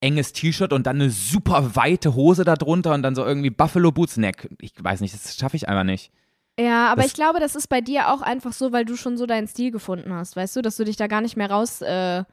[0.00, 4.16] enges T-Shirt und dann eine super weite Hose darunter und dann so irgendwie Buffalo Boots
[4.16, 4.48] Neck.
[4.60, 6.10] Ich weiß nicht, das schaffe ich einfach nicht.
[6.58, 9.16] Ja, aber Das- ich glaube, das ist bei dir auch einfach so, weil du schon
[9.18, 11.82] so deinen Stil gefunden hast, weißt du, dass du dich da gar nicht mehr raus
[11.82, 12.24] äh,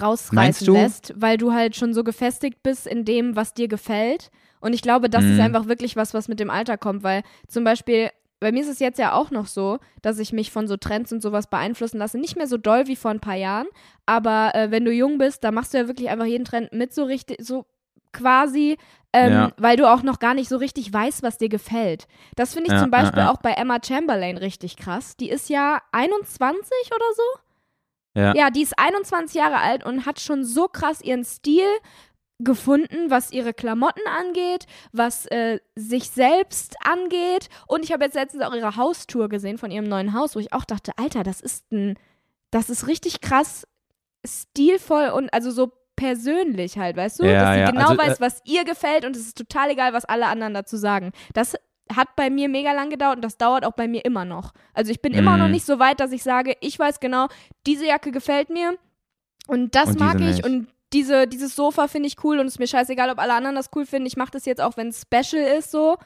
[0.00, 4.30] rausreißen lässt, weil du halt schon so gefestigt bist in dem, was dir gefällt.
[4.60, 5.40] Und ich glaube, das ist Mhm.
[5.40, 8.10] einfach wirklich was, was mit dem Alter kommt, weil zum Beispiel
[8.40, 11.12] bei mir ist es jetzt ja auch noch so, dass ich mich von so Trends
[11.12, 12.18] und sowas beeinflussen lasse.
[12.18, 13.66] Nicht mehr so doll wie vor ein paar Jahren,
[14.06, 16.92] aber äh, wenn du jung bist, da machst du ja wirklich einfach jeden Trend mit
[16.94, 17.66] so richtig, so
[18.12, 18.76] quasi,
[19.12, 19.52] ähm, Ja.
[19.56, 22.06] weil du auch noch gar nicht so richtig weißt, was dir gefällt.
[22.36, 23.32] Das finde ich Ja, zum Beispiel ja, ja.
[23.32, 25.16] auch bei Emma Chamberlain richtig krass.
[25.16, 27.22] Die ist ja 21 oder so.
[28.20, 28.34] Ja.
[28.34, 31.66] Ja, die ist 21 Jahre alt und hat schon so krass ihren Stil
[32.42, 37.48] gefunden, was ihre Klamotten angeht, was äh, sich selbst angeht.
[37.66, 40.52] Und ich habe jetzt letztens auch ihre Haustour gesehen von ihrem neuen Haus, wo ich
[40.52, 41.96] auch dachte, Alter, das ist ein,
[42.50, 43.66] das ist richtig krass
[44.26, 47.24] stilvoll und also so persönlich halt, weißt du?
[47.24, 49.92] Ja, Dass sie ja, genau also, weiß, was ihr gefällt und es ist total egal,
[49.92, 51.12] was alle anderen dazu sagen.
[51.34, 51.54] Das
[51.94, 54.52] hat bei mir mega lang gedauert und das dauert auch bei mir immer noch.
[54.72, 55.52] Also ich bin immer noch Mhm.
[55.52, 57.26] nicht so weit, dass ich sage, ich weiß genau,
[57.66, 58.76] diese Jacke gefällt mir
[59.48, 60.46] und das Und mag ich nicht.
[60.46, 63.56] und diese, dieses Sofa finde ich cool und es ist mir scheißegal, ob alle anderen
[63.56, 64.06] das cool finden.
[64.06, 65.96] Ich mache das jetzt auch, wenn es special ist, so.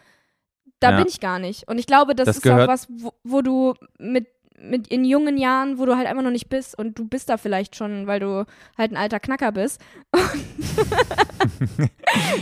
[0.80, 0.96] Da Ja.
[0.98, 1.66] bin ich gar nicht.
[1.68, 4.26] Und ich glaube, das, Das ist auch was, wo, wo du mit,
[4.58, 7.36] mit in jungen Jahren, wo du halt einfach noch nicht bist und du bist da
[7.38, 8.44] vielleicht schon, weil du
[8.76, 9.80] halt ein alter Knacker bist.
[11.78, 11.90] Nein,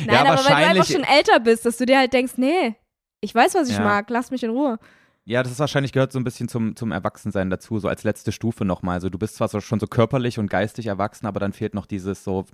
[0.09, 2.75] Ja, aber weil du einfach schon älter bist, dass du dir halt denkst, nee,
[3.21, 3.83] ich weiß, was ich Ja.
[3.85, 4.79] mag, lass mich in Ruhe.
[5.25, 8.33] Ja, das ist wahrscheinlich gehört so ein bisschen zum, zum Erwachsensein dazu, so als letzte
[8.33, 8.95] Stufe nochmal.
[8.95, 11.87] Also du bist zwar so, schon so körperlich und geistig erwachsen, aber dann fehlt noch
[11.87, 12.45] dieses so,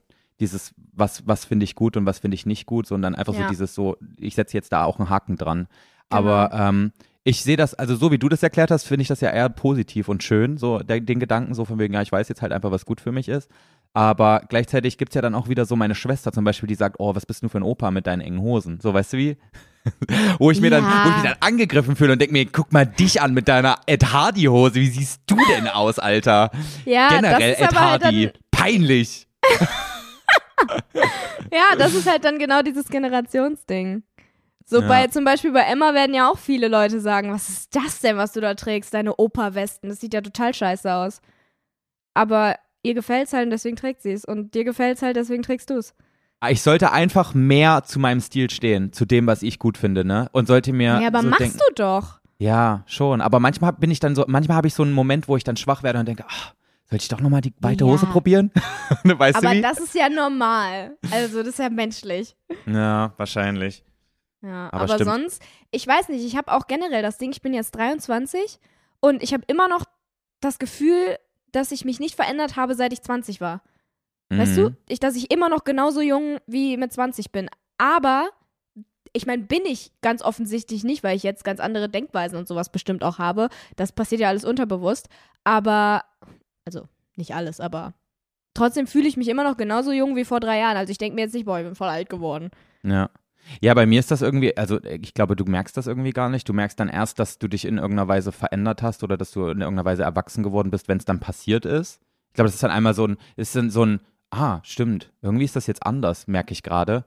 [0.41, 3.43] dieses, was, was finde ich gut und was finde ich nicht gut, sondern einfach Ja.
[3.43, 5.67] so dieses so, ich setze jetzt da auch einen Haken dran.
[6.11, 6.31] Genau.
[6.31, 6.93] Aber ähm,
[7.25, 9.49] ich sehe das, also so wie du das erklärt hast, finde ich das ja eher
[9.49, 12.53] positiv und schön, so der, den Gedanken, so von wegen, ja, ich weiß jetzt halt
[12.53, 13.51] einfach, was gut für mich ist.
[13.95, 16.97] Aber gleichzeitig gibt es ja dann auch wieder so meine Schwester zum Beispiel, die sagt,
[16.99, 18.79] oh, was bist du für ein Opa mit deinen engen Hosen?
[18.81, 19.37] So, weißt du wie?
[20.39, 21.05] wo ich mir dann, Ja.
[21.05, 23.79] wo ich mich dann angegriffen fühle und denke mir, guck mal dich an mit deiner
[23.87, 24.75] Ed Hardy Hose.
[24.75, 26.51] Wie siehst du denn aus, Alter?
[26.85, 28.27] Ja, Generell das ist Ed halt Hardy.
[28.27, 29.27] dann, Peinlich.
[31.53, 34.03] ja, das ist halt dann genau dieses Generationsding.
[34.65, 34.89] So Ja.
[34.89, 38.17] bei, zum Beispiel bei Emma werden ja auch viele Leute sagen, was ist das denn,
[38.17, 41.21] was du da trägst, deine Opa-Westen, das sieht ja total scheiße aus.
[42.15, 45.71] Aber ihr gefällt's halt und deswegen trägt sie es und dir gefällt's halt, deswegen trägst
[45.71, 45.95] du es.
[46.49, 50.29] Ich sollte einfach mehr zu meinem Stil stehen, zu dem, was ich gut finde, ne?
[50.33, 51.01] Und sollte mir.
[51.01, 52.21] Ja, aber so machst denken, du doch.
[52.39, 53.21] Ja, schon.
[53.21, 55.57] Aber manchmal bin ich dann so, manchmal habe ich so einen Moment, wo ich dann
[55.57, 57.91] schwach werde und denke, ach, soll ich doch nochmal die weite Ja.
[57.91, 58.53] Hose probieren?
[59.05, 59.61] weißt Aber du wie?
[59.61, 60.97] das ist ja normal.
[61.11, 62.37] Also das ist ja menschlich.
[62.67, 63.85] ja, wahrscheinlich.
[64.41, 67.53] Ja, Aber aber, sonst, ich weiß nicht, ich habe auch generell das Ding, ich bin
[67.53, 68.61] jetzt 23
[69.01, 69.85] und ich habe immer noch
[70.41, 71.17] das Gefühl,
[71.51, 73.63] dass ich mich nicht verändert habe, seit ich 20 war.
[74.31, 74.77] Weißt du, Mhm.
[74.89, 77.49] ich, dass ich immer noch genauso jung wie mit 20 bin.
[77.79, 78.29] Aber
[79.15, 82.71] ich meine, bin ich ganz offensichtlich nicht, weil ich jetzt ganz andere Denkweisen und sowas
[82.71, 83.49] bestimmt auch habe.
[83.77, 85.09] Das passiert ja alles unterbewusst.
[85.45, 86.03] Aber,
[86.67, 87.95] also nicht alles, aber
[88.55, 90.77] trotzdem fühle ich mich immer noch genauso jung wie vor drei Jahren.
[90.77, 92.51] Also ich denke mir jetzt nicht, boah, ich bin voll alt geworden.
[92.83, 93.09] Ja.
[93.63, 96.47] Ja, bei mir ist das irgendwie, also ich glaube, du merkst das irgendwie gar nicht.
[96.47, 99.47] Du merkst dann erst, dass du dich in irgendeiner Weise verändert hast oder dass du
[99.47, 102.03] in irgendeiner Weise erwachsen geworden bist, wenn es dann passiert ist.
[102.29, 104.01] Ich glaube, das ist dann einmal so ein, ist dann so ein,
[104.31, 107.05] ah, stimmt, irgendwie ist das jetzt anders, merke ich gerade.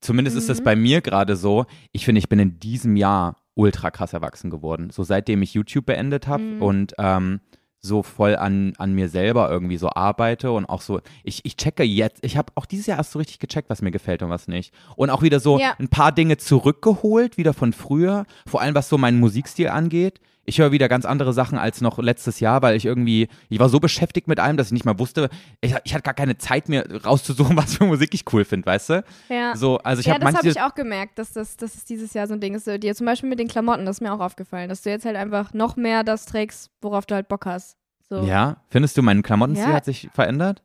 [0.00, 0.64] Zumindest ist das Mhm.
[0.64, 1.66] bei mir gerade so.
[1.92, 4.90] Ich finde, ich bin in diesem Jahr ultra krass erwachsen geworden.
[4.90, 6.62] So seitdem ich YouTube beendet habe Mhm.
[6.62, 7.40] und ähm,
[7.84, 11.82] so voll an, an mir selber irgendwie so arbeite und auch so, ich, ich checke
[11.82, 14.46] jetzt, ich habe auch dieses Jahr erst so richtig gecheckt, was mir gefällt und was
[14.48, 14.72] nicht.
[14.96, 15.74] Und auch wieder so Ja.
[15.78, 20.20] ein paar Dinge zurückgeholt, wieder von früher, vor allem was so meinen Musikstil angeht.
[20.44, 23.68] Ich höre wieder ganz andere Sachen als noch letztes Jahr, weil ich irgendwie, ich war
[23.68, 25.28] so beschäftigt mit allem, dass ich nicht mal wusste,
[25.60, 28.90] ich, ich hatte gar keine Zeit mehr rauszusuchen, was für Musik ich cool finde, weißt
[28.90, 29.04] du?
[29.28, 29.54] Ja.
[29.56, 32.12] So, also ich ja, habe das habe ich auch gemerkt, dass das, dass es dieses
[32.14, 32.66] Jahr so ein Ding ist.
[32.66, 35.16] Dir zum Beispiel mit den Klamotten, das ist mir auch aufgefallen, dass du jetzt halt
[35.16, 37.76] einfach noch mehr das trägst, worauf du halt Bock hast.
[38.08, 38.24] So.
[38.24, 39.74] ja, findest du, mein Klamottenstil Ja.
[39.76, 40.62] hat sich verändert?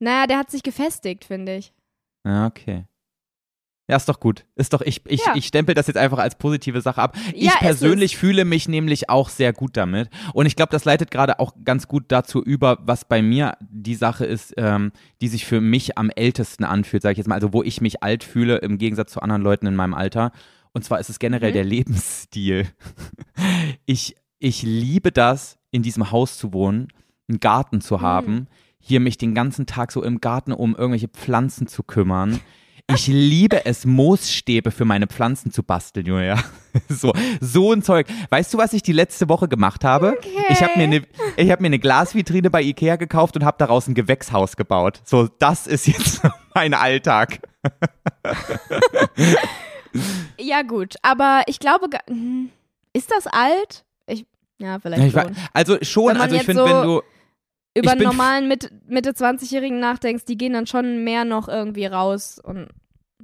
[0.00, 1.72] Naja, der hat sich gefestigt, finde ich.
[2.26, 2.84] Ja, okay.
[3.88, 4.46] Ja, ist doch gut.
[4.56, 5.32] Ist doch, ich, ich, Ja.
[5.34, 7.16] ich stempel das jetzt einfach als positive Sache ab.
[7.34, 10.08] Ja, ich persönlich fühle mich nämlich auch sehr gut damit.
[10.32, 13.94] Und ich glaube, das leitet gerade auch ganz gut dazu über, was bei mir die
[13.94, 17.34] Sache ist, ähm, die sich für mich am ältesten anfühlt, sage ich jetzt mal.
[17.34, 20.32] Also wo ich mich alt fühle im Gegensatz zu anderen Leuten in meinem Alter.
[20.72, 21.54] Und zwar ist es generell Mhm.
[21.54, 22.66] der Lebensstil.
[23.86, 26.88] Ich, ich liebe das, in diesem Haus zu wohnen,
[27.28, 28.46] einen Garten zu haben,
[28.78, 32.40] hier mich den ganzen Tag so im Garten um irgendwelche Pflanzen zu kümmern.
[32.92, 36.42] Ich liebe es, Moosstäbe für meine Pflanzen zu basteln, Julia.
[36.88, 38.08] So, so ein Zeug.
[38.30, 40.18] Weißt du, was ich die letzte Woche gemacht habe?
[40.48, 41.02] Ich habe mir eine
[41.36, 45.00] ich hab mir eine Glasvitrine bei Ikea gekauft und habe daraus ein Gewächshaus gebaut.
[45.04, 46.20] So, das ist jetzt
[46.54, 47.38] mein Alltag.
[50.36, 52.50] Ja, gut, aber ich glaube, ga- hm,
[52.92, 53.84] ist das alt?
[54.08, 54.26] Ich,
[54.58, 55.36] ja, vielleicht Ich, schon.
[55.52, 57.02] also schon, also ich finde, so- wenn du
[57.76, 62.40] Über einen normalen Mitte, Mitte 20-Jährigen nachdenkst, die gehen dann schon mehr noch irgendwie raus
[62.42, 62.68] und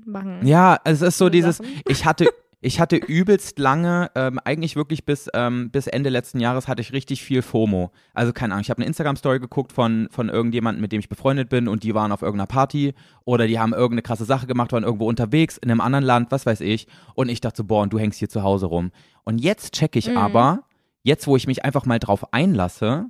[0.05, 0.47] machen.
[0.47, 1.71] Ja, es ist so dieses, Sachen.
[1.87, 2.29] ich hatte,
[2.61, 6.93] ich hatte übelst lange, ähm, eigentlich wirklich bis, ähm, bis Ende letzten Jahres hatte ich
[6.93, 7.91] richtig viel FOMO.
[8.13, 11.49] Also keine Ahnung, ich habe eine Instagram-Story geguckt von, von irgendjemandem, mit dem ich befreundet
[11.49, 12.95] bin und die waren auf irgendeiner Party
[13.25, 16.45] oder die haben irgendeine krasse Sache gemacht, waren irgendwo unterwegs in einem anderen Land, was
[16.45, 16.87] weiß ich.
[17.15, 18.91] Und ich dachte so, boah, und du hängst hier zu Hause rum.
[19.25, 20.17] Und jetzt check ich Mhm.
[20.19, 20.65] aber,
[21.03, 23.07] jetzt wo ich mich einfach mal drauf einlasse,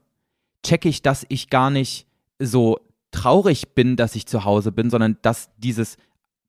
[0.65, 2.07] checke ich, dass ich gar nicht
[2.39, 2.79] so
[3.11, 5.97] traurig bin, dass ich zu Hause bin, sondern dass dieses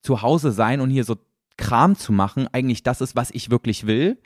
[0.01, 1.17] Zuhause sein und hier so
[1.57, 4.17] Kram zu machen, eigentlich das ist, was ich wirklich will.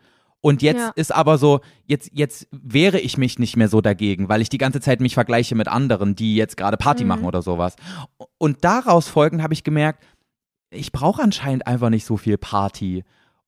[0.42, 0.92] Und jetzt Ja.
[0.96, 4.58] ist aber so, jetzt, jetzt wehre ich mich nicht mehr so dagegen, weil ich die
[4.60, 7.08] ganze Zeit mich vergleiche mit anderen, die jetzt gerade Party Mhm.
[7.10, 7.76] machen oder sowas.
[8.38, 10.04] Und daraus folgend habe ich gemerkt,
[10.70, 13.04] ich brauche anscheinend einfach nicht so viel Party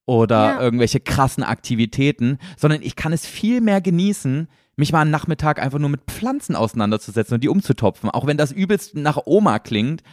[0.06, 0.62] oder Ja.
[0.62, 4.48] irgendwelche krassen Aktivitäten, sondern ich kann es viel mehr genießen,
[4.78, 8.10] mich mal einen Nachmittag einfach nur mit Pflanzen auseinanderzusetzen und die umzutopfen.
[8.10, 10.04] Auch wenn das übelst nach Oma klingt,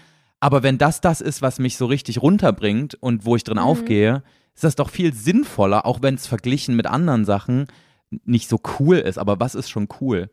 [0.40, 3.62] aber wenn das das ist, was mich so richtig runterbringt und wo ich drin Mhm.
[3.64, 4.22] aufgehe,
[4.54, 7.66] ist das doch viel sinnvoller, auch wenn es verglichen mit anderen Sachen
[8.24, 9.18] nicht so cool ist.
[9.18, 10.30] Aber was ist schon cool?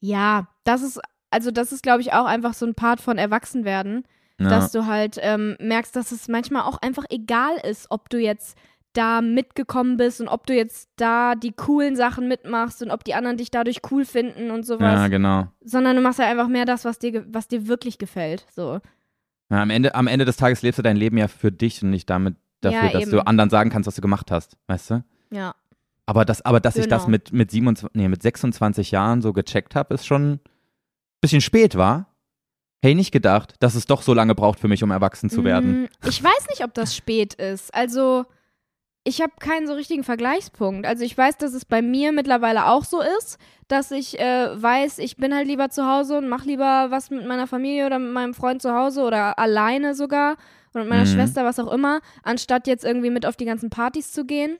[0.00, 1.00] Ja, das ist,
[1.30, 4.04] also das ist, glaube ich, auch einfach so ein Part von Erwachsenwerden,
[4.38, 4.48] Ja.
[4.48, 8.56] dass du halt ähm, merkst, dass es manchmal auch einfach egal ist, ob du jetzt
[8.98, 13.14] da mitgekommen bist und ob du jetzt da die coolen Sachen mitmachst und ob die
[13.14, 15.46] anderen dich dadurch cool finden und sowas, ja, genau.
[15.62, 18.46] sondern du machst ja einfach mehr das, was dir, was dir wirklich gefällt.
[18.54, 18.80] So.
[19.50, 21.90] Ja, am, Ende, am Ende des Tages lebst du dein Leben ja für dich und
[21.90, 23.10] nicht damit dafür, Ja, dass eben.
[23.12, 25.04] du anderen sagen kannst, was du gemacht hast, weißt du?
[25.30, 25.54] Ja.
[26.06, 27.10] Aber, das, aber dass ich das Genau.
[27.12, 30.40] mit, mit, 27, nee, mit 26 Jahren so gecheckt habe, ist schon ein
[31.20, 32.06] bisschen spät, war?
[32.82, 35.82] Hey, nicht gedacht, dass es doch so lange braucht für mich, um erwachsen zu werden.
[35.82, 37.74] Mm, Ich weiß nicht, ob das spät ist.
[37.74, 38.24] Also,
[39.08, 40.86] ich habe keinen so richtigen Vergleichspunkt.
[40.86, 44.98] Also, ich weiß, dass es bei mir mittlerweile auch so ist, dass ich äh, weiß,
[44.98, 48.12] ich bin halt lieber zu Hause und mache lieber was mit meiner Familie oder mit
[48.12, 50.36] meinem Freund zu Hause oder alleine sogar
[50.74, 51.14] oder mit meiner Mhm.
[51.14, 54.58] Schwester, was auch immer, anstatt jetzt irgendwie mit auf die ganzen Partys zu gehen.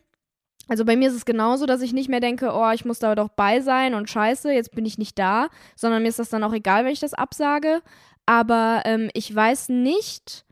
[0.66, 3.14] Also bei mir ist es genauso, dass ich nicht mehr denke, oh, ich muss da
[3.14, 6.44] doch bei sein und scheiße, jetzt bin ich nicht da, sondern mir ist das dann
[6.44, 7.82] auch egal, wenn ich das absage.
[8.26, 10.44] Aber ähm, ich weiß nicht,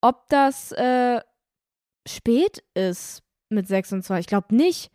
[0.00, 1.20] ob das äh,
[2.06, 3.22] spät ist
[3.56, 4.20] mit 26.
[4.22, 4.92] Ich glaube nicht.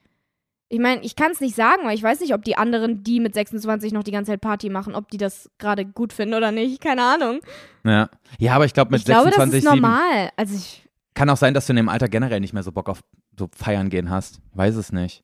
[0.69, 3.19] Ich meine, ich kann es nicht sagen, weil ich weiß nicht, ob die anderen, die
[3.19, 6.53] mit 26 noch die ganze Zeit Party machen, ob die das gerade gut finden oder
[6.53, 6.81] nicht.
[6.81, 7.41] Keine Ahnung.
[7.83, 8.09] Ja.
[8.39, 10.29] ja, aber ich glaube, mit ich glaube, 26, das ist 7 normal.
[10.37, 12.87] Also ich, kann auch sein, dass du in dem Alter generell nicht mehr so Bock
[12.87, 13.01] auf
[13.37, 14.39] so feiern gehen hast.
[14.53, 15.23] Weiß es nicht.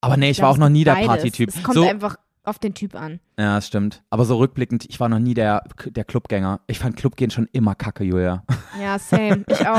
[0.00, 0.94] Aber nee, ich glaub, war auch noch nie der.
[0.94, 1.50] Partytyp.
[1.50, 2.16] Es kommt So, einfach
[2.48, 3.20] auf den Typ an.
[3.38, 4.02] ja, das stimmt.
[4.10, 6.60] Aber so rückblickend, ich war noch nie der, der Clubgänger.
[6.66, 8.42] Ich fand Clubgehen schon immer kacke, Julia.
[8.80, 9.44] Ja, same.
[9.48, 9.78] Ich auch.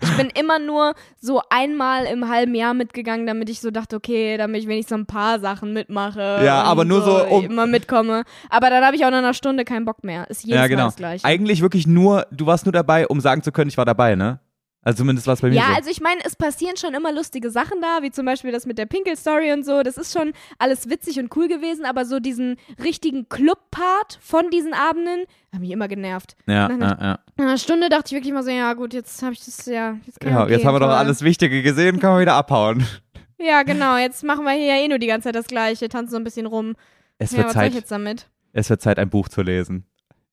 [0.00, 4.36] Ich bin immer nur so einmal im halben Jahr mitgegangen, damit ich so dachte, okay,
[4.36, 6.40] damit ich wenigstens so ein paar Sachen mitmache.
[6.44, 8.24] Ja, aber nur so, um- immer mitkomme.
[8.50, 10.28] Aber dann habe ich auch nach einer Stunde keinen Bock mehr.
[10.30, 10.84] Ist jedes ja, Mal genau.
[10.86, 11.24] das Gleiche.
[11.24, 14.40] Eigentlich wirklich nur, du warst nur dabei, um sagen zu können, ich war dabei, ne?
[14.84, 15.74] Also zumindest war es bei mir Ja, so.
[15.76, 18.78] also ich meine, es passieren schon immer lustige Sachen da, wie zum Beispiel das mit
[18.78, 19.82] der Pinkel-Story und so.
[19.82, 24.74] Das ist schon alles witzig und cool gewesen, aber so diesen richtigen Club-Part von diesen
[24.74, 26.34] Abenden hat mich immer genervt.
[26.46, 27.18] ja, nein, ja, ja.
[27.36, 29.96] Nach einer Stunde dachte ich wirklich mal so, ja gut, jetzt habe ich das, ja,
[30.04, 32.84] jetzt kann ja ich jetzt haben wir doch alles Wichtige gesehen, können wir wieder abhauen.
[33.44, 36.12] Ja, genau, jetzt machen wir hier ja eh nur die ganze Zeit das Gleiche, tanzen
[36.12, 36.76] so ein bisschen rum.
[37.18, 38.28] Es ja, wird, was soll ich Zeit, jetzt damit?
[38.52, 39.84] es wird Zeit, ein Buch zu lesen.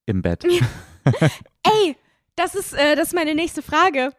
[0.06, 0.44] Im Bett.
[1.64, 1.96] Ey,
[2.36, 4.10] das ist, äh, das ist meine nächste Frage.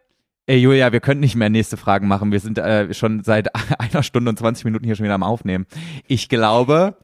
[0.46, 2.32] Ey, Julia, wir können nicht mehr nächste Fragen machen.
[2.32, 3.48] Wir sind äh, schon seit
[3.80, 5.66] einer Stunde und 20 Minuten hier schon wieder am Aufnehmen.
[6.08, 6.96] Ich glaube,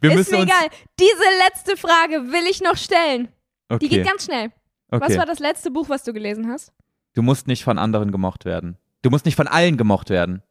[0.00, 0.50] wir Ist müssen mir uns.
[0.50, 0.68] egal.
[0.98, 3.28] Diese letzte Frage will ich noch stellen.
[3.68, 3.78] Okay.
[3.80, 4.50] Die geht ganz schnell.
[4.90, 5.04] okay.
[5.06, 6.72] Was war das letzte Buch, was du gelesen hast?
[7.12, 8.78] Du musst nicht von anderen gemocht werden.
[9.02, 10.42] Du musst nicht von allen gemocht werden.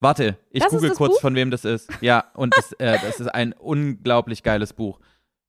[0.00, 1.20] Warte, ich Das google kurz, Buch?
[1.20, 1.88] von wem das ist.
[2.00, 4.98] Ja, und das, äh, das ist ein unglaublich geiles Buch.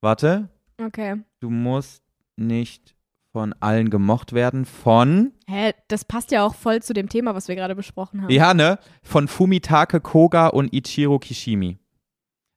[0.02, 0.50] Warte,
[0.82, 1.16] Okay.
[1.40, 2.04] du musst
[2.38, 2.94] nicht
[3.36, 4.64] von allen gemocht werden.
[4.64, 8.30] Von, Hä, das passt ja auch voll zu dem Thema, was wir gerade besprochen haben.
[8.30, 8.80] ja, ne?
[9.03, 11.78] Von Fumitake Koga und Ichiro Kishimi.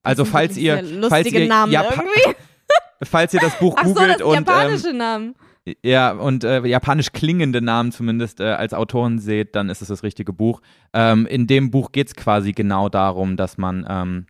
[0.05, 2.37] Also, falls ihr, falls lustige ihr, Namen Japa irgendwie.
[3.03, 5.35] falls ihr das Buch Ach so, das googelt und ähm, japanische Namen.
[5.85, 10.05] Ja, und äh, japanisch klingende Namen zumindest äh, als Autoren seht, dann ist es das
[10.05, 10.61] richtige Buch.
[10.93, 14.27] Ähm, in dem Buch geht es quasi genau darum, dass man, ähm,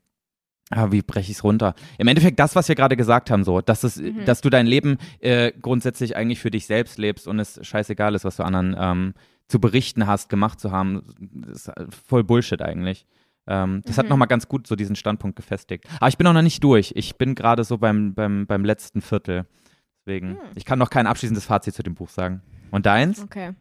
[0.70, 1.74] ah, wie breche ich es runter?
[1.98, 4.24] Im Endeffekt das, was wir gerade gesagt haben, so, dass, es, Mhm.
[4.24, 8.24] dass du dein Leben äh, grundsätzlich eigentlich für dich selbst lebst und es scheißegal ist,
[8.24, 9.14] was du anderen ähm,
[9.48, 11.02] zu berichten hast, gemacht zu haben,
[11.50, 11.70] ist
[12.06, 13.06] voll Bullshit eigentlich.
[13.46, 14.10] Ähm, das hat Mhm.
[14.10, 15.86] nochmal ganz gut so diesen Standpunkt gefestigt.
[16.00, 16.92] Aber ich bin auch noch nicht durch.
[16.96, 19.46] Ich bin gerade so beim, beim, beim letzten Viertel.
[20.04, 20.38] Deswegen, Hm.
[20.54, 22.42] ich kann noch kein abschließendes Fazit zu dem Buch sagen.
[22.70, 23.22] Und deins?
[23.22, 23.52] Okay.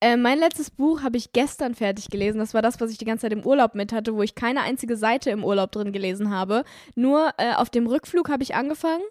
[0.00, 2.38] Äh, mein letztes Buch habe ich gestern fertig gelesen.
[2.38, 4.62] Das war das, was ich die ganze Zeit im Urlaub mit hatte, wo ich keine
[4.62, 6.64] einzige Seite im Urlaub drin gelesen habe.
[6.94, 9.02] Nur äh, auf dem Rückflug habe ich angefangen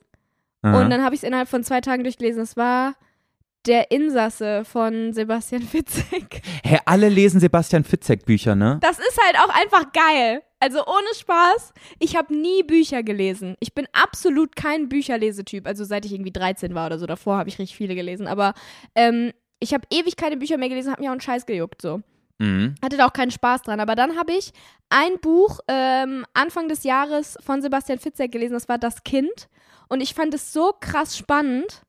[0.64, 0.82] Aha.
[0.82, 2.42] und dann habe ich es innerhalb von zwei Tagen durchgelesen.
[2.42, 2.96] Es war
[3.68, 6.42] Der Insasse von Sebastian Fitzek.
[6.64, 8.80] Hä, alle lesen Sebastian Fitzek Bücher, ne?
[8.82, 10.42] Das ist halt auch einfach geil.
[10.62, 11.74] Also ohne Spaß.
[12.00, 13.56] Ich habe nie Bücher gelesen.
[13.60, 15.68] Ich bin absolut kein Bücherlesetyp.
[15.68, 17.06] Also seit ich irgendwie 13 war oder so.
[17.06, 18.28] Davor habe ich richtig viele gelesen.
[18.28, 18.54] Aber
[18.96, 22.02] ähm, ich habe ewig keine Bücher mehr gelesen, habe mir auch einen Scheiß gejuckt so.
[22.40, 22.76] Mhm.
[22.82, 23.80] Hatte da auch keinen Spaß dran.
[23.80, 24.52] Aber dann habe ich
[24.90, 28.54] ein Buch ähm, Anfang des Jahres von Sebastian Fitzek gelesen.
[28.54, 29.50] Das war Das Kind.
[29.90, 31.82] Und ich fand es so krass spannend.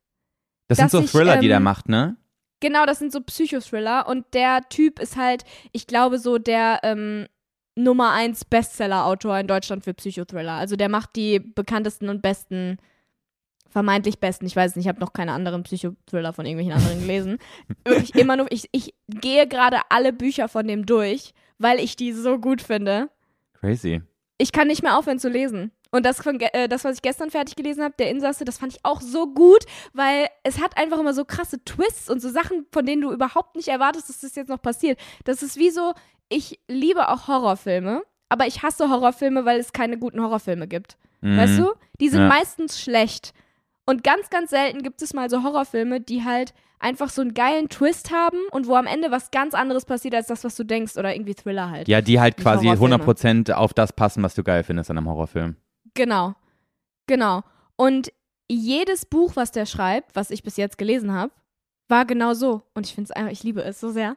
[0.68, 2.16] Das sind so ich, Thriller, die der ähm, macht, ne?
[2.60, 4.06] Genau, das sind so Psychothriller.
[4.09, 7.26] Und der Typ ist halt, ich glaube, so der ähm,
[7.76, 10.52] Nummer 1 Bestseller-Autor in Deutschland für Psychothriller.
[10.52, 12.78] Also der macht die bekanntesten und besten,
[13.70, 17.38] vermeintlich besten, ich weiß nicht, ich habe noch keine anderen Psychothriller von irgendwelchen anderen gelesen.
[17.84, 22.12] Wirklich immer nur, ich, ich gehe gerade alle Bücher von dem durch, weil ich die
[22.12, 23.09] so gut finde.
[23.60, 24.02] Crazy.
[24.38, 25.70] Ich kann nicht mehr aufhören zu lesen.
[25.92, 28.72] Und das, von, äh, das was ich gestern fertig gelesen habe, der Insasse, das fand
[28.74, 32.64] ich auch so gut, weil es hat einfach immer so krasse Twists und so Sachen,
[32.72, 35.01] von denen du überhaupt nicht erwartest, dass das jetzt noch passiert.
[35.24, 35.92] Das ist wie so,
[36.28, 40.97] ich liebe auch Horrorfilme, aber ich hasse Horrorfilme, weil es keine guten Horrorfilme gibt.
[41.22, 41.36] Mhm.
[41.36, 41.72] Weißt du?
[42.01, 42.28] Die sind Ja.
[42.28, 43.34] meistens schlecht.
[43.90, 47.68] Und ganz, ganz selten gibt es mal so Horrorfilme, die halt einfach so einen geilen
[47.68, 50.96] Twist haben und wo am Ende was ganz anderes passiert, als das, was du denkst.
[50.96, 51.88] Oder irgendwie Thriller halt.
[51.88, 53.02] Ja, die halt Nicht quasi Horrorfilme.
[53.04, 55.56] 100% auf das passen, was du geil findest an einem Horrorfilm.
[55.94, 56.36] Genau.
[57.08, 57.42] Genau.
[57.74, 58.12] Und
[58.48, 61.32] jedes Buch, was der schreibt, was ich bis jetzt gelesen habe,
[61.88, 62.62] war genau so.
[62.74, 64.16] Und ich finde es einfach, ich liebe es so sehr.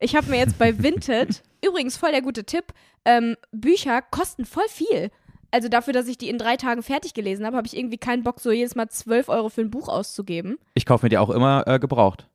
[0.00, 2.74] Ich habe mir jetzt bei Vinted, übrigens voll der gute Tipp,
[3.06, 5.10] ähm, Bücher kosten voll viel.
[5.54, 8.24] Also dafür, dass ich die in drei Tagen fertig gelesen habe, habe ich irgendwie keinen
[8.24, 10.58] Bock, so jedes Mal 12 Euro für ein Buch auszugeben.
[10.74, 12.26] Ich kaufe mir die auch immer äh, gebraucht.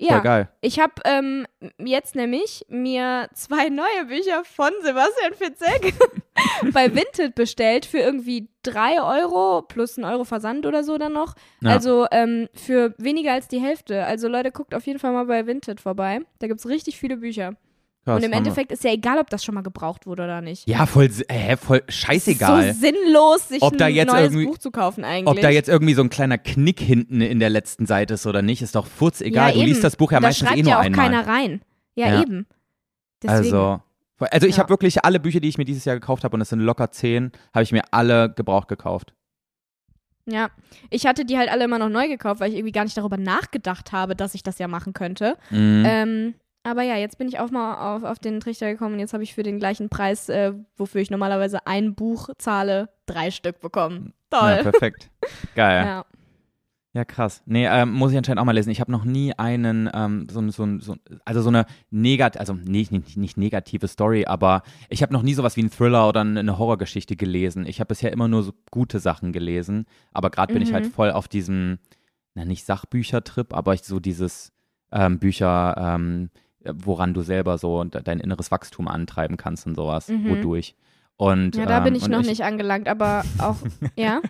[0.00, 0.48] Voll Ja, geil.
[0.60, 1.46] ich habe ähm,
[1.78, 5.94] jetzt nämlich mir zwei neue Bücher von Sebastian Fitzek
[6.72, 11.36] bei Vinted bestellt für irgendwie drei Euro plus ein Euro Versand oder so dann noch.
[11.60, 11.70] Ja.
[11.70, 14.04] Also ähm, für weniger als die Hälfte.
[14.04, 16.22] Also Leute, guckt auf jeden Fall mal bei Vinted vorbei.
[16.40, 17.54] Da gibt es richtig viele Bücher.
[18.16, 18.32] Und im.
[18.32, 20.68] Endeffekt ist ja egal, ob das schon mal gebraucht wurde oder nicht.
[20.68, 22.72] Ja, voll, äh, voll scheißegal.
[22.74, 25.26] So sinnlos, sich Ob da ein jetzt neues irgendwie- Buch zu kaufen eigentlich.
[25.28, 28.42] Ob da jetzt irgendwie so ein kleiner Knick hinten in der letzten Seite ist oder
[28.42, 29.48] nicht, ist doch furz egal.
[29.48, 29.68] Ja, du eben.
[29.68, 31.06] liest das Buch ja da meistens eh nur ja auch einmal.
[31.06, 31.62] keiner rein.
[31.94, 32.22] Ja, Ja.
[32.22, 32.46] eben.
[33.22, 33.36] Deswegen.
[33.54, 33.80] Also,
[34.20, 34.62] also ich Ja.
[34.62, 36.90] habe wirklich alle Bücher, die ich mir dieses Jahr gekauft habe, und es sind locker
[36.90, 39.14] zehn, habe ich mir alle gebraucht gekauft.
[40.30, 40.50] Ja,
[40.90, 43.16] ich hatte die halt alle immer noch neu gekauft, weil ich irgendwie gar nicht darüber
[43.16, 45.36] nachgedacht habe, dass ich das ja machen könnte.
[45.50, 45.84] Mhm.
[45.86, 49.12] Ähm, aber ja, jetzt bin ich auch mal auf, auf den Trichter gekommen und jetzt
[49.14, 53.60] habe ich für den gleichen Preis, äh, wofür ich normalerweise ein Buch zahle, drei Stück
[53.60, 54.12] bekommen.
[54.32, 54.62] ja, Toll.
[54.70, 55.10] perfekt.
[55.54, 55.84] Geil.
[55.84, 56.04] Ja.
[56.94, 57.42] Ja, krass.
[57.44, 58.70] Nee, ähm, muss ich anscheinend auch mal lesen.
[58.70, 62.90] Ich habe noch nie einen, ähm, so, so, so, also so eine negat, also nicht,
[62.90, 66.58] nicht, nicht negative Story, aber ich habe noch nie sowas wie einen Thriller oder eine
[66.58, 67.66] Horrorgeschichte gelesen.
[67.66, 70.90] Ich habe bisher immer nur so gute Sachen gelesen, aber gerade bin ich halt Mhm.
[70.90, 71.78] voll auf diesem,
[72.34, 74.50] na nicht Sachbüchertrip, aber ich so dieses
[74.90, 76.30] ähm, Bücher, ähm,
[76.64, 80.30] woran du selber so de- dein inneres Wachstum antreiben kannst und sowas, Mhm.
[80.30, 80.74] wodurch.
[81.16, 83.56] Und, ja, da ähm, bin ich noch nicht angelangt, aber auch,
[83.96, 84.20] ja.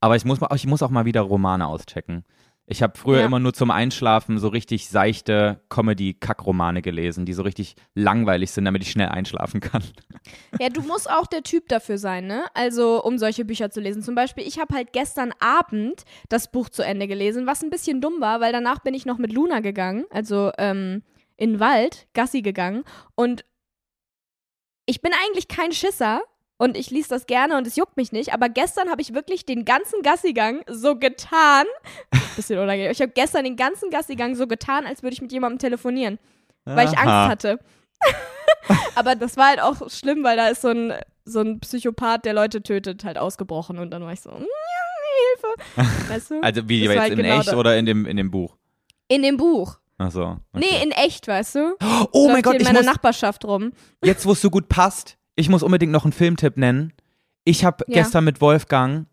[0.00, 2.24] Aber ich muss, ich muss auch mal wieder Romane auschecken.
[2.70, 3.26] Ich habe früher Ja.
[3.26, 8.82] immer nur zum Einschlafen so richtig seichte Comedy-Kackromane gelesen, die so richtig langweilig sind, damit
[8.82, 9.82] ich schnell einschlafen kann.
[10.60, 12.44] Ja, du musst auch der Typ dafür sein, ne?
[12.52, 14.02] Also, um solche Bücher zu lesen.
[14.02, 18.02] Zum Beispiel, ich habe halt gestern Abend das Buch zu Ende gelesen, was ein bisschen
[18.02, 21.02] dumm war, weil danach bin ich noch mit Luna gegangen, also ähm,
[21.36, 22.84] in den Wald, Gassi gegangen.
[23.14, 23.46] Und
[24.84, 26.20] ich bin eigentlich kein Schisser.
[26.58, 28.34] Und ich lies das gerne und es juckt mich nicht.
[28.34, 31.64] Aber gestern habe ich wirklich den ganzen Gassigang so getan.
[32.36, 32.90] Bisschen unangenehm.
[32.92, 36.18] Ich habe gestern den ganzen Gassigang so getan, als würde ich mit jemandem telefonieren
[36.74, 37.28] weil ich Angst Aha.
[37.28, 37.58] hatte.
[38.94, 40.92] Aber das war halt auch schlimm, weil da ist so ein,
[41.24, 43.78] so ein Psychopath, der Leute tötet, halt ausgebrochen.
[43.78, 44.44] Und dann war ich so, "Mm,
[45.74, 45.92] Hilfe.
[46.12, 46.40] Weißt du?
[46.42, 47.54] Also wie Das jetzt halt in genau echt das.
[47.54, 48.56] oder in dem, in dem Buch?
[49.10, 49.78] in dem Buch.
[49.96, 50.22] Ach so.
[50.22, 50.38] okay.
[50.52, 51.76] Nee, in echt, weißt du?
[52.12, 53.72] Oh mein Läuft Gott, hier in ich meiner muss, Nachbarschaft rum.
[54.04, 56.92] jetzt wo es so gut passt, ich muss unbedingt noch einen Filmtipp nennen.
[57.44, 58.02] Ich habe Ja.
[58.02, 59.06] gestern mit Wolfgang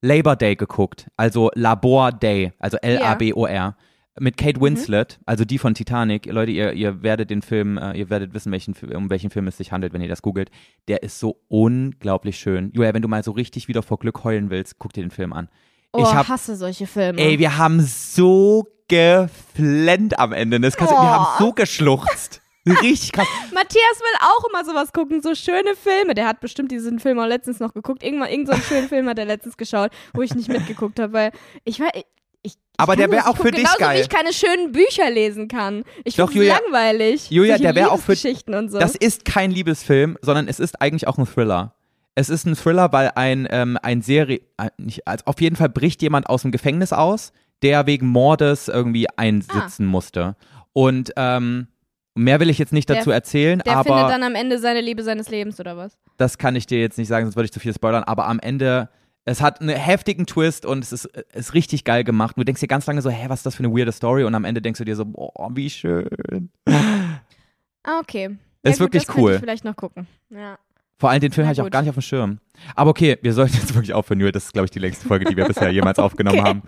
[0.00, 3.76] Labor Day geguckt, also Labor Day, also L-A-B-O-R.
[4.20, 4.64] Mit Kate Mhm.
[4.64, 6.26] Winslet, also die von Titanic.
[6.26, 9.56] Leute, ihr, ihr werdet den Film, äh, ihr werdet wissen, welchen, um welchen Film es
[9.56, 10.50] sich handelt, wenn ihr das googelt.
[10.86, 12.70] Der ist so unglaublich schön.
[12.74, 15.32] Julia, wenn du mal so richtig wieder vor Glück heulen willst, guck dir den Film
[15.32, 15.48] an.
[15.94, 17.18] Oh, ich hab, hasse solche Filme.
[17.22, 20.60] ey, wir haben so geflennt am Ende.
[20.60, 20.94] Das du- Wir Oh.
[20.98, 22.41] haben so geschluchzt.
[22.66, 23.26] Richtig krass.
[23.52, 26.14] Matthias will auch immer sowas gucken, so schöne Filme.
[26.14, 28.02] Der hat bestimmt diesen Film auch letztens noch geguckt.
[28.04, 31.12] Irgendwann, irgend so einen schönen Film hat er letztens geschaut, wo ich nicht mitgeguckt habe,
[31.12, 31.32] weil
[31.64, 31.88] ich war.
[31.94, 32.04] Ich,
[32.44, 33.96] ich Aber der das- wär ich auch für dich genauso geil.
[33.96, 35.84] wie ich keine schönen Bücher lesen kann.
[36.04, 37.30] Ich finde Julia- langweilig.
[37.30, 38.78] Julia, der wär auch für- Liebesgeschichten und so.
[38.78, 41.74] Das ist kein Liebesfilm, sondern es ist eigentlich auch ein Thriller.
[42.14, 45.68] Es ist ein Thriller, weil ein, ähm, ein Serie, äh, nicht, also auf jeden Fall
[45.70, 47.32] bricht jemand aus dem Gefängnis aus,
[47.62, 50.36] der wegen Mordes irgendwie einsitzen musste.
[50.72, 51.68] Und ähm,
[52.14, 54.80] mehr will ich jetzt nicht Der- dazu erzählen, der findet aber dann am Ende seine
[54.80, 55.98] Liebe seines Lebens oder was?
[56.18, 58.04] das kann ich dir jetzt nicht sagen, sonst würde ich zu viel spoilern.
[58.04, 58.88] Aber am Ende,
[59.24, 62.36] es hat einen heftigen Twist und es ist, ist richtig geil gemacht.
[62.36, 64.24] Du denkst dir ganz lange so, hä, was ist das für eine weirde Story?
[64.24, 66.08] Und am Ende denkst du dir so, boah, wie schön.
[67.84, 68.36] Ah, okay.
[68.62, 69.32] Ist gut, wirklich das cool.
[69.34, 70.06] Ich vielleicht noch gucken.
[70.30, 70.58] Ja.
[71.02, 72.38] Vor allem den Film hatte ich auch gar nicht auf dem Schirm.
[72.76, 74.20] Aber okay, wir sollten jetzt wirklich aufhören.
[74.20, 74.30] Julia.
[74.30, 76.48] Das ist, glaube ich, die längste Folge, die wir bisher jemals aufgenommen Okay.
[76.48, 76.62] haben.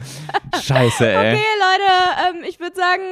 [0.61, 1.35] Scheiße, ey.
[1.35, 3.02] Okay, Leute, ähm, ich würde sagen,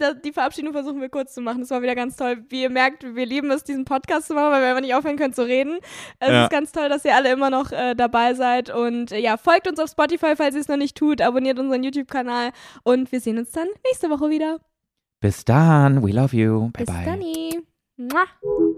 [0.00, 1.60] ähm, die Verabschiedung versuchen wir kurz zu machen.
[1.60, 2.42] Das war wieder ganz toll.
[2.48, 5.18] Wie ihr merkt, wir lieben es, diesen Podcast zu machen, weil wir einfach nicht aufhören
[5.18, 5.80] können zu reden.
[6.18, 6.44] Es Ja.
[6.44, 8.70] ist ganz toll, dass ihr alle immer noch äh, dabei seid.
[8.74, 11.20] Und äh, ja, folgt uns auf Spotify, falls ihr es noch nicht tut.
[11.20, 12.52] Abonniert unseren YouTube-Kanal.
[12.84, 14.60] Und wir sehen uns dann nächste Woche wieder.
[15.20, 16.02] Bis dann.
[16.02, 16.70] We love you.
[16.70, 17.04] Bye Bis bye.
[17.04, 17.20] dann.
[17.98, 18.73] Mua.